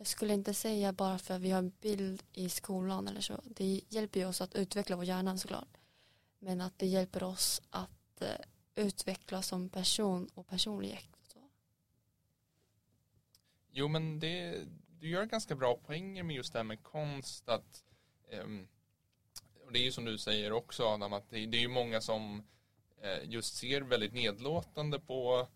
jag 0.00 0.06
skulle 0.06 0.34
inte 0.34 0.54
säga 0.54 0.92
bara 0.92 1.18
för 1.18 1.34
att 1.34 1.40
vi 1.40 1.50
har 1.50 1.58
en 1.58 1.72
bild 1.80 2.22
i 2.32 2.48
skolan 2.48 3.08
eller 3.08 3.20
så. 3.20 3.40
Det 3.44 3.80
hjälper 3.88 4.20
ju 4.20 4.26
oss 4.26 4.40
att 4.40 4.54
utveckla 4.54 4.96
vår 4.96 5.04
hjärna 5.04 5.36
såklart. 5.36 5.78
Men 6.38 6.60
att 6.60 6.78
det 6.78 6.86
hjälper 6.86 7.22
oss 7.22 7.62
att 7.70 7.90
utvecklas 8.20 8.46
utveckla 8.74 9.42
som 9.42 9.68
person 9.68 10.28
och 10.34 10.46
personlighet. 10.46 11.08
Och 11.12 11.26
så. 11.26 11.38
Jo 13.70 13.88
men 13.88 14.20
det, 14.20 14.64
du 15.00 15.08
gör 15.08 15.24
ganska 15.24 15.54
bra 15.54 15.76
poänger 15.76 16.22
med 16.22 16.36
just 16.36 16.52
det 16.52 16.58
här 16.58 16.64
med 16.64 16.82
konst. 16.82 17.48
Att, 17.48 17.84
um, 18.32 18.68
och 19.66 19.72
det 19.72 19.78
är 19.78 19.84
ju 19.84 19.92
som 19.92 20.04
du 20.04 20.18
säger 20.18 20.52
också 20.52 20.84
Adam, 20.84 21.12
att 21.12 21.30
det, 21.30 21.46
det 21.46 21.56
är 21.56 21.62
ju 21.62 21.68
många 21.68 22.00
som 22.00 22.42
uh, 23.04 23.30
just 23.30 23.54
ser 23.54 23.80
väldigt 23.80 24.12
nedlåtande 24.12 25.00
på, 25.00 25.48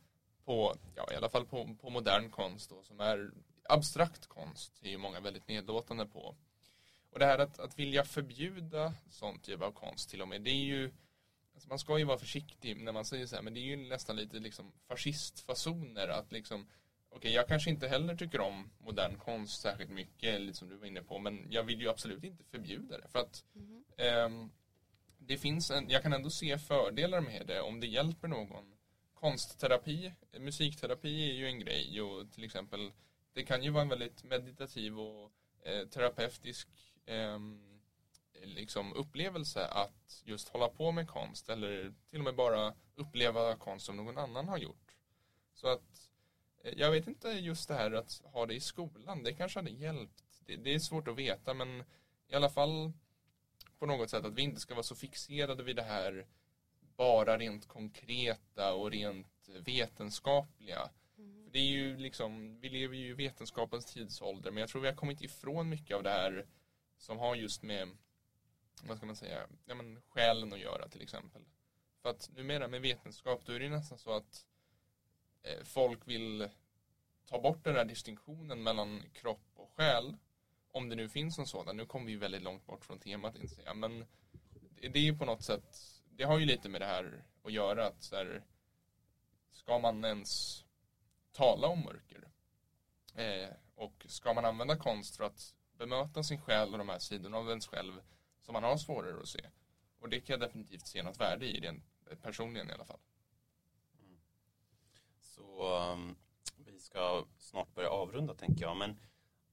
på 0.44 0.76
ja, 0.94 1.12
i 1.12 1.16
alla 1.16 1.28
fall 1.28 1.46
på, 1.46 1.76
på 1.80 1.90
modern 1.90 2.30
konst 2.30 2.70
då, 2.70 2.82
som 2.82 3.00
är 3.00 3.30
abstrakt 3.68 4.26
konst 4.26 4.80
är 4.82 4.90
ju 4.90 4.98
många 4.98 5.20
väldigt 5.20 5.48
nedlåtande 5.48 6.06
på. 6.06 6.36
Och 7.10 7.18
det 7.18 7.26
här 7.26 7.38
att, 7.38 7.58
att 7.58 7.78
vilja 7.78 8.04
förbjuda 8.04 8.94
sånt 9.10 9.44
typ 9.44 9.62
av 9.62 9.72
konst 9.72 10.10
till 10.10 10.22
och 10.22 10.28
med, 10.28 10.42
det 10.42 10.50
är 10.50 10.64
ju 10.64 10.92
alltså 11.54 11.68
man 11.68 11.78
ska 11.78 11.98
ju 11.98 12.04
vara 12.04 12.18
försiktig 12.18 12.76
när 12.76 12.92
man 12.92 13.04
säger 13.04 13.26
så 13.26 13.36
här, 13.36 13.42
men 13.42 13.54
det 13.54 13.60
är 13.60 13.76
ju 13.76 13.76
nästan 13.76 14.16
lite 14.16 14.38
liksom 14.38 14.72
fascistfasoner 14.88 16.08
att 16.08 16.32
liksom 16.32 16.66
Okej, 17.16 17.28
okay, 17.28 17.32
jag 17.32 17.48
kanske 17.48 17.70
inte 17.70 17.88
heller 17.88 18.16
tycker 18.16 18.40
om 18.40 18.70
modern 18.78 19.18
konst 19.18 19.60
särskilt 19.60 19.90
mycket, 19.90 20.40
lite 20.40 20.58
som 20.58 20.68
du 20.68 20.76
var 20.76 20.86
inne 20.86 21.02
på, 21.02 21.18
men 21.18 21.46
jag 21.50 21.62
vill 21.62 21.80
ju 21.80 21.88
absolut 21.88 22.24
inte 22.24 22.44
förbjuda 22.44 22.98
det. 22.98 23.08
För 23.08 23.18
att 23.18 23.44
mm. 23.54 23.84
eh, 23.96 24.48
det 25.18 25.38
finns 25.38 25.70
en, 25.70 25.90
jag 25.90 26.02
kan 26.02 26.12
ändå 26.12 26.30
se 26.30 26.58
fördelar 26.58 27.20
med 27.20 27.46
det 27.46 27.60
om 27.60 27.80
det 27.80 27.86
hjälper 27.86 28.28
någon. 28.28 28.74
Konstterapi, 29.14 30.12
musikterapi 30.38 31.30
är 31.30 31.34
ju 31.34 31.46
en 31.46 31.58
grej 31.58 32.00
och 32.00 32.32
till 32.32 32.44
exempel 32.44 32.92
det 33.34 33.44
kan 33.44 33.62
ju 33.62 33.70
vara 33.70 33.82
en 33.82 33.88
väldigt 33.88 34.24
meditativ 34.24 35.00
och 35.00 35.32
eh, 35.62 35.88
terapeutisk 35.88 36.68
eh, 37.06 37.38
liksom 38.42 38.92
upplevelse 38.92 39.66
att 39.66 40.22
just 40.24 40.48
hålla 40.48 40.68
på 40.68 40.92
med 40.92 41.08
konst 41.08 41.48
eller 41.48 41.94
till 42.10 42.18
och 42.18 42.24
med 42.24 42.34
bara 42.34 42.74
uppleva 42.94 43.56
konst 43.56 43.86
som 43.86 43.96
någon 43.96 44.18
annan 44.18 44.48
har 44.48 44.58
gjort. 44.58 44.96
Så 45.54 45.68
att 45.68 46.10
eh, 46.64 46.72
jag 46.76 46.90
vet 46.90 47.06
inte 47.06 47.28
just 47.28 47.68
det 47.68 47.74
här 47.74 47.92
att 47.92 48.22
ha 48.24 48.46
det 48.46 48.54
i 48.54 48.60
skolan, 48.60 49.22
det 49.22 49.32
kanske 49.32 49.58
hade 49.58 49.70
hjälpt. 49.70 50.24
Det, 50.46 50.56
det 50.56 50.74
är 50.74 50.78
svårt 50.78 51.08
att 51.08 51.16
veta 51.16 51.54
men 51.54 51.84
i 52.28 52.34
alla 52.34 52.50
fall 52.50 52.92
på 53.78 53.86
något 53.86 54.10
sätt 54.10 54.24
att 54.24 54.34
vi 54.34 54.42
inte 54.42 54.60
ska 54.60 54.74
vara 54.74 54.82
så 54.82 54.94
fixerade 54.94 55.62
vid 55.62 55.76
det 55.76 55.82
här 55.82 56.26
bara 56.96 57.38
rent 57.38 57.68
konkreta 57.68 58.74
och 58.74 58.90
rent 58.90 59.48
vetenskapliga 59.48 60.90
det 61.54 61.60
är 61.60 61.64
ju 61.64 61.96
liksom, 61.96 62.60
vi 62.60 62.68
lever 62.68 62.96
ju 62.96 63.08
i 63.08 63.12
vetenskapens 63.12 63.86
tidsålder 63.86 64.50
men 64.50 64.60
jag 64.60 64.68
tror 64.68 64.82
vi 64.82 64.88
har 64.88 64.94
kommit 64.94 65.20
ifrån 65.20 65.68
mycket 65.68 65.96
av 65.96 66.02
det 66.02 66.10
här 66.10 66.46
som 66.96 67.18
har 67.18 67.34
just 67.34 67.62
med, 67.62 67.88
vad 68.82 68.96
ska 68.96 69.06
man 69.06 69.16
säga, 69.16 69.46
ja 69.64 69.74
men 69.74 70.02
själen 70.08 70.52
att 70.52 70.58
göra 70.58 70.88
till 70.88 71.02
exempel. 71.02 71.42
För 72.02 72.08
att 72.08 72.30
numera 72.36 72.68
med 72.68 72.80
vetenskap 72.80 73.42
då 73.44 73.52
är 73.52 73.60
det 73.60 73.68
nästan 73.68 73.98
så 73.98 74.16
att 74.16 74.46
eh, 75.42 75.64
folk 75.64 76.08
vill 76.08 76.48
ta 77.26 77.40
bort 77.40 77.64
den 77.64 77.76
här 77.76 77.84
distinktionen 77.84 78.62
mellan 78.62 79.02
kropp 79.12 79.48
och 79.54 79.70
själ. 79.76 80.16
Om 80.72 80.88
det 80.88 80.96
nu 80.96 81.08
finns 81.08 81.38
en 81.38 81.46
sådan. 81.46 81.76
Nu 81.76 81.86
kommer 81.86 82.06
vi 82.06 82.16
väldigt 82.16 82.42
långt 82.42 82.66
bort 82.66 82.84
från 82.84 82.98
temat 82.98 83.36
inser 83.36 83.62
jag. 83.64 83.76
Men 83.76 84.06
det 84.80 84.98
är 84.98 85.02
ju 85.02 85.18
på 85.18 85.24
något 85.24 85.42
sätt, 85.42 85.78
det 86.10 86.24
har 86.24 86.38
ju 86.38 86.46
lite 86.46 86.68
med 86.68 86.80
det 86.80 86.86
här 86.86 87.24
att 87.44 87.52
göra. 87.52 87.86
Att 87.86 88.02
så 88.02 88.16
här, 88.16 88.44
ska 89.52 89.78
man 89.78 90.04
ens 90.04 90.63
tala 91.34 91.66
om 91.68 91.80
mörker? 91.80 92.28
Eh, 93.14 93.48
och 93.74 94.06
ska 94.08 94.34
man 94.34 94.44
använda 94.44 94.76
konst 94.76 95.16
för 95.16 95.24
att 95.24 95.54
bemöta 95.78 96.22
sin 96.22 96.40
själ 96.40 96.72
och 96.72 96.78
de 96.78 96.88
här 96.88 96.98
sidorna 96.98 97.36
av 97.36 97.48
ens 97.48 97.66
själv 97.66 97.92
som 98.42 98.52
man 98.52 98.64
har 98.64 98.76
svårare 98.76 99.20
att 99.20 99.28
se? 99.28 99.50
Och 100.00 100.08
det 100.08 100.20
kan 100.20 100.34
jag 100.34 100.48
definitivt 100.48 100.86
se 100.86 101.02
något 101.02 101.20
värde 101.20 101.46
i, 101.46 101.60
den, 101.60 101.82
personligen 102.22 102.70
i 102.70 102.72
alla 102.72 102.84
fall. 102.84 103.00
Mm. 104.00 104.20
Så 105.20 105.76
um, 105.92 106.16
vi 106.56 106.80
ska 106.80 107.24
snart 107.38 107.74
börja 107.74 107.90
avrunda 107.90 108.34
tänker 108.34 108.62
jag. 108.62 108.76
Men 108.76 109.00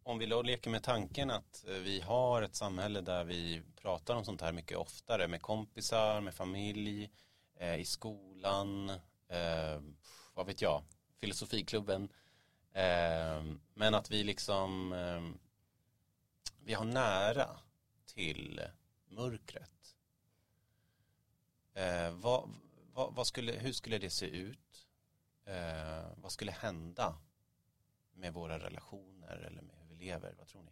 om 0.04 0.18
vi 0.18 0.26
då 0.26 0.42
leker 0.42 0.70
med 0.70 0.84
tanken 0.84 1.32
att 1.32 1.66
eh, 1.68 1.74
vi 1.74 2.02
har 2.02 2.42
ett 2.42 2.56
samhälle 2.56 3.02
där 3.02 3.24
vi 3.24 3.62
pratar 3.76 4.16
om 4.16 4.26
sånt 4.26 4.42
här 4.42 4.54
mycket 4.54 4.78
oftare 4.78 5.28
med 5.28 5.42
kompisar, 5.42 6.22
med 6.22 6.34
familj, 6.34 7.12
eh, 7.56 7.76
i 7.76 7.86
skolan, 7.86 8.90
eh, 9.28 9.82
vad 10.34 10.46
vet 10.46 10.62
jag, 10.62 10.84
filosofiklubben. 11.22 12.10
Eh, 12.74 13.44
men 13.74 13.94
att 13.94 14.12
vi 14.12 14.24
liksom, 14.24 14.94
eh, 14.94 15.22
vi 16.64 16.74
har 16.74 16.86
nära 16.86 17.60
till 18.06 18.62
mörkret. 19.10 19.96
Eh, 21.74 22.12
vad, 22.12 22.50
vad, 22.94 23.16
vad, 23.16 23.28
skulle, 23.28 23.52
hur 23.52 23.72
skulle 23.72 23.98
det 23.98 24.10
se 24.10 24.26
ut? 24.26 24.88
Ehm, 25.46 26.22
vad 26.22 26.32
skulle 26.32 26.52
hända 26.52 27.18
med 28.14 28.34
våra 28.34 28.60
relationer 28.60 29.38
eller 29.38 29.62
med 29.62 29.76
hur 29.80 29.96
vi 29.96 30.06
lever? 30.06 30.36
Vad 30.38 30.48
tror 30.48 30.64
ni? 30.64 30.72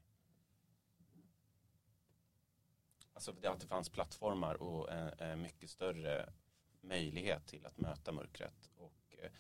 Alltså 3.14 3.32
det 3.32 3.48
att 3.48 3.62
det 3.62 3.68
fanns 3.68 3.90
plattformar 3.90 4.62
och 4.62 4.92
en, 5.22 5.42
mycket 5.42 5.70
större 5.70 6.34
möjlighet 6.82 7.48
till 7.48 7.66
att 7.66 7.78
möta 7.78 8.12
mörkret 8.12 8.70
och 8.76 9.16
eh, 9.18 9.32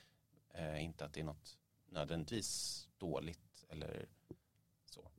eh, 0.60 0.84
inte 0.84 1.05
att 1.05 1.14
det 1.14 1.20
är 1.20 1.24
något 1.24 1.57
nödvändigtvis 1.86 2.88
dåligt 2.97 3.66
eller 3.70 4.07
så. 4.86 5.12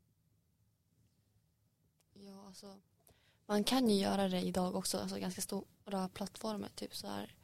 Ja, 2.12 2.46
alltså 2.46 2.80
man 3.46 3.64
kan 3.64 3.88
ju 3.88 3.96
göra 3.96 4.28
det 4.28 4.40
idag 4.40 4.74
också, 4.74 4.98
alltså 4.98 5.18
ganska 5.18 5.40
stora 5.40 6.08
plattformar, 6.08 6.68
typ 6.74 6.96
så 6.96 7.06
här. 7.06 7.34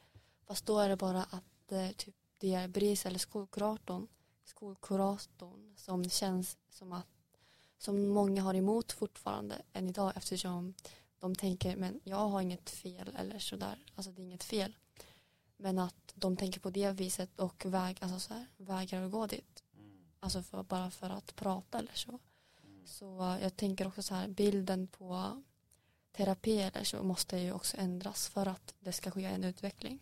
Fast 0.46 0.66
då 0.66 0.78
är 0.78 0.88
det 0.88 0.96
bara 0.96 1.22
att 1.22 1.72
eh, 1.72 1.90
typ 1.90 2.14
det 2.38 2.54
är 2.54 2.68
BRIS 2.68 3.06
eller 3.06 3.18
skolkuratorn, 3.18 4.08
skolkuratorn 4.44 5.74
som 5.76 6.10
känns 6.10 6.58
som 6.68 6.92
att 6.92 7.06
som 7.78 8.08
många 8.08 8.42
har 8.42 8.54
emot 8.54 8.92
fortfarande 8.92 9.62
än 9.72 9.88
idag 9.88 10.12
eftersom 10.16 10.74
de 11.18 11.34
tänker 11.34 11.76
men 11.76 12.00
jag 12.04 12.28
har 12.28 12.40
inget 12.40 12.70
fel 12.70 13.16
eller 13.18 13.38
sådär, 13.38 13.84
alltså 13.94 14.12
det 14.12 14.22
är 14.22 14.24
inget 14.24 14.44
fel. 14.44 14.76
Men 15.56 15.78
att 15.78 16.12
de 16.14 16.36
tänker 16.36 16.60
på 16.60 16.70
det 16.70 16.92
viset 16.92 17.40
och 17.40 17.66
väg, 17.66 17.98
alltså 18.00 18.20
så 18.20 18.34
här, 18.34 18.46
vägrar 18.56 19.02
att 19.02 19.10
gå 19.10 19.26
dit. 19.26 19.64
Mm. 19.74 20.04
Alltså 20.20 20.42
för, 20.42 20.62
bara 20.62 20.90
för 20.90 21.10
att 21.10 21.36
prata 21.36 21.78
eller 21.78 21.94
så. 21.94 22.18
Mm. 22.64 22.86
Så 22.86 23.38
jag 23.42 23.56
tänker 23.56 23.86
också 23.86 24.02
så 24.02 24.14
här, 24.14 24.28
bilden 24.28 24.86
på 24.86 25.42
terapi 26.12 26.60
eller 26.60 26.84
så 26.84 27.02
måste 27.02 27.38
ju 27.38 27.52
också 27.52 27.76
ändras 27.76 28.28
för 28.28 28.46
att 28.46 28.74
det 28.80 28.92
ska 28.92 29.10
ske 29.10 29.24
en 29.24 29.44
utveckling. 29.44 30.00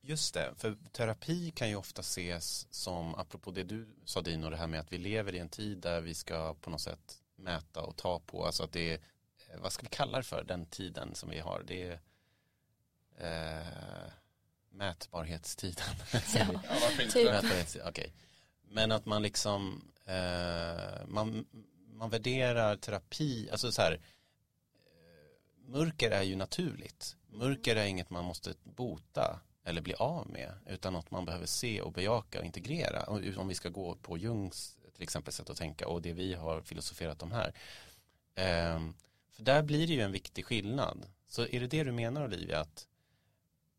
Just 0.00 0.34
det, 0.34 0.54
för 0.56 0.76
terapi 0.92 1.50
kan 1.50 1.68
ju 1.68 1.76
ofta 1.76 2.00
ses 2.00 2.74
som, 2.74 3.14
apropå 3.14 3.50
det 3.50 3.64
du 3.64 3.88
sa 4.04 4.20
Dino, 4.22 4.50
det 4.50 4.56
här 4.56 4.66
med 4.66 4.80
att 4.80 4.92
vi 4.92 4.98
lever 4.98 5.34
i 5.34 5.38
en 5.38 5.48
tid 5.48 5.78
där 5.78 6.00
vi 6.00 6.14
ska 6.14 6.54
på 6.54 6.70
något 6.70 6.80
sätt 6.80 7.22
mäta 7.36 7.82
och 7.82 7.96
ta 7.96 8.20
på, 8.20 8.46
alltså 8.46 8.64
att 8.64 8.72
det 8.72 8.92
är, 8.92 9.00
eh, 9.48 9.60
vad 9.60 9.72
ska 9.72 9.82
vi 9.82 9.88
kalla 9.88 10.18
det 10.18 10.24
för, 10.24 10.44
den 10.44 10.66
tiden 10.66 11.14
som 11.14 11.30
vi 11.30 11.38
har, 11.38 11.62
det 11.66 11.82
är 11.82 12.00
eh, 13.18 14.12
mätbarhetstiden. 14.76 15.84
ja, 16.34 16.60
typ. 17.12 17.86
okay. 17.88 18.10
Men 18.68 18.92
att 18.92 19.06
man 19.06 19.22
liksom, 19.22 19.90
eh, 20.04 21.06
man, 21.06 21.46
man 21.92 22.10
värderar 22.10 22.76
terapi, 22.76 23.48
alltså 23.50 23.72
så 23.72 23.82
här, 23.82 23.92
eh, 23.92 25.70
mörker 25.70 26.10
är 26.10 26.22
ju 26.22 26.36
naturligt. 26.36 27.16
Mörker 27.26 27.76
är 27.76 27.86
inget 27.86 28.10
man 28.10 28.24
måste 28.24 28.54
bota 28.64 29.40
eller 29.64 29.80
bli 29.80 29.94
av 29.94 30.30
med 30.30 30.52
utan 30.66 30.92
något 30.92 31.10
man 31.10 31.24
behöver 31.24 31.46
se 31.46 31.80
och 31.80 31.92
bejaka 31.92 32.38
och 32.38 32.44
integrera. 32.44 33.02
Om 33.36 33.48
vi 33.48 33.54
ska 33.54 33.68
gå 33.68 33.94
på 33.94 34.18
Jungs 34.18 34.76
till 34.96 35.02
exempel 35.02 35.32
sätt 35.32 35.50
att 35.50 35.56
tänka 35.56 35.88
och 35.88 36.02
det 36.02 36.12
vi 36.12 36.34
har 36.34 36.60
filosoferat 36.60 37.22
om 37.22 37.32
här. 37.32 37.52
Ehm, 38.34 38.94
för 39.32 39.42
där 39.42 39.62
blir 39.62 39.86
det 39.86 39.92
ju 39.92 40.00
en 40.00 40.12
viktig 40.12 40.44
skillnad. 40.44 41.06
Så 41.28 41.42
är 41.42 41.60
det 41.60 41.66
det 41.66 41.84
du 41.84 41.92
menar 41.92 42.24
Olivia 42.24 42.60
att 42.60 42.86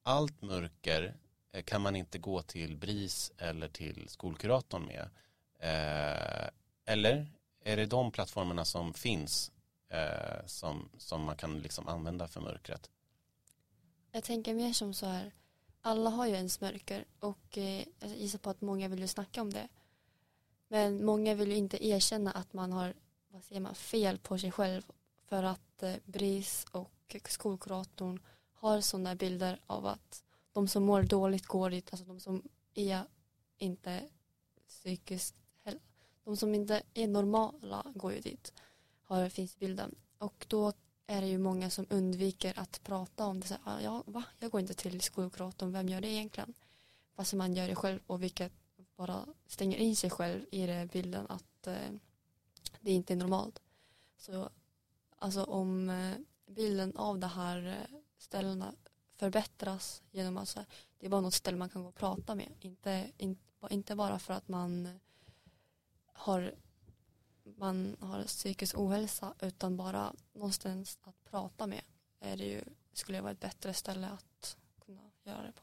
allt 0.07 0.41
mörker 0.41 1.15
eh, 1.51 1.63
kan 1.63 1.81
man 1.81 1.95
inte 1.95 2.17
gå 2.17 2.41
till 2.41 2.77
BRIS 2.77 3.31
eller 3.37 3.67
till 3.67 4.09
skolkuratorn 4.09 4.85
med. 4.85 5.09
Eh, 5.59 6.49
eller 6.85 7.27
är 7.63 7.77
det 7.77 7.85
de 7.85 8.11
plattformarna 8.11 8.65
som 8.65 8.93
finns 8.93 9.51
eh, 9.89 10.45
som, 10.45 10.89
som 10.97 11.23
man 11.23 11.35
kan 11.35 11.59
liksom 11.59 11.87
använda 11.87 12.27
för 12.27 12.41
mörkret? 12.41 12.89
Jag 14.11 14.23
tänker 14.23 14.53
mer 14.53 14.73
som 14.73 14.93
så 14.93 15.05
här, 15.05 15.31
alla 15.81 16.09
har 16.09 16.27
ju 16.27 16.33
ens 16.33 16.61
mörker 16.61 17.05
och 17.19 17.57
eh, 17.57 17.83
jag 17.99 18.09
gissar 18.09 18.39
på 18.39 18.49
att 18.49 18.61
många 18.61 18.87
vill 18.87 18.99
ju 18.99 19.07
snacka 19.07 19.41
om 19.41 19.53
det. 19.53 19.67
Men 20.67 21.05
många 21.05 21.35
vill 21.35 21.51
ju 21.51 21.57
inte 21.57 21.87
erkänna 21.87 22.31
att 22.31 22.53
man 22.53 22.71
har 22.71 22.93
vad 23.27 23.43
säger 23.43 23.61
man, 23.61 23.75
fel 23.75 24.17
på 24.17 24.37
sig 24.37 24.51
själv 24.51 24.81
för 25.25 25.43
att 25.43 25.83
eh, 25.83 25.95
BRIS 26.05 26.65
och 26.71 27.15
skolkuratorn 27.25 28.19
har 28.59 28.81
sådana 28.81 29.15
bilder 29.15 29.59
av 29.67 29.85
att 29.85 30.23
de 30.53 30.67
som 30.67 30.83
mår 30.83 31.03
dåligt 31.03 31.45
går 31.45 31.69
dit, 31.69 31.93
alltså 31.93 32.05
de 32.05 32.19
som 32.19 32.43
är 32.73 33.03
inte 33.57 34.03
psykiskt 34.67 35.35
de 36.27 36.37
som 36.37 36.55
inte 36.55 36.81
är 36.93 37.07
normala 37.07 37.85
går 37.95 38.13
ju 38.13 38.19
dit, 38.19 38.53
har, 39.03 39.29
finns 39.29 39.59
bilden. 39.59 39.95
Och 40.17 40.45
då 40.49 40.73
är 41.07 41.21
det 41.21 41.27
ju 41.27 41.37
många 41.37 41.69
som 41.69 41.85
undviker 41.89 42.59
att 42.59 42.83
prata 42.83 43.25
om 43.25 43.39
det. 43.39 43.47
Så 43.47 43.53
här, 43.53 43.77
ah, 43.77 43.81
ja, 43.81 44.03
va? 44.05 44.23
Jag 44.39 44.51
går 44.51 44.61
inte 44.61 44.73
till 44.73 45.01
skolkuratorn, 45.01 45.71
vem 45.71 45.89
gör 45.89 46.01
det 46.01 46.07
egentligen? 46.07 46.53
Fast 47.15 47.33
man 47.33 47.53
gör 47.53 47.67
det 47.67 47.75
själv 47.75 47.99
och 48.07 48.23
vilket 48.23 48.53
bara 48.95 49.25
stänger 49.45 49.77
in 49.77 49.95
sig 49.95 50.09
själv 50.09 50.45
i 50.51 50.65
det 50.65 50.89
bilden 50.91 51.25
att 51.29 51.67
eh, 51.67 51.91
det 52.79 52.91
inte 52.91 53.13
är 53.13 53.17
normalt. 53.17 53.61
Så 54.17 54.49
alltså 55.19 55.43
om 55.43 55.89
eh, 55.89 56.13
bilden 56.45 56.95
av 56.95 57.19
det 57.19 57.27
här 57.27 57.67
eh, 57.67 57.99
ställena 58.17 58.73
förbättras 59.15 60.03
genom 60.11 60.37
att 60.37 60.57
det 60.99 61.05
är 61.05 61.09
bara 61.09 61.21
något 61.21 61.33
ställe 61.33 61.57
man 61.57 61.69
kan 61.69 61.81
gå 61.81 61.87
och 61.87 61.95
prata 61.95 62.35
med. 62.35 62.49
Inte, 62.59 63.11
in, 63.17 63.37
inte 63.69 63.95
bara 63.95 64.19
för 64.19 64.33
att 64.33 64.47
man 64.47 64.99
har, 66.05 66.55
man 67.43 67.95
har 67.99 68.23
psykisk 68.23 68.77
ohälsa 68.77 69.33
utan 69.41 69.77
bara 69.77 70.15
någonstans 70.33 70.99
att 71.01 71.23
prata 71.23 71.67
med 71.67 71.81
är 72.19 72.37
det 72.37 72.45
ju, 72.45 72.63
skulle 72.93 73.21
vara 73.21 73.31
ett 73.31 73.39
bättre 73.39 73.73
ställe 73.73 74.07
att 74.07 74.57
kunna 74.85 75.11
göra 75.23 75.41
det 75.41 75.51
på. 75.51 75.61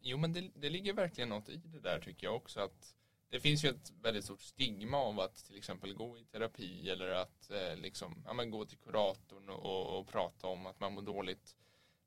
Jo 0.00 0.18
men 0.18 0.32
det, 0.32 0.50
det 0.54 0.70
ligger 0.70 0.92
verkligen 0.92 1.28
något 1.28 1.48
i 1.48 1.56
det 1.56 1.80
där 1.80 2.00
tycker 2.00 2.26
jag 2.26 2.36
också 2.36 2.60
att 2.60 2.94
det 3.30 3.40
finns 3.40 3.64
ju 3.64 3.68
ett 3.68 3.92
väldigt 4.02 4.24
stort 4.24 4.40
stigma 4.40 4.96
av 4.96 5.20
att 5.20 5.44
till 5.44 5.56
exempel 5.56 5.94
gå 5.94 6.18
i 6.18 6.24
terapi 6.24 6.90
eller 6.90 7.10
att 7.10 7.50
eh, 7.50 7.76
liksom, 7.76 8.22
ja, 8.26 8.44
gå 8.44 8.64
till 8.64 8.78
kuratorn 8.78 9.48
och, 9.48 9.98
och, 9.98 10.06
prata 10.08 10.46
om 10.46 10.66
att 10.66 10.80
man 10.80 10.92
mår 10.92 11.02
dåligt. 11.02 11.56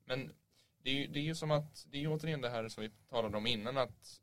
Men 0.06 0.34
det 0.84 0.90
är 0.90 0.94
ju 0.94 1.08
det 1.08 1.30
är 1.30 1.34
som 1.34 1.52
att, 1.52 1.86
det 1.90 1.98
är 1.98 2.02
ju 2.02 2.08
återigen 2.08 2.42
det 2.42 2.50
här 2.50 2.70
som 2.70 2.84
vi 2.84 2.90
talade 3.10 3.38
om 3.38 3.48
innan 3.48 3.78
att 3.78 4.22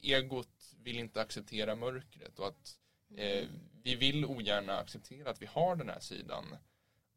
egot 0.00 0.74
vill 0.82 0.98
inte 0.98 1.20
acceptera 1.20 1.76
mörkret 1.76 2.38
och 2.38 2.46
att 2.46 2.78
eh, 3.16 3.48
vi 3.82 3.94
vill 3.94 4.24
ogärna 4.24 4.78
acceptera 4.78 5.30
att 5.30 5.42
vi 5.42 5.46
har 5.46 5.76
den 5.76 5.88
här 5.88 6.00
sidan. 6.00 6.56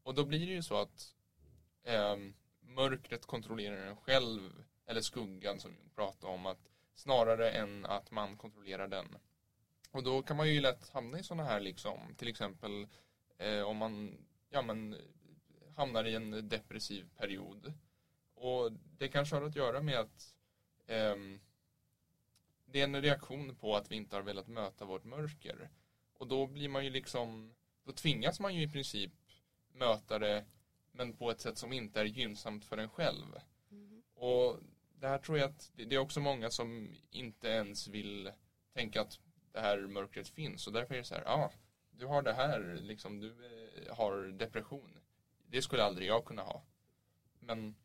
Och 0.03 0.15
då 0.15 0.25
blir 0.25 0.47
det 0.47 0.53
ju 0.53 0.63
så 0.63 0.81
att 0.81 1.13
eh, 1.83 2.17
mörkret 2.61 3.25
kontrollerar 3.25 3.85
en 3.85 3.95
själv, 3.95 4.63
eller 4.85 5.01
skuggan 5.01 5.59
som 5.59 5.71
vi 5.71 5.89
pratade 5.95 6.33
om, 6.33 6.45
att 6.45 6.72
snarare 6.93 7.51
än 7.51 7.85
att 7.85 8.11
man 8.11 8.37
kontrollerar 8.37 8.87
den. 8.87 9.17
Och 9.91 10.03
då 10.03 10.21
kan 10.21 10.37
man 10.37 10.49
ju 10.49 10.61
lätt 10.61 10.89
hamna 10.89 11.19
i 11.19 11.23
sådana 11.23 11.43
här 11.43 11.59
liksom, 11.59 12.15
till 12.17 12.27
exempel 12.27 12.87
eh, 13.37 13.61
om 13.61 13.77
man 13.77 14.17
ja, 14.49 14.61
men, 14.61 14.95
hamnar 15.75 16.03
i 16.03 16.15
en 16.15 16.49
depressiv 16.49 17.09
period. 17.17 17.73
Och 18.33 18.71
det 18.71 19.07
kanske 19.07 19.35
har 19.35 19.43
att 19.43 19.55
göra 19.55 19.81
med 19.81 19.99
att 19.99 20.35
eh, 20.87 21.15
det 22.65 22.79
är 22.79 22.83
en 22.83 23.01
reaktion 23.01 23.55
på 23.55 23.75
att 23.75 23.91
vi 23.91 23.95
inte 23.95 24.15
har 24.15 24.23
velat 24.23 24.47
möta 24.47 24.85
vårt 24.85 25.03
mörker. 25.03 25.69
Och 26.13 26.27
då 26.27 26.47
blir 26.47 26.69
man 26.69 26.83
ju 26.83 26.89
liksom, 26.89 27.53
då 27.83 27.91
tvingas 27.91 28.39
man 28.39 28.55
ju 28.55 28.61
i 28.61 28.69
princip 28.69 29.13
möta 29.73 30.19
det 30.19 30.45
men 30.91 31.13
på 31.13 31.31
ett 31.31 31.41
sätt 31.41 31.57
som 31.57 31.73
inte 31.73 31.99
är 31.99 32.05
gynnsamt 32.05 32.65
för 32.65 32.77
en 32.77 32.89
själv. 32.89 33.39
Mm. 33.71 34.03
Och 34.13 34.59
det 35.03 35.09
här 35.09 35.17
tror 35.17 35.37
jag 35.37 35.49
att 35.49 35.71
det 35.75 35.95
är 35.95 35.99
också 35.99 36.19
många 36.19 36.49
som 36.49 36.95
inte 37.11 37.47
ens 37.47 37.87
vill 37.87 38.31
tänka 38.73 39.01
att 39.01 39.19
det 39.51 39.59
här 39.59 39.77
mörkret 39.77 40.27
finns 40.27 40.67
och 40.67 40.73
därför 40.73 40.93
är 40.93 40.97
det 40.97 41.03
så 41.03 41.15
här, 41.15 41.23
ja, 41.25 41.31
ah, 41.31 41.51
du 41.91 42.05
har 42.05 42.21
det 42.21 42.33
här, 42.33 42.77
liksom, 42.81 43.19
du 43.19 43.27
eh, 43.27 43.95
har 43.95 44.27
depression. 44.27 44.99
Det 45.47 45.61
skulle 45.61 45.83
aldrig 45.83 46.07
jag 46.07 46.25
kunna 46.25 46.41
ha. 46.41 46.63
Men 47.39 47.75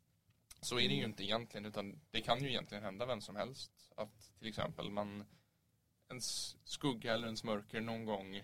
så 0.61 0.79
är 0.79 0.89
det 0.89 0.95
ju 0.95 1.03
inte 1.03 1.23
egentligen 1.23 1.65
utan 1.65 1.99
det 2.11 2.21
kan 2.21 2.43
ju 2.43 2.49
egentligen 2.49 2.83
hända 2.83 3.05
vem 3.05 3.21
som 3.21 3.35
helst. 3.35 3.91
Att 3.95 4.31
till 4.39 4.47
exempel 4.47 4.89
man 4.89 5.25
ens 6.09 6.57
skugga 6.63 7.13
eller 7.13 7.25
ens 7.25 7.43
mörker 7.43 7.81
någon 7.81 8.05
gång 8.05 8.43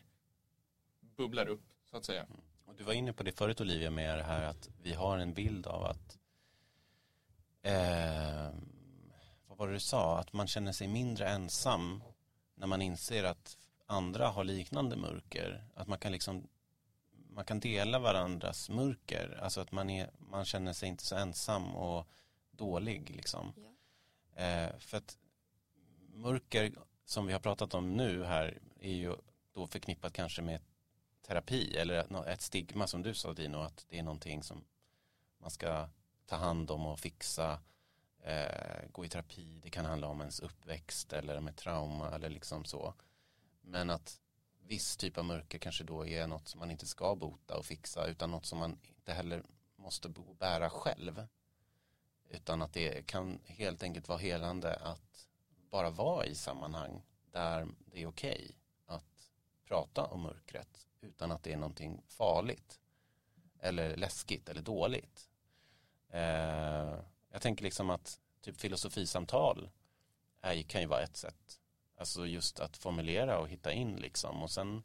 bubblar 1.00 1.48
upp 1.48 1.66
så 1.84 1.98
att 1.98 2.06
säga. 2.06 2.24
Mm. 2.24 2.42
Och 2.66 2.76
du 2.76 2.84
var 2.84 2.94
inne 2.94 3.14
på 3.14 3.24
det 3.24 3.32
förut 3.32 3.62
Olivia 3.62 3.90
med 3.90 4.18
det 4.18 4.24
här 4.24 4.44
att 4.44 4.70
vi 4.82 4.94
har 4.94 5.18
en 5.18 5.34
bild 5.34 5.68
av 5.68 5.84
att 5.84 6.20
eh, 7.66 8.50
vad 9.48 9.58
var 9.58 9.68
det 9.68 9.74
du 9.74 9.80
sa? 9.80 10.20
Att 10.20 10.34
man 10.34 10.48
känner 10.48 10.72
sig 10.72 10.88
mindre 10.88 11.30
ensam 11.30 12.04
när 12.56 12.68
man 12.68 12.82
inser 12.82 13.24
att 13.24 13.58
andra 13.86 14.28
har 14.28 14.44
liknande 14.44 14.96
mörker. 14.96 15.68
Att 15.76 15.88
man 15.88 16.00
kan 16.00 16.12
liksom 16.12 16.48
man 17.36 17.46
kan 17.46 17.60
dela 17.60 18.00
varandras 18.00 18.70
mörker. 18.70 19.40
Alltså 19.42 19.62
att 19.62 19.72
man, 19.72 19.90
är, 19.90 20.10
man 20.18 20.46
känner 20.46 20.74
sig 20.74 20.90
inte 20.90 21.06
så 21.06 21.16
ensam 21.16 21.76
och 21.76 22.08
dålig 22.52 23.10
liksom. 23.10 23.54
Ja. 23.56 24.44
Eh, 24.44 24.78
för 24.78 24.98
att 24.98 25.18
mörker 26.14 26.74
som 27.06 27.28
vi 27.28 27.34
har 27.34 27.40
pratat 27.40 27.74
om 27.74 27.94
nu 27.94 28.24
här 28.24 28.60
är 28.80 28.94
ju 28.94 29.16
då 29.54 29.68
förknippat 29.68 30.14
kanske 30.14 30.42
med 30.42 30.62
terapi 31.22 31.78
eller 31.78 32.28
ett 32.28 32.42
stigma 32.42 32.88
som 32.88 33.04
du 33.04 33.14
sa 33.14 33.34
Dino 33.34 33.58
att 33.58 33.86
det 33.90 34.00
är 34.00 34.04
någonting 34.04 34.44
som 34.44 34.64
man 35.38 35.52
ska 35.52 35.90
ta 36.26 36.36
hand 36.36 36.72
om 36.72 36.86
och 36.86 37.00
fixa 37.00 37.60
eh, 38.20 38.90
gå 38.92 39.06
i 39.06 39.10
terapi. 39.10 39.60
Det 39.64 39.70
kan 39.70 39.86
handla 39.86 40.08
om 40.08 40.20
ens 40.22 40.40
uppväxt 40.40 41.14
eller 41.14 41.40
med 41.40 41.56
trauma 41.56 42.16
eller 42.16 42.30
liksom 42.30 42.66
så. 42.66 42.94
Men 43.62 43.90
att 43.90 44.20
viss 44.68 44.98
typ 44.98 45.18
av 45.18 45.26
mörker 45.26 45.58
kanske 45.58 45.84
då 45.84 46.08
är 46.08 46.28
något 46.28 46.48
som 46.48 46.60
man 46.60 46.72
inte 46.72 46.86
ska 46.86 47.16
bota 47.16 47.58
och 47.58 47.66
fixa 47.66 48.08
utan 48.08 48.32
något 48.32 48.46
som 48.46 48.60
man 48.60 48.80
inte 48.88 49.14
heller 49.14 49.44
måste 49.76 50.14
bära 50.40 50.70
själv. 50.70 51.28
Utan 52.30 52.62
att 52.62 52.74
det 52.74 53.08
kan 53.08 53.40
helt 53.46 53.84
enkelt 53.84 54.08
vara 54.08 54.20
helande 54.20 54.76
att 54.76 55.28
bara 55.70 55.90
vara 55.90 56.26
i 56.26 56.36
sammanhang 56.36 57.02
där 57.32 57.68
det 57.86 58.02
är 58.02 58.08
okej 58.08 58.34
okay 58.34 58.56
att 58.86 59.32
prata 59.66 60.06
om 60.06 60.22
mörkret 60.22 60.88
utan 61.02 61.32
att 61.32 61.44
det 61.44 61.54
är 61.54 61.58
någonting 61.58 62.02
farligt 62.08 62.80
eller 63.60 63.98
läskigt 63.98 64.50
eller 64.50 64.62
dåligt. 64.62 65.30
Eh, 66.16 67.00
jag 67.32 67.42
tänker 67.42 67.64
liksom 67.64 67.90
att 67.90 68.20
typ 68.42 68.58
filosofisamtal 68.58 69.70
är, 70.42 70.62
kan 70.62 70.82
ju 70.82 70.88
vara 70.88 71.02
ett 71.02 71.18
sätt. 71.18 71.60
Alltså 71.98 72.28
just 72.28 72.60
att 72.60 72.78
formulera 72.78 73.40
och 73.40 73.50
hitta 73.50 73.72
in 73.72 73.96
liksom 73.96 74.44
och 74.44 74.52
sen 74.52 74.84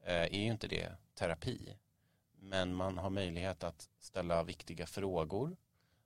eh, 0.00 0.14
är 0.14 0.38
ju 0.38 0.50
inte 0.50 0.68
det 0.68 0.96
terapi. 1.14 1.76
Men 2.38 2.74
man 2.74 2.98
har 2.98 3.10
möjlighet 3.10 3.64
att 3.64 3.88
ställa 3.98 4.42
viktiga 4.42 4.86
frågor. 4.86 5.56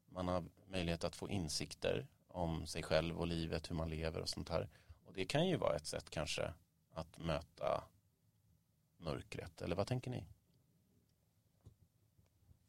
Man 0.08 0.28
har 0.28 0.44
möjlighet 0.66 1.04
att 1.04 1.16
få 1.16 1.30
insikter 1.30 2.06
om 2.28 2.66
sig 2.66 2.82
själv 2.82 3.18
och 3.18 3.26
livet, 3.26 3.70
hur 3.70 3.74
man 3.74 3.90
lever 3.90 4.20
och 4.20 4.28
sånt 4.28 4.48
här. 4.48 4.68
Och 5.04 5.12
det 5.12 5.24
kan 5.24 5.48
ju 5.48 5.56
vara 5.56 5.76
ett 5.76 5.86
sätt 5.86 6.10
kanske 6.10 6.52
att 6.92 7.18
möta 7.18 7.84
mörkret, 8.96 9.62
eller 9.62 9.76
vad 9.76 9.86
tänker 9.86 10.10
ni? 10.10 10.24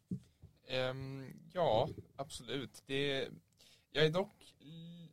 Um, 0.10 0.59
Ehm, 0.70 1.34
ja, 1.54 1.90
absolut. 2.16 2.84
Det, 2.86 3.30
jag 3.92 4.06
är 4.06 4.10
dock 4.10 4.56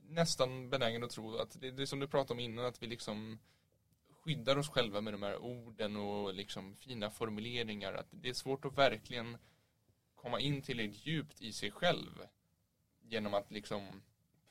nästan 0.09 0.71
benägen 0.71 1.05
att 1.05 1.11
tro 1.11 1.37
att 1.37 1.61
det, 1.61 1.71
det 1.71 1.83
är 1.83 1.87
som 1.87 2.01
du 2.01 2.09
pratade 2.09 2.33
om 2.33 2.41
innan, 2.41 2.65
att 2.65 2.83
vi 2.83 2.87
liksom 2.87 3.39
skyddar 4.11 4.59
oss 4.59 4.69
själva 4.69 5.01
med 5.01 5.15
de 5.15 5.23
här 5.23 5.39
orden 5.39 5.97
och 5.97 6.35
liksom 6.35 6.77
fina 6.77 7.11
formuleringar. 7.11 7.95
Att 7.95 8.07
det 8.11 8.29
är 8.29 8.35
svårt 8.35 8.65
att 8.65 8.79
verkligen 8.79 9.39
komma 10.15 10.41
in 10.41 10.63
tillräckligt 10.63 11.07
djupt 11.07 11.43
i 11.43 11.53
sig 11.53 11.71
själv 11.71 12.27
genom 13.03 13.35
att 13.35 13.51
liksom 13.51 14.03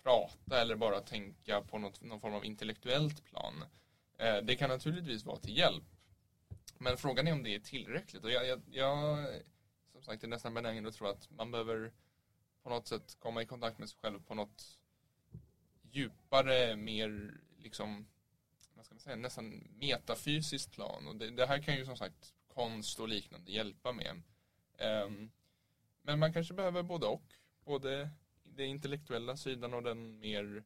prata 0.03 0.61
eller 0.61 0.75
bara 0.75 0.99
tänka 0.99 1.61
på 1.61 1.77
något, 1.77 2.01
någon 2.01 2.19
form 2.19 2.33
av 2.33 2.45
intellektuellt 2.45 3.25
plan. 3.25 3.63
Eh, 4.17 4.37
det 4.37 4.55
kan 4.55 4.69
naturligtvis 4.69 5.25
vara 5.25 5.39
till 5.39 5.57
hjälp. 5.57 5.83
Men 6.77 6.97
frågan 6.97 7.27
är 7.27 7.33
om 7.33 7.43
det 7.43 7.55
är 7.55 7.59
tillräckligt. 7.59 8.23
Och 8.23 8.31
jag, 8.31 8.47
jag, 8.47 8.61
jag 8.71 9.27
sagt 10.05 10.23
är 10.23 10.27
nästan 10.27 10.53
benägen 10.53 10.85
att 10.85 10.93
tro 10.93 11.07
att 11.07 11.29
man 11.31 11.51
behöver 11.51 11.91
på 12.63 12.69
något 12.69 12.87
sätt 12.87 13.17
komma 13.19 13.41
i 13.41 13.45
kontakt 13.45 13.79
med 13.79 13.89
sig 13.89 13.99
själv 14.01 14.19
på 14.19 14.35
något 14.35 14.79
djupare, 15.91 16.75
mer 16.75 17.37
liksom, 17.57 18.07
vad 18.73 18.85
ska 18.85 18.95
man 18.95 18.99
säga, 18.99 19.15
nästan 19.15 19.67
metafysiskt 19.79 20.71
plan. 20.71 21.07
Och 21.07 21.15
det, 21.15 21.29
det 21.29 21.45
här 21.45 21.61
kan 21.61 21.75
ju 21.75 21.85
som 21.85 21.97
sagt 21.97 22.33
konst 22.47 22.99
och 22.99 23.07
liknande 23.07 23.51
hjälpa 23.51 23.91
med. 23.91 24.21
Um, 25.05 25.31
men 26.01 26.19
man 26.19 26.33
kanske 26.33 26.53
behöver 26.53 26.83
både 26.83 27.05
och. 27.05 27.33
Både 27.63 28.09
den 28.43 28.65
intellektuella 28.65 29.37
sidan 29.37 29.73
och 29.73 29.83
den 29.83 30.19
mer 30.19 30.63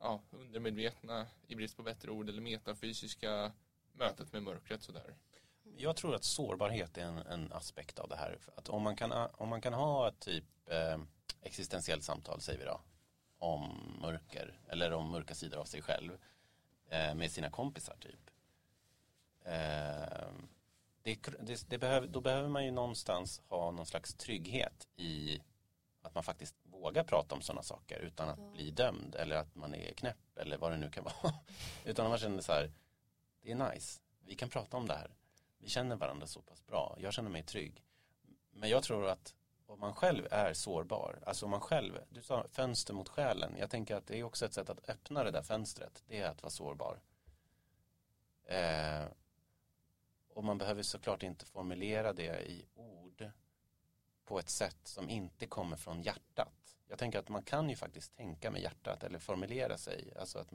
ja, 0.00 0.22
undermedvetna, 0.30 1.26
i 1.46 1.54
brist 1.54 1.76
på 1.76 1.82
bättre 1.82 2.10
ord, 2.10 2.28
eller 2.28 2.42
metafysiska 2.42 3.52
mötet 3.92 4.32
med 4.32 4.42
mörkret 4.42 4.82
sådär. 4.82 5.14
Jag 5.76 5.96
tror 5.96 6.14
att 6.14 6.24
sårbarhet 6.24 6.98
är 6.98 7.02
en, 7.02 7.18
en 7.18 7.52
aspekt 7.52 7.98
av 7.98 8.08
det 8.08 8.16
här. 8.16 8.38
Att 8.56 8.68
om 8.68 8.82
man 8.82 8.96
kan, 8.96 9.12
om 9.12 9.48
man 9.48 9.60
kan 9.60 9.72
ha 9.72 10.08
ett 10.08 10.20
typ 10.20 10.44
eh, 10.66 10.98
existentiellt 11.42 12.04
samtal, 12.04 12.40
säger 12.40 12.58
vi 12.58 12.64
då, 12.64 12.80
om 13.38 13.96
mörker 14.00 14.60
eller 14.68 14.92
om 14.92 15.10
mörka 15.10 15.34
sidor 15.34 15.58
av 15.58 15.64
sig 15.64 15.82
själv 15.82 16.18
eh, 16.90 17.14
med 17.14 17.30
sina 17.30 17.50
kompisar 17.50 17.96
typ. 18.00 18.30
Eh, 19.44 20.28
det, 21.02 21.18
det, 21.40 21.64
det 21.68 21.78
behöver, 21.78 22.06
då 22.06 22.20
behöver 22.20 22.48
man 22.48 22.64
ju 22.64 22.70
någonstans 22.70 23.42
ha 23.48 23.70
någon 23.70 23.86
slags 23.86 24.14
trygghet 24.14 24.88
i 24.96 25.42
att 26.02 26.14
man 26.14 26.24
faktiskt 26.24 26.54
vågar 26.62 27.04
prata 27.04 27.34
om 27.34 27.42
sådana 27.42 27.62
saker 27.62 27.98
utan 27.98 28.28
att 28.28 28.38
ja. 28.38 28.50
bli 28.50 28.70
dömd 28.70 29.14
eller 29.14 29.36
att 29.36 29.54
man 29.54 29.74
är 29.74 29.92
knäpp 29.92 30.38
eller 30.38 30.58
vad 30.58 30.72
det 30.72 30.76
nu 30.76 30.90
kan 30.90 31.04
vara. 31.22 31.34
utan 31.84 32.06
att 32.06 32.10
man 32.10 32.18
känner 32.18 32.42
så 32.42 32.52
här, 32.52 32.72
det 33.42 33.52
är 33.52 33.72
nice, 33.72 34.00
vi 34.24 34.34
kan 34.34 34.48
prata 34.48 34.76
om 34.76 34.86
det 34.86 34.94
här. 34.94 35.10
Vi 35.60 35.68
känner 35.68 35.96
varandra 35.96 36.26
så 36.26 36.42
pass 36.42 36.66
bra, 36.66 36.96
jag 37.00 37.12
känner 37.12 37.30
mig 37.30 37.42
trygg. 37.42 37.84
Men 38.50 38.68
jag 38.68 38.82
tror 38.82 39.08
att 39.08 39.34
om 39.66 39.80
man 39.80 39.94
själv 39.94 40.26
är 40.30 40.52
sårbar, 40.52 41.18
alltså 41.26 41.44
om 41.44 41.50
man 41.50 41.60
själv, 41.60 41.98
du 42.08 42.22
sa 42.22 42.46
fönster 42.50 42.94
mot 42.94 43.08
själen, 43.08 43.56
jag 43.58 43.70
tänker 43.70 43.96
att 43.96 44.06
det 44.06 44.18
är 44.18 44.24
också 44.24 44.46
ett 44.46 44.54
sätt 44.54 44.70
att 44.70 44.88
öppna 44.88 45.24
det 45.24 45.30
där 45.30 45.42
fönstret, 45.42 46.02
det 46.06 46.20
är 46.20 46.28
att 46.28 46.42
vara 46.42 46.50
sårbar. 46.50 47.00
Eh, 48.44 49.04
och 50.28 50.44
man 50.44 50.58
behöver 50.58 50.82
såklart 50.82 51.22
inte 51.22 51.46
formulera 51.46 52.12
det 52.12 52.50
i 52.50 52.66
ord 52.74 53.30
på 54.24 54.38
ett 54.38 54.48
sätt 54.48 54.80
som 54.84 55.10
inte 55.10 55.46
kommer 55.46 55.76
från 55.76 56.02
hjärtat. 56.02 56.76
Jag 56.88 56.98
tänker 56.98 57.18
att 57.18 57.28
man 57.28 57.42
kan 57.42 57.70
ju 57.70 57.76
faktiskt 57.76 58.16
tänka 58.16 58.50
med 58.50 58.62
hjärtat 58.62 59.04
eller 59.04 59.18
formulera 59.18 59.78
sig. 59.78 60.12
Alltså 60.16 60.38
att, 60.38 60.52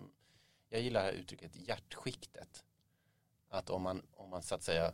jag 0.70 0.82
gillar 0.82 1.12
uttrycket 1.12 1.56
hjärtskiktet. 1.56 2.66
Att 3.50 3.70
om 3.70 3.82
man, 3.82 4.08
om 4.14 4.30
man 4.30 4.44
så 4.44 4.56
att 4.56 4.64
säga 4.64 4.94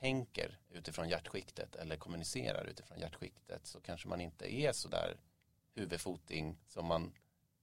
tänker 0.00 0.58
utifrån 0.70 1.08
hjärtskiktet 1.08 1.76
eller 1.76 1.96
kommunicerar 1.96 2.64
utifrån 2.64 2.98
hjärtskiktet 2.98 3.66
så 3.66 3.80
kanske 3.80 4.08
man 4.08 4.20
inte 4.20 4.54
är 4.54 4.72
så 4.72 4.88
där 4.88 5.16
huvudfoting 5.74 6.58
som 6.68 6.86
man 6.86 7.12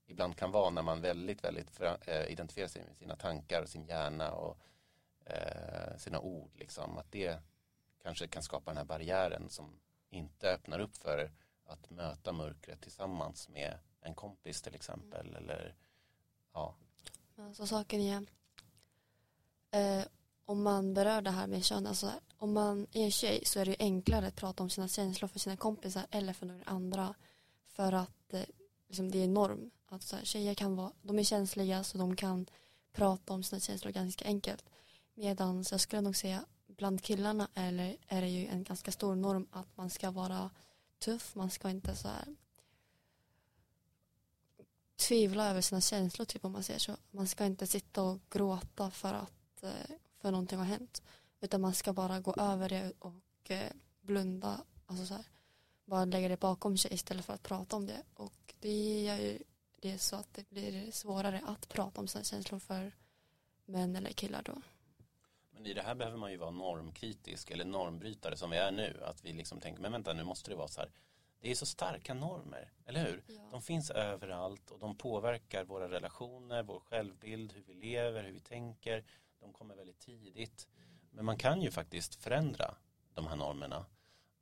ibland 0.06 0.36
kan 0.36 0.50
vara 0.50 0.70
när 0.70 0.82
man 0.82 1.00
väldigt, 1.00 1.44
väldigt 1.44 1.80
äh, 1.80 2.24
identifierar 2.32 2.68
sig 2.68 2.84
med 2.84 2.96
sina 2.96 3.16
tankar 3.16 3.62
och 3.62 3.68
sin 3.68 3.86
hjärna 3.86 4.32
och 4.32 4.58
äh, 5.24 5.96
sina 5.96 6.20
ord. 6.20 6.50
Liksom. 6.54 6.98
Att 6.98 7.12
det 7.12 7.42
kanske 8.02 8.28
kan 8.28 8.42
skapa 8.42 8.70
den 8.70 8.78
här 8.78 8.84
barriären 8.84 9.48
som 9.48 9.80
inte 10.10 10.50
öppnar 10.50 10.78
upp 10.78 10.96
för 10.96 11.30
att 11.64 11.90
möta 11.90 12.32
mörkret 12.32 12.80
tillsammans 12.80 13.48
med 13.48 13.78
en 14.00 14.14
kompis 14.14 14.62
till 14.62 14.74
exempel. 14.74 15.26
Mm. 15.26 15.36
Eller, 15.36 15.74
ja. 16.52 16.74
Så 17.52 17.66
saken 17.66 18.00
är, 18.00 18.26
eh, 19.70 20.04
om 20.48 20.62
man 20.62 20.94
berör 20.94 21.22
det 21.22 21.30
här 21.30 21.46
med 21.46 21.64
kön, 21.64 21.86
alltså 21.86 22.12
om 22.38 22.52
man 22.52 22.86
är 22.92 23.04
en 23.04 23.10
tjej 23.10 23.44
så 23.44 23.60
är 23.60 23.64
det 23.64 23.76
enklare 23.78 24.26
att 24.26 24.36
prata 24.36 24.62
om 24.62 24.70
sina 24.70 24.88
känslor 24.88 25.28
för 25.28 25.38
sina 25.38 25.56
kompisar 25.56 26.06
eller 26.10 26.32
för 26.32 26.46
några 26.46 26.64
andra. 26.64 27.14
För 27.66 27.92
att 27.92 28.34
eh, 28.34 28.42
liksom, 28.88 29.10
det 29.10 29.18
är 29.18 29.28
norm. 29.28 29.70
Att 29.88 30.02
så 30.02 30.16
här, 30.16 30.24
tjejer 30.24 30.54
kan 30.54 30.76
vara, 30.76 30.92
de 31.02 31.18
är 31.18 31.22
känsliga 31.22 31.84
så 31.84 31.98
de 31.98 32.16
kan 32.16 32.46
prata 32.92 33.32
om 33.32 33.42
sina 33.42 33.60
känslor 33.60 33.92
ganska 33.92 34.24
enkelt. 34.24 34.64
Medan 35.14 35.64
jag 35.70 35.80
skulle 35.80 36.02
nog 36.02 36.16
säga 36.16 36.44
bland 36.66 37.02
killarna 37.02 37.48
eller 37.54 37.96
är 38.06 38.20
det 38.20 38.28
ju 38.28 38.46
en 38.46 38.64
ganska 38.64 38.92
stor 38.92 39.14
norm 39.14 39.46
att 39.50 39.76
man 39.76 39.90
ska 39.90 40.10
vara 40.10 40.50
tuff, 40.98 41.34
man 41.34 41.50
ska 41.50 41.70
inte 41.70 41.96
så 41.96 42.08
här 42.08 42.36
tvivla 44.96 45.50
över 45.50 45.60
sina 45.60 45.80
känslor 45.80 46.26
typ 46.26 46.44
om 46.44 46.52
man 46.52 46.62
säger 46.62 46.80
så. 46.80 46.96
Man 47.10 47.26
ska 47.26 47.44
inte 47.44 47.66
sitta 47.66 48.02
och 48.02 48.20
gråta 48.30 48.90
för 48.90 49.14
att 49.14 49.62
eh, 49.62 49.96
för 50.20 50.30
någonting 50.30 50.58
har 50.58 50.64
hänt. 50.64 51.02
Utan 51.40 51.60
man 51.60 51.74
ska 51.74 51.92
bara 51.92 52.20
gå 52.20 52.34
över 52.38 52.68
det 52.68 52.92
och 52.98 53.50
eh, 53.50 53.72
blunda, 54.00 54.60
alltså 54.86 55.06
så 55.06 55.14
här, 55.14 55.24
bara 55.84 56.04
lägga 56.04 56.28
det 56.28 56.40
bakom 56.40 56.78
sig 56.78 56.94
istället 56.94 57.24
för 57.24 57.32
att 57.32 57.42
prata 57.42 57.76
om 57.76 57.86
det. 57.86 58.02
Och 58.14 58.54
det 58.60 59.02
gör 59.02 59.16
ju 59.16 59.38
det 59.80 59.98
så 59.98 60.16
att 60.16 60.34
det 60.34 60.50
blir 60.50 60.90
svårare 60.90 61.42
att 61.46 61.68
prata 61.68 62.00
om 62.00 62.08
sina 62.08 62.24
känslor 62.24 62.58
för 62.58 62.92
män 63.64 63.96
eller 63.96 64.10
killar 64.10 64.42
då. 64.42 64.62
Men 65.50 65.66
i 65.66 65.74
det 65.74 65.82
här 65.82 65.94
behöver 65.94 66.18
man 66.18 66.30
ju 66.30 66.36
vara 66.36 66.50
normkritisk 66.50 67.50
eller 67.50 67.64
normbrytare 67.64 68.36
som 68.36 68.50
vi 68.50 68.56
är 68.56 68.72
nu. 68.72 69.00
Att 69.04 69.24
vi 69.24 69.32
liksom 69.32 69.60
tänker, 69.60 69.82
men 69.82 69.92
vänta 69.92 70.12
nu 70.12 70.24
måste 70.24 70.50
det 70.50 70.56
vara 70.56 70.68
så 70.68 70.80
här. 70.80 70.90
Det 71.40 71.50
är 71.50 71.54
så 71.54 71.66
starka 71.66 72.14
normer, 72.14 72.72
eller 72.86 73.04
hur? 73.04 73.24
Ja. 73.26 73.48
De 73.52 73.62
finns 73.62 73.90
överallt 73.90 74.70
och 74.70 74.78
de 74.78 74.96
påverkar 74.96 75.64
våra 75.64 75.88
relationer, 75.88 76.62
vår 76.62 76.80
självbild, 76.80 77.52
hur 77.52 77.62
vi 77.62 77.74
lever, 77.74 78.24
hur 78.24 78.32
vi 78.32 78.40
tänker. 78.40 79.04
De 79.40 79.52
kommer 79.52 79.76
väldigt 79.76 79.98
tidigt. 79.98 80.68
Men 81.10 81.24
man 81.24 81.38
kan 81.38 81.62
ju 81.62 81.70
faktiskt 81.70 82.14
förändra 82.14 82.74
de 83.14 83.26
här 83.26 83.36
normerna. 83.36 83.86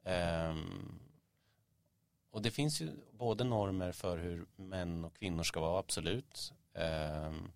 Ehm, 0.04 1.00
och 2.30 2.42
det 2.42 2.50
finns 2.50 2.80
ju 2.80 2.90
både 3.12 3.44
normer 3.44 3.92
för 3.92 4.18
hur 4.18 4.46
män 4.56 5.04
och 5.04 5.16
kvinnor 5.16 5.42
ska 5.42 5.60
vara, 5.60 5.78
absolut. 5.78 6.52
Ehm, 6.74 7.52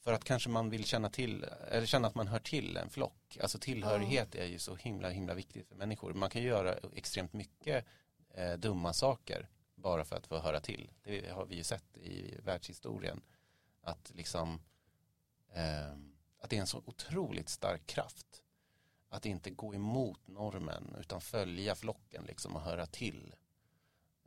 för 0.00 0.12
att 0.12 0.24
kanske 0.24 0.50
man 0.50 0.70
vill 0.70 0.84
känna 0.84 1.10
till, 1.10 1.44
eller 1.70 1.86
känna 1.86 2.08
att 2.08 2.14
man 2.14 2.28
hör 2.28 2.38
till 2.38 2.76
en 2.76 2.90
flock. 2.90 3.38
Alltså 3.40 3.58
tillhörighet 3.58 4.34
är 4.34 4.46
ju 4.46 4.58
så 4.58 4.74
himla, 4.74 5.08
himla 5.08 5.34
viktigt 5.34 5.68
för 5.68 5.76
människor. 5.76 6.14
Man 6.14 6.30
kan 6.30 6.42
göra 6.42 6.74
extremt 6.94 7.32
mycket 7.32 7.84
eh, 8.34 8.52
dumma 8.52 8.92
saker 8.92 9.48
bara 9.74 10.04
för 10.04 10.16
att 10.16 10.26
få 10.26 10.38
höra 10.38 10.60
till. 10.60 10.90
Det 11.02 11.30
har 11.30 11.46
vi 11.46 11.54
ju 11.54 11.64
sett 11.64 11.98
i 11.98 12.38
världshistorien. 12.44 13.20
Att 13.82 14.12
liksom 14.14 14.60
eh, 15.52 15.96
att 16.40 16.50
det 16.50 16.56
är 16.56 16.60
en 16.60 16.66
så 16.66 16.82
otroligt 16.86 17.48
stark 17.48 17.86
kraft. 17.86 18.42
Att 19.08 19.26
inte 19.26 19.50
gå 19.50 19.74
emot 19.74 20.20
normen 20.26 20.96
utan 21.00 21.20
följa 21.20 21.74
flocken 21.74 22.24
liksom 22.24 22.56
och 22.56 22.62
höra 22.62 22.86
till. 22.86 23.34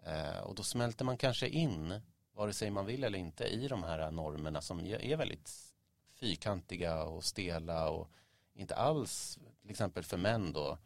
Eh, 0.04 0.40
och 0.40 0.56
då 0.56 0.64
smälter 0.64 1.06
man 1.06 1.18
kanske 1.18 1.48
in, 1.48 2.02
vare 2.34 2.54
sig 2.54 2.70
man 2.70 2.86
vill 2.86 3.04
eller 3.04 3.20
inte, 3.20 3.46
i 3.46 3.68
de 3.68 3.84
här 3.84 4.12
normerna 4.12 4.62
som 4.62 4.80
är 4.80 5.18
väldigt 5.18 5.74
fyrkantiga 6.16 7.04
och 7.04 7.24
stela 7.24 7.90
och 7.90 8.10
inte 8.54 8.76
alls, 8.76 9.40
till 9.62 9.72
exempel 9.72 10.04
för 10.04 10.18
män 10.18 10.54
då, 10.54 10.78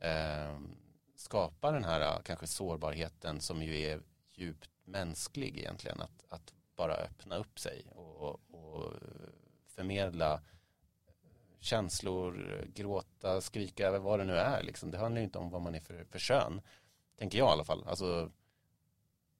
eh, 0.00 0.60
skapar 1.16 1.72
den 1.72 1.84
här 1.84 2.00
eh, 2.00 2.22
kanske 2.22 2.46
sårbarheten 2.46 3.40
som 3.40 3.62
ju 3.62 3.80
är 3.80 4.02
djupt 4.32 4.70
mänsklig 4.84 5.58
egentligen. 5.58 6.00
Att, 6.00 6.24
att 6.28 6.54
bara 6.76 6.94
öppna 6.94 7.36
upp 7.36 7.58
sig 7.58 7.86
och, 7.94 8.16
och, 8.16 8.40
och 8.50 8.92
förmedla 9.66 10.40
känslor, 11.64 12.64
gråta, 12.74 13.40
skrika, 13.40 13.98
vad 13.98 14.18
det 14.18 14.24
nu 14.24 14.36
är. 14.36 14.62
Liksom. 14.62 14.90
Det 14.90 14.98
handlar 14.98 15.20
ju 15.20 15.24
inte 15.24 15.38
om 15.38 15.50
vad 15.50 15.62
man 15.62 15.74
är 15.74 15.80
för, 15.80 16.04
för 16.04 16.18
kön, 16.18 16.60
tänker 17.16 17.38
jag 17.38 17.48
i 17.48 17.52
alla 17.52 17.64
fall. 17.64 17.84
Alltså, 17.86 18.30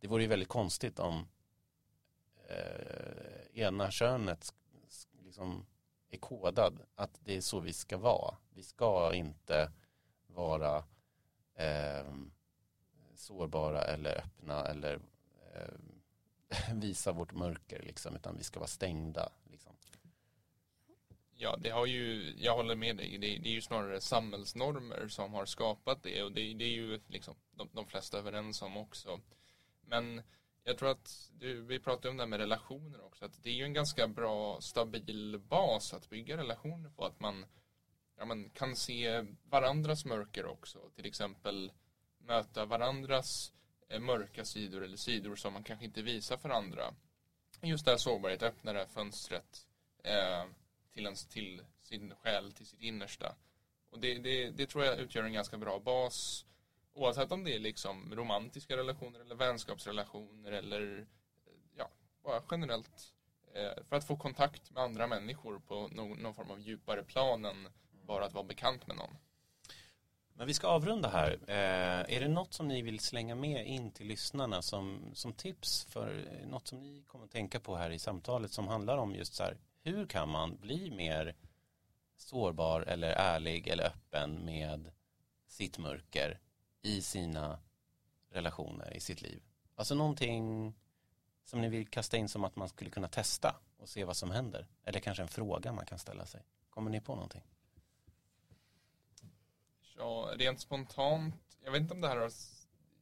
det 0.00 0.08
vore 0.08 0.22
ju 0.22 0.28
väldigt 0.28 0.48
konstigt 0.48 0.98
om 0.98 1.26
eh, 2.48 3.60
ena 3.60 3.90
könet 3.90 4.54
liksom 5.24 5.66
är 6.10 6.18
kodad 6.18 6.80
att 6.94 7.20
det 7.24 7.36
är 7.36 7.40
så 7.40 7.60
vi 7.60 7.72
ska 7.72 7.96
vara. 7.96 8.36
Vi 8.54 8.62
ska 8.62 9.14
inte 9.14 9.72
vara 10.26 10.84
eh, 11.54 12.14
sårbara 13.14 13.82
eller 13.82 14.18
öppna 14.18 14.64
eller 14.64 15.00
eh, 15.54 16.74
visa 16.74 17.12
vårt 17.12 17.32
mörker 17.32 17.82
liksom, 17.82 18.16
utan 18.16 18.36
vi 18.36 18.44
ska 18.44 18.60
vara 18.60 18.68
stängda. 18.68 19.28
Liksom. 19.44 19.72
Ja, 21.36 21.56
det 21.56 21.70
har 21.70 21.86
ju, 21.86 22.34
jag 22.38 22.54
håller 22.54 22.74
med 22.74 22.96
dig, 22.96 23.18
det, 23.18 23.38
det 23.38 23.48
är 23.48 23.52
ju 23.52 23.60
snarare 23.60 24.00
samhällsnormer 24.00 25.08
som 25.08 25.34
har 25.34 25.46
skapat 25.46 26.02
det 26.02 26.22
och 26.22 26.32
det, 26.32 26.54
det 26.54 26.64
är 26.64 26.72
ju 26.72 27.00
liksom 27.06 27.34
de, 27.50 27.68
de 27.72 27.86
flesta 27.86 28.18
överens 28.18 28.62
om 28.62 28.76
också. 28.76 29.20
Men 29.80 30.22
jag 30.64 30.78
tror 30.78 30.90
att 30.90 31.30
du, 31.32 31.60
vi 31.60 31.78
pratade 31.78 32.08
om 32.08 32.16
det 32.16 32.22
här 32.22 32.28
med 32.28 32.40
relationer 32.40 33.04
också, 33.04 33.24
att 33.24 33.42
det 33.42 33.50
är 33.50 33.54
ju 33.54 33.64
en 33.64 33.72
ganska 33.72 34.08
bra 34.08 34.60
stabil 34.60 35.38
bas 35.38 35.94
att 35.94 36.10
bygga 36.10 36.36
relationer 36.36 36.90
på, 36.90 37.04
att 37.04 37.20
man, 37.20 37.46
ja, 38.18 38.24
man 38.24 38.50
kan 38.50 38.76
se 38.76 39.24
varandras 39.44 40.04
mörker 40.04 40.46
också, 40.46 40.78
till 40.94 41.06
exempel 41.06 41.72
möta 42.18 42.64
varandras 42.64 43.52
eh, 43.88 44.00
mörka 44.00 44.44
sidor 44.44 44.84
eller 44.84 44.96
sidor 44.96 45.36
som 45.36 45.52
man 45.52 45.64
kanske 45.64 45.84
inte 45.84 46.02
visar 46.02 46.36
för 46.36 46.48
andra. 46.48 46.94
Just 47.62 47.84
det 47.84 47.90
här 47.90 47.98
sårbarhet, 47.98 48.42
öppna 48.42 48.72
det 48.72 48.78
här 48.78 48.86
fönstret 48.86 49.66
eh, 50.04 50.44
till, 50.94 51.04
ens, 51.04 51.26
till 51.26 51.62
sin 51.80 52.14
själ, 52.14 52.52
till 52.52 52.66
sitt 52.66 52.80
innersta. 52.80 53.34
Och 53.90 54.00
det, 54.00 54.18
det, 54.18 54.50
det 54.50 54.66
tror 54.66 54.84
jag 54.84 54.98
utgör 54.98 55.24
en 55.24 55.32
ganska 55.32 55.58
bra 55.58 55.78
bas 55.78 56.44
Oavsett 56.94 57.32
om 57.32 57.44
det 57.44 57.54
är 57.54 57.58
liksom 57.58 58.14
romantiska 58.14 58.76
relationer 58.76 59.20
eller 59.20 59.34
vänskapsrelationer 59.34 60.52
eller 60.52 61.06
ja, 61.76 61.88
bara 62.24 62.42
generellt 62.50 63.14
eh, 63.54 63.84
för 63.88 63.96
att 63.96 64.06
få 64.06 64.16
kontakt 64.16 64.70
med 64.70 64.82
andra 64.82 65.06
människor 65.06 65.58
på 65.58 65.88
någon, 65.88 66.18
någon, 66.18 66.34
form 66.34 66.50
av 66.50 66.60
djupare 66.60 67.02
plan 67.02 67.44
än 67.44 67.68
bara 68.06 68.24
att 68.24 68.34
vara 68.34 68.44
bekant 68.44 68.86
med 68.86 68.96
någon. 68.96 69.16
Men 70.36 70.46
vi 70.46 70.54
ska 70.54 70.66
avrunda 70.66 71.08
här. 71.08 71.32
Eh, 71.46 72.16
är 72.16 72.20
det 72.20 72.28
något 72.28 72.54
som 72.54 72.68
ni 72.68 72.82
vill 72.82 73.00
slänga 73.00 73.34
med 73.34 73.66
in 73.66 73.90
till 73.90 74.06
lyssnarna 74.06 74.62
som, 74.62 75.10
som 75.14 75.32
tips 75.32 75.84
för 75.84 76.38
eh, 76.40 76.48
något 76.48 76.66
som 76.66 76.78
ni 76.78 77.02
kommer 77.02 77.24
att 77.24 77.30
tänka 77.30 77.60
på 77.60 77.76
här 77.76 77.90
i 77.90 77.98
samtalet 77.98 78.52
som 78.52 78.68
handlar 78.68 78.96
om 78.96 79.14
just 79.14 79.34
så 79.34 79.42
här, 79.42 79.56
hur 79.84 80.06
kan 80.06 80.28
man 80.28 80.56
bli 80.56 80.90
mer 80.90 81.34
sårbar 82.16 82.80
eller 82.80 83.08
ärlig 83.08 83.68
eller 83.68 83.84
öppen 83.84 84.44
med 84.44 84.92
sitt 85.46 85.78
mörker 85.78 86.40
i 86.82 87.02
sina 87.02 87.58
relationer 88.30 88.96
i 88.96 89.00
sitt 89.00 89.22
liv. 89.22 89.42
Alltså 89.74 89.94
någonting 89.94 90.74
som 91.44 91.60
ni 91.60 91.68
vill 91.68 91.88
kasta 91.88 92.16
in 92.16 92.28
som 92.28 92.44
att 92.44 92.56
man 92.56 92.68
skulle 92.68 92.90
kunna 92.90 93.08
testa 93.08 93.56
och 93.76 93.88
se 93.88 94.04
vad 94.04 94.16
som 94.16 94.30
händer. 94.30 94.66
Eller 94.84 95.00
kanske 95.00 95.22
en 95.22 95.28
fråga 95.28 95.72
man 95.72 95.86
kan 95.86 95.98
ställa 95.98 96.26
sig. 96.26 96.42
Kommer 96.70 96.90
ni 96.90 97.00
på 97.00 97.14
någonting? 97.14 97.42
Ja, 99.96 100.30
rent 100.36 100.60
spontant, 100.60 101.34
jag 101.60 101.72
vet 101.72 101.80
inte 101.80 101.94
om 101.94 102.00
det 102.00 102.08
här 102.08 102.16
har 102.16 102.30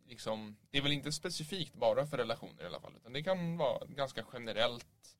liksom, 0.06 0.56
det 0.70 0.78
är 0.78 0.82
väl 0.82 0.92
inte 0.92 1.12
specifikt 1.12 1.74
bara 1.74 2.06
för 2.06 2.16
relationer 2.16 2.62
i 2.62 2.66
alla 2.66 2.80
fall, 2.80 2.96
utan 2.96 3.12
det 3.12 3.22
kan 3.22 3.56
vara 3.56 3.86
ganska 3.86 4.24
generellt 4.32 5.16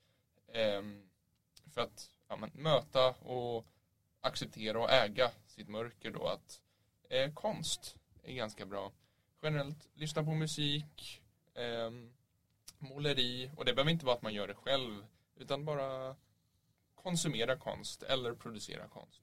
eh, 0.49 0.83
för 1.73 1.81
att 1.81 2.11
ja, 2.29 2.37
men, 2.37 2.51
möta 2.55 3.09
och 3.09 3.67
acceptera 4.21 4.81
och 4.81 4.91
äga 4.91 5.31
sitt 5.47 5.69
mörker 5.69 6.11
då 6.11 6.27
att 6.27 6.61
eh, 7.11 7.33
konst 7.33 7.97
är 8.23 8.35
ganska 8.35 8.67
bra. 8.67 8.93
Generellt, 9.43 9.89
lyssna 9.95 10.25
på 10.25 10.31
musik, 10.35 11.23
eh, 11.55 11.91
måleri 12.79 13.51
och 13.57 13.65
det 13.65 13.75
behöver 13.75 13.91
inte 13.91 14.07
vara 14.07 14.17
att 14.17 14.23
man 14.23 14.35
gör 14.35 14.49
det 14.49 14.55
själv 14.55 15.07
utan 15.37 15.65
bara 15.65 16.17
konsumera 16.95 17.57
konst 17.57 18.03
eller 18.03 18.35
producera 18.35 18.89
konst. 18.89 19.23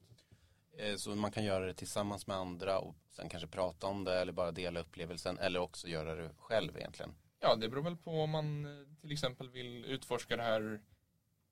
Eh, 0.78 0.96
så 0.96 1.14
man 1.14 1.32
kan 1.32 1.44
göra 1.44 1.66
det 1.66 1.74
tillsammans 1.74 2.26
med 2.26 2.36
andra 2.36 2.78
och 2.78 2.94
sen 3.10 3.28
kanske 3.28 3.48
prata 3.48 3.86
om 3.86 4.04
det 4.04 4.20
eller 4.20 4.32
bara 4.32 4.52
dela 4.52 4.80
upplevelsen 4.80 5.38
eller 5.38 5.60
också 5.60 5.88
göra 5.88 6.14
det 6.14 6.30
själv 6.38 6.76
egentligen? 6.76 7.14
Ja, 7.40 7.56
det 7.56 7.68
beror 7.68 7.82
väl 7.82 7.96
på 7.96 8.22
om 8.22 8.30
man 8.30 8.64
eh, 8.64 8.86
till 9.00 9.12
exempel 9.12 9.50
vill 9.50 9.84
utforska 9.84 10.36
det 10.36 10.42
här 10.42 10.80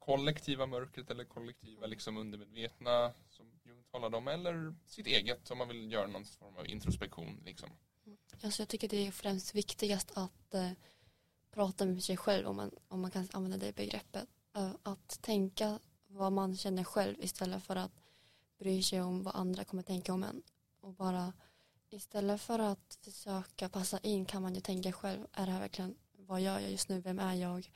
kollektiva 0.09 0.66
mörkret 0.66 1.11
eller 1.11 1.24
kollektiva 1.24 1.86
liksom 1.86 2.16
undermedvetna 2.16 3.12
som 3.28 3.46
Jung 3.64 3.84
talade 3.92 4.16
om 4.16 4.28
eller 4.28 4.74
sitt 4.86 5.06
eget 5.06 5.50
om 5.50 5.59
man 5.59 5.68
vill 5.68 5.92
göra 5.92 6.06
någon 6.06 6.24
form 6.24 6.56
av 6.56 6.66
introspektion. 6.66 7.42
Liksom. 7.44 7.70
Alltså 8.42 8.62
jag 8.62 8.68
tycker 8.68 8.88
det 8.88 9.06
är 9.06 9.11
främst 9.11 9.54
viktigast 9.54 10.11
att 10.14 10.54
eh, 10.54 10.70
prata 11.50 11.86
med 11.86 12.04
sig 12.04 12.16
själv 12.16 12.46
om 12.46 12.56
man, 12.56 12.70
om 12.88 13.00
man 13.00 13.11
kan 13.11 13.28
använda 13.32 13.56
det 13.56 13.74
begreppet. 13.74 14.28
Uh, 14.56 14.74
att 14.82 15.22
tänka 15.22 15.78
vad 16.06 16.32
man 16.32 16.56
känner 16.56 16.84
själv 16.84 17.24
istället 17.24 17.62
för 17.62 17.76
att 17.76 17.92
bry 18.59 18.82
sig 18.82 19.02
om 19.02 19.22
vad 19.22 19.36
andra 19.36 19.64
kommer 19.64 19.82
tänka 19.82 20.12
om 20.12 20.22
en. 20.22 20.42
Och 20.80 20.94
bara 20.94 21.32
istället 21.90 22.40
för 22.40 22.59
att 22.59 22.98
försöka 23.02 23.68
passa 23.68 23.98
in 23.98 24.24
kan 24.24 24.42
man 24.42 24.54
ju 24.54 24.61
tänka 24.61 24.92
själv, 24.92 25.26
är 25.32 25.46
det 25.46 25.52
här 25.52 25.61
verkligen, 25.61 25.94
vad 26.12 26.40
gör 26.40 26.59
jag 26.59 26.70
just 26.70 26.88
nu, 26.88 27.00
vem 27.00 27.18
är 27.18 27.34
jag, 27.34 27.70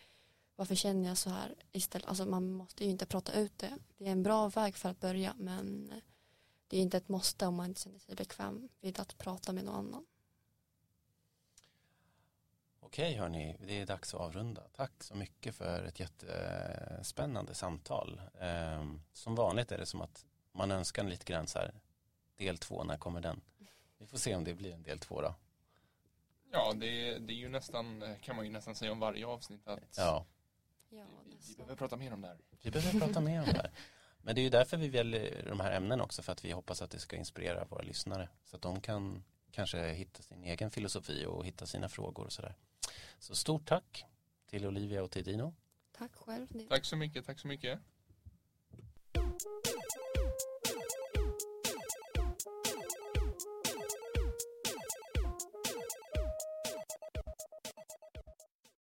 varför 0.63 0.75
känner 0.75 1.09
jag 1.09 1.19
så 1.19 1.31
här 1.31 1.55
istället, 1.73 2.09
alltså 2.09 2.27
man 2.27 2.53
måste 2.53 2.85
ju 2.85 2.91
inte 2.91 3.07
prata 3.07 3.33
ut 3.33 3.59
det. 3.59 3.79
Det 3.99 4.07
är 4.07 4.13
en 4.13 4.23
bra 4.23 4.49
väg 4.49 4.77
för 4.77 4.89
att 4.89 5.01
börja 5.01 5.35
men 5.39 5.93
det 6.69 6.77
är 6.77 6.81
inte 6.81 6.97
ett 6.97 7.09
måste 7.09 7.47
om 7.47 7.55
man 7.55 7.67
inte 7.67 7.81
känner 7.81 7.99
sig 7.99 8.15
bekväm 8.15 8.69
vid 8.81 9.01
att 9.01 9.19
prata 9.19 9.53
med 9.53 9.65
någon 9.65 9.75
annan. 9.75 10.07
Okej 12.81 13.15
hörni, 13.15 13.57
det 13.67 13.81
är 13.81 13.87
dags 13.87 14.15
att 14.15 14.21
avrunda. 14.21 14.63
Tack 14.73 15.03
så 15.03 15.15
mycket 15.15 15.55
för 15.55 15.85
ett 15.85 16.01
jättespännande 16.01 17.55
samtal. 17.55 18.21
Ehm, 18.41 19.03
som 19.13 19.35
vanligt 19.35 19.73
är 19.73 19.79
det 19.79 19.87
som 19.87 20.01
att 20.01 20.27
man 20.53 20.71
önskar 20.71 21.05
lite 21.05 21.25
grann 21.25 21.47
så 21.47 21.59
här, 21.59 21.75
del 22.37 22.59
två, 22.59 22.85
när 22.85 22.97
kommer 22.97 23.21
den? 23.21 23.41
Vi 23.99 24.07
får 24.07 24.19
se 24.19 24.35
om 24.35 24.45
det 24.45 24.55
blir 24.55 24.73
en 24.73 24.83
del 24.83 24.99
två 24.99 25.21
då. 25.21 25.35
Ja, 26.51 26.73
det, 26.73 27.19
det 27.19 27.33
är 27.33 27.37
ju 27.37 27.49
nästan, 27.49 28.17
kan 28.21 28.37
man 28.37 28.45
ju 28.45 28.51
nästan 28.51 28.75
säga 28.75 28.93
om 28.93 29.01
varje 29.01 29.27
avsnitt 29.27 29.69
att 29.69 29.99
ja. 30.93 31.05
vi, 31.25 31.37
vi 31.49 31.55
behöver 31.55 31.77
prata 31.77 31.97
mer 31.97 32.13
om 32.13 32.21
det 32.21 32.29
här. 32.29 32.39
Vi 32.63 32.71
behöver 32.71 33.01
prata 33.01 33.21
mer 33.21 33.39
om 33.39 33.47
det 33.47 33.57
här. 33.57 33.73
Men 34.23 34.35
det 34.35 34.41
är 34.41 34.43
ju 34.43 34.51
därför 34.51 34.77
vi 34.77 34.89
väljer 34.89 35.47
de 35.49 35.61
här 35.61 35.73
ämnena 35.73 36.05
också 36.05 36.23
för 36.23 36.33
att 36.33 36.45
vi 36.45 36.53
hoppas 36.53 36.83
att 36.83 36.91
det 36.91 36.99
ska 36.99 37.17
inspirera 37.17 37.65
våra 37.65 37.83
lyssnare 37.83 38.29
så 38.45 38.57
att 38.57 38.63
de 38.63 38.81
kan 38.81 39.25
kanske 39.51 39.93
hitta 39.93 40.23
sin 40.23 40.45
egen 40.45 40.71
filosofi 40.71 41.27
och 41.27 41.47
hitta 41.47 41.67
sina 41.67 41.89
frågor 41.89 42.25
och 42.25 42.33
sådär. 42.33 42.55
Så 43.19 43.35
stort 43.35 43.67
tack 43.67 44.05
till 44.47 44.67
Olivia 44.67 45.03
och 45.03 45.11
till 45.11 45.25
Dino. 45.25 45.55
Tack 45.93 46.15
själv. 46.15 46.69
Tack 46.69 46.85
så 46.85 46.97
mycket, 46.97 47.27
tack 47.27 47.39
så 47.39 47.49
mycket. 47.49 47.81